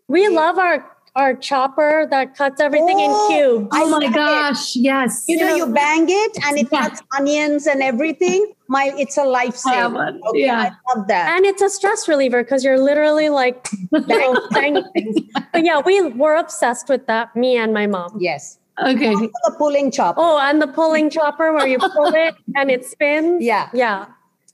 We 0.09 0.27
love 0.27 0.57
our, 0.57 0.85
our 1.15 1.33
chopper 1.33 2.07
that 2.11 2.35
cuts 2.35 2.59
everything 2.59 2.97
Oh, 2.99 3.29
in 3.31 3.37
cubes. 3.37 3.69
Oh 3.71 3.89
my 3.89 3.97
love 3.99 4.03
it. 4.03 4.13
gosh. 4.13 4.75
Yes. 4.75 5.23
You 5.27 5.37
know, 5.37 5.55
you 5.55 5.67
bang 5.67 6.07
it 6.09 6.37
and 6.45 6.57
it 6.57 6.67
Yeah. 6.71 6.89
cuts 6.89 7.01
onions 7.17 7.67
and 7.67 7.81
everything. 7.81 8.51
My 8.67 8.91
it's 8.97 9.17
a 9.17 9.21
have 9.21 9.29
lifesaver. 9.29 9.93
one. 9.93 10.21
Okay, 10.27 10.39
Yeah. 10.45 10.71
I 10.71 10.93
love 10.97 11.07
that. 11.07 11.35
And 11.35 11.45
it's 11.45 11.61
a 11.61 11.69
stress 11.69 12.07
reliever 12.09 12.43
because 12.43 12.65
you're 12.65 12.79
literally 12.79 13.29
like 13.29 13.65
bang, 13.91 14.35
bang 14.51 14.83
things. 14.93 15.15
But 15.53 15.63
yeah, 15.63 15.79
we 15.85 16.01
were 16.09 16.35
obsessed 16.35 16.89
with 16.89 17.07
that, 17.07 17.33
me 17.35 17.55
and 17.57 17.73
my 17.73 17.87
mom. 17.87 18.17
yes. 18.19 18.59
Okay. 18.85 19.13
Also 19.13 19.27
the 19.45 19.55
pulling 19.57 19.89
chopper. 19.91 20.19
Oh, 20.21 20.37
and 20.37 20.61
the 20.61 20.67
pulling 20.67 21.09
chopper 21.09 21.53
where 21.53 21.65
you 21.65 21.77
pull 21.79 22.13
it 22.13 22.35
and 22.57 22.69
it 22.69 22.83
spins. 22.85 23.41
Yeah. 23.41 23.69
Yeah. 23.73 24.07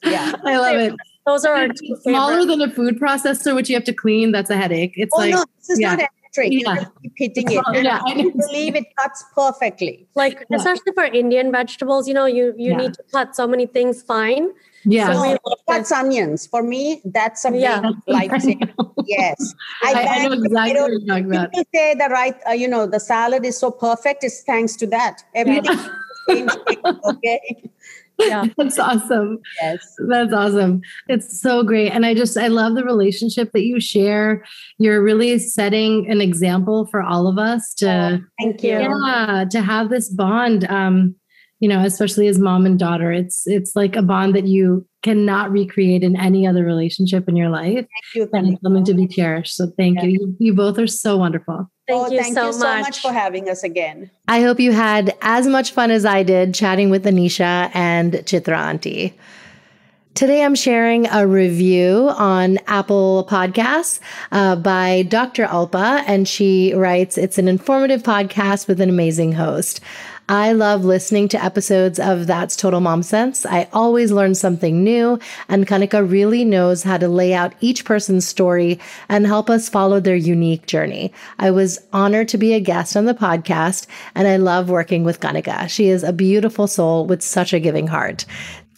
Yeah. 0.04 0.34
I 0.46 0.58
love 0.58 0.76
it. 0.76 0.94
Those 1.26 1.44
are 1.44 1.56
our 1.56 1.68
two 1.70 1.96
smaller 2.02 2.42
favorite. 2.42 2.46
than 2.60 2.62
a 2.62 2.70
food 2.72 3.00
processor, 3.00 3.56
which 3.56 3.68
you 3.68 3.76
have 3.76 3.84
to 3.86 3.94
clean. 3.94 4.32
That's 4.32 4.52
a 4.52 4.58
headache. 4.58 4.94
It's 4.96 5.12
Oh 5.16 5.22
like, 5.22 5.32
no, 5.34 5.44
this 5.58 5.72
is 5.72 5.80
yeah. 5.80 5.96
not 5.96 6.08
electric. 6.38 6.52
You 6.54 6.60
Yeah. 6.66 6.76
just 6.76 6.92
keep 7.02 7.14
hitting 7.18 7.44
It's 7.46 7.54
it. 7.54 7.56
not- 7.56 7.76
And 7.76 7.86
yeah, 7.86 8.00
I 8.06 8.12
I 8.12 8.30
believe 8.48 8.76
it 8.76 8.86
cuts 8.96 9.24
perfectly. 9.36 10.08
like 10.16 10.46
Yeah. 10.50 10.58
especially 10.58 10.94
for 10.94 11.04
Indian 11.04 11.52
vegetables, 11.52 12.08
you 12.08 12.14
know, 12.14 12.26
you 12.26 12.54
you 12.58 12.72
Yeah. 12.72 12.78
need 12.78 12.94
to 12.96 13.04
cut 13.12 13.36
so 13.36 13.48
many 13.48 13.66
things 13.66 14.02
fine. 14.02 14.50
yeah. 14.84 15.14
So 15.14 15.22
we 15.22 15.28
No, 15.28 15.38
love 15.46 15.60
it 15.60 15.72
cuts 15.72 15.92
onions. 15.92 16.48
For 16.48 16.64
me, 16.64 17.02
that's 17.06 17.46
a 17.46 17.52
big 17.52 17.62
Yeah. 17.62 17.82
lifesaver. 18.08 18.70
Yes. 19.06 19.54
I, 19.84 19.90
I 19.92 19.94
bang- 19.94 20.24
know 20.24 20.32
exactly 20.34 20.74
don't- 20.74 20.82
what 20.84 20.92
you're 20.92 21.08
talking 21.08 21.26
about. 21.32 21.52
People 21.52 21.66
say 21.76 21.94
the 21.96 22.10
right, 22.10 22.36
uh, 22.50 22.54
you 22.54 22.68
know, 22.68 22.86
the 22.88 23.00
salad 23.00 23.46
is 23.46 23.58
so 23.58 23.70
perfect. 23.72 24.24
It's 24.24 24.42
thanks 24.42 24.76
to 24.78 24.88
that. 24.88 25.24
Everything 25.36 25.78
changed. 26.30 26.58
Okay. 27.12 27.42
Yeah. 28.28 28.46
That's 28.58 28.80
awesome. 28.80 29.40
Yes. 29.62 29.96
That's 30.08 30.34
awesome. 30.34 30.82
It's 31.08 31.42
so 31.42 31.64
great. 31.64 31.90
And 31.92 32.06
I 32.06 32.14
just, 32.14 32.38
I 32.38 32.48
love 32.48 32.76
the 32.76 32.84
relationship 32.84 33.52
that 33.54 33.64
you 33.64 33.80
share. 33.80 34.44
You're 34.78 35.02
really 35.04 35.38
setting 35.40 36.10
an 36.10 36.22
example 36.22 36.88
for 36.88 37.02
all 37.02 37.28
of 37.28 37.38
us 37.38 37.74
to, 37.76 38.22
Thank 38.40 38.64
you. 38.64 38.80
yeah, 38.80 39.46
to 39.52 39.62
have 39.62 39.90
this 39.90 40.10
bond. 40.10 40.66
Um, 40.70 41.16
you 41.60 41.68
know, 41.70 41.86
especially 41.86 42.28
as 42.28 42.40
mom 42.40 42.66
and 42.66 42.80
daughter, 42.80 43.12
it's, 43.12 43.44
it's 43.46 43.76
like 43.76 43.96
a 43.96 44.02
bond 44.02 44.34
that 44.36 44.48
you 44.48 44.84
cannot 45.04 45.52
recreate 45.52 46.02
in 46.02 46.16
any 46.16 46.48
other 46.48 46.66
relationship 46.66 47.30
in 47.30 47.36
your 47.36 47.50
life. 47.50 47.74
Thank 47.76 47.88
you. 48.16 48.30
And 48.34 48.54
it's 48.54 48.62
something 48.64 48.84
to 48.86 48.96
be 48.96 49.08
cherished. 49.08 49.56
So 49.56 49.68
thank 49.78 49.98
Yeah. 50.00 50.06
you. 50.06 50.12
you. 50.12 50.36
You 50.40 50.54
both 50.56 50.80
are 50.80 50.88
so 50.88 51.18
wonderful. 51.18 51.70
Thank 51.92 52.08
oh, 52.08 52.12
you 52.12 52.22
thank 52.22 52.34
so 52.34 52.48
you 52.48 52.54
so 52.54 52.60
much. 52.60 52.82
much 52.82 53.00
for 53.02 53.12
having 53.12 53.50
us 53.50 53.64
again. 53.64 54.10
I 54.28 54.42
hope 54.42 54.60
you 54.60 54.72
had 54.72 55.16
as 55.22 55.46
much 55.46 55.72
fun 55.72 55.92
as 55.92 56.06
I 56.06 56.24
did 56.24 56.54
chatting 56.54 56.90
with 56.90 57.04
Anisha 57.06 57.70
and 57.74 58.14
Chitra 58.14 58.58
Auntie. 58.58 59.14
Today, 60.14 60.44
I'm 60.44 60.56
sharing 60.56 61.08
a 61.08 61.26
review 61.26 62.10
on 62.12 62.60
Apple 62.68 63.26
Podcasts 63.30 64.02
uh, 64.32 64.58
by 64.58 65.04
Dr. 65.04 65.46
Alpa, 65.46 66.04
and 66.06 66.28
she 66.28 66.74
writes, 66.74 67.18
It's 67.18 67.38
an 67.38 67.48
informative 67.48 68.04
podcast 68.04 68.68
with 68.68 68.82
an 68.82 68.90
amazing 68.90 69.32
host. 69.32 69.80
I 70.32 70.54
love 70.54 70.86
listening 70.86 71.28
to 71.28 71.44
episodes 71.44 72.00
of 72.00 72.26
That's 72.26 72.56
Total 72.56 72.80
Mom 72.80 73.04
Sense. 73.04 73.46
I 73.46 73.68
always 73.74 74.14
learn 74.14 74.34
something 74.34 74.82
new, 74.82 75.20
and 75.50 75.68
Kanika 75.68 76.10
really 76.10 76.46
knows 76.46 76.84
how 76.84 76.98
to 77.00 77.10
lay 77.10 77.34
out 77.34 77.54
each 77.60 77.84
person's 77.84 78.26
story 78.26 78.80
and 79.10 79.28
help 79.28 79.50
us 79.50 79.68
follow 79.68 80.00
their 80.00 80.16
unique 80.16 80.68
journey. 80.68 81.12
I 81.38 81.52
was 81.52 81.82
honored 81.92 82.30
to 82.30 82.38
be 82.38 82.54
a 82.54 82.62
guest 82.62 82.96
on 82.96 83.04
the 83.04 83.14
podcast, 83.14 83.88
and 84.16 84.26
I 84.26 84.38
love 84.38 84.70
working 84.70 85.04
with 85.04 85.20
Kanika. 85.20 85.68
She 85.70 85.90
is 85.90 86.02
a 86.02 86.14
beautiful 86.14 86.66
soul 86.66 87.06
with 87.06 87.22
such 87.22 87.52
a 87.52 87.60
giving 87.60 87.88
heart. 87.88 88.26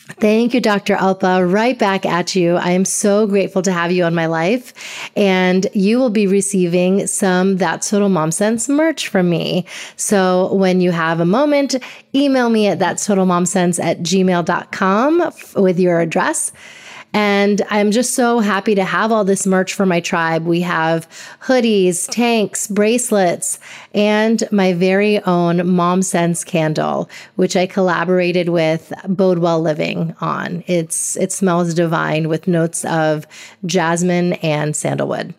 Thank 0.05 0.53
you, 0.53 0.59
Dr. 0.59 0.95
Alpa. 0.95 1.49
Right 1.49 1.79
back 1.79 2.05
at 2.05 2.35
you. 2.35 2.55
I 2.57 2.71
am 2.71 2.83
so 2.83 3.25
grateful 3.25 3.61
to 3.61 3.71
have 3.71 3.89
you 3.89 4.03
on 4.03 4.13
my 4.13 4.25
life. 4.25 4.73
And 5.15 5.65
you 5.73 5.97
will 5.97 6.09
be 6.09 6.27
receiving 6.27 7.07
some 7.07 7.55
That's 7.55 7.89
Total 7.89 8.09
Mom 8.09 8.31
Sense 8.31 8.67
merch 8.67 9.07
from 9.07 9.29
me. 9.29 9.65
So 9.95 10.53
when 10.53 10.81
you 10.81 10.91
have 10.91 11.21
a 11.21 11.25
moment, 11.25 11.75
email 12.13 12.49
me 12.49 12.67
at 12.67 12.79
that's 12.79 13.05
total 13.05 13.25
mom 13.25 13.45
sense 13.45 13.79
at 13.79 13.99
gmail.com 13.99 15.31
with 15.55 15.79
your 15.79 15.99
address. 15.99 16.51
And 17.13 17.61
I'm 17.69 17.91
just 17.91 18.13
so 18.13 18.39
happy 18.39 18.75
to 18.75 18.83
have 18.83 19.11
all 19.11 19.23
this 19.23 19.45
merch 19.45 19.73
for 19.73 19.85
my 19.85 19.99
tribe. 19.99 20.45
We 20.45 20.61
have 20.61 21.07
hoodies, 21.41 22.09
tanks, 22.09 22.67
bracelets, 22.67 23.59
and 23.93 24.43
my 24.51 24.73
very 24.73 25.19
own 25.23 25.67
Mom 25.67 26.01
Sense 26.01 26.43
candle, 26.43 27.09
which 27.35 27.55
I 27.55 27.67
collaborated 27.67 28.49
with 28.49 28.91
Bodewell 29.05 29.61
Living 29.61 30.15
on. 30.21 30.63
It's 30.67 31.15
it 31.17 31.31
smells 31.31 31.73
divine 31.73 32.29
with 32.29 32.47
notes 32.47 32.83
of 32.85 33.27
jasmine 33.65 34.33
and 34.33 34.75
sandalwood. 34.75 35.35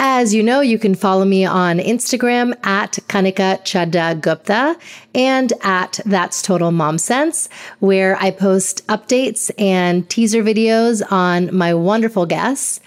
As 0.00 0.32
you 0.32 0.44
know, 0.44 0.60
you 0.60 0.78
can 0.78 0.94
follow 0.94 1.24
me 1.24 1.44
on 1.44 1.78
Instagram 1.78 2.54
at 2.64 2.92
Kanika 3.08 3.60
Chadha 3.62 4.20
Gupta 4.20 4.78
and 5.12 5.52
at 5.62 5.98
That's 6.06 6.40
Total 6.40 6.70
Mom 6.70 6.98
Sense, 6.98 7.48
where 7.80 8.16
I 8.20 8.30
post 8.30 8.86
updates 8.86 9.50
and 9.58 10.08
teaser 10.08 10.42
videos 10.44 11.02
on 11.10 11.52
my 11.54 11.74
wonderful 11.74 12.26
guests. 12.26 12.78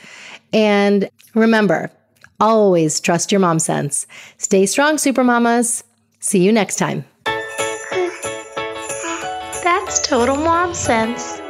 And 0.53 1.09
remember, 1.35 1.91
always 2.39 3.01
trust 3.01 3.31
your 3.31 3.39
mom 3.39 3.59
sense. 3.59 4.07
Stay 4.37 4.65
strong, 4.65 4.97
super 4.97 5.23
mamas. 5.23 5.83
See 6.19 6.41
you 6.41 6.51
next 6.53 6.77
time. 6.77 7.03
That's 9.63 9.99
total 10.07 10.37
mom 10.37 10.73
sense. 10.73 11.40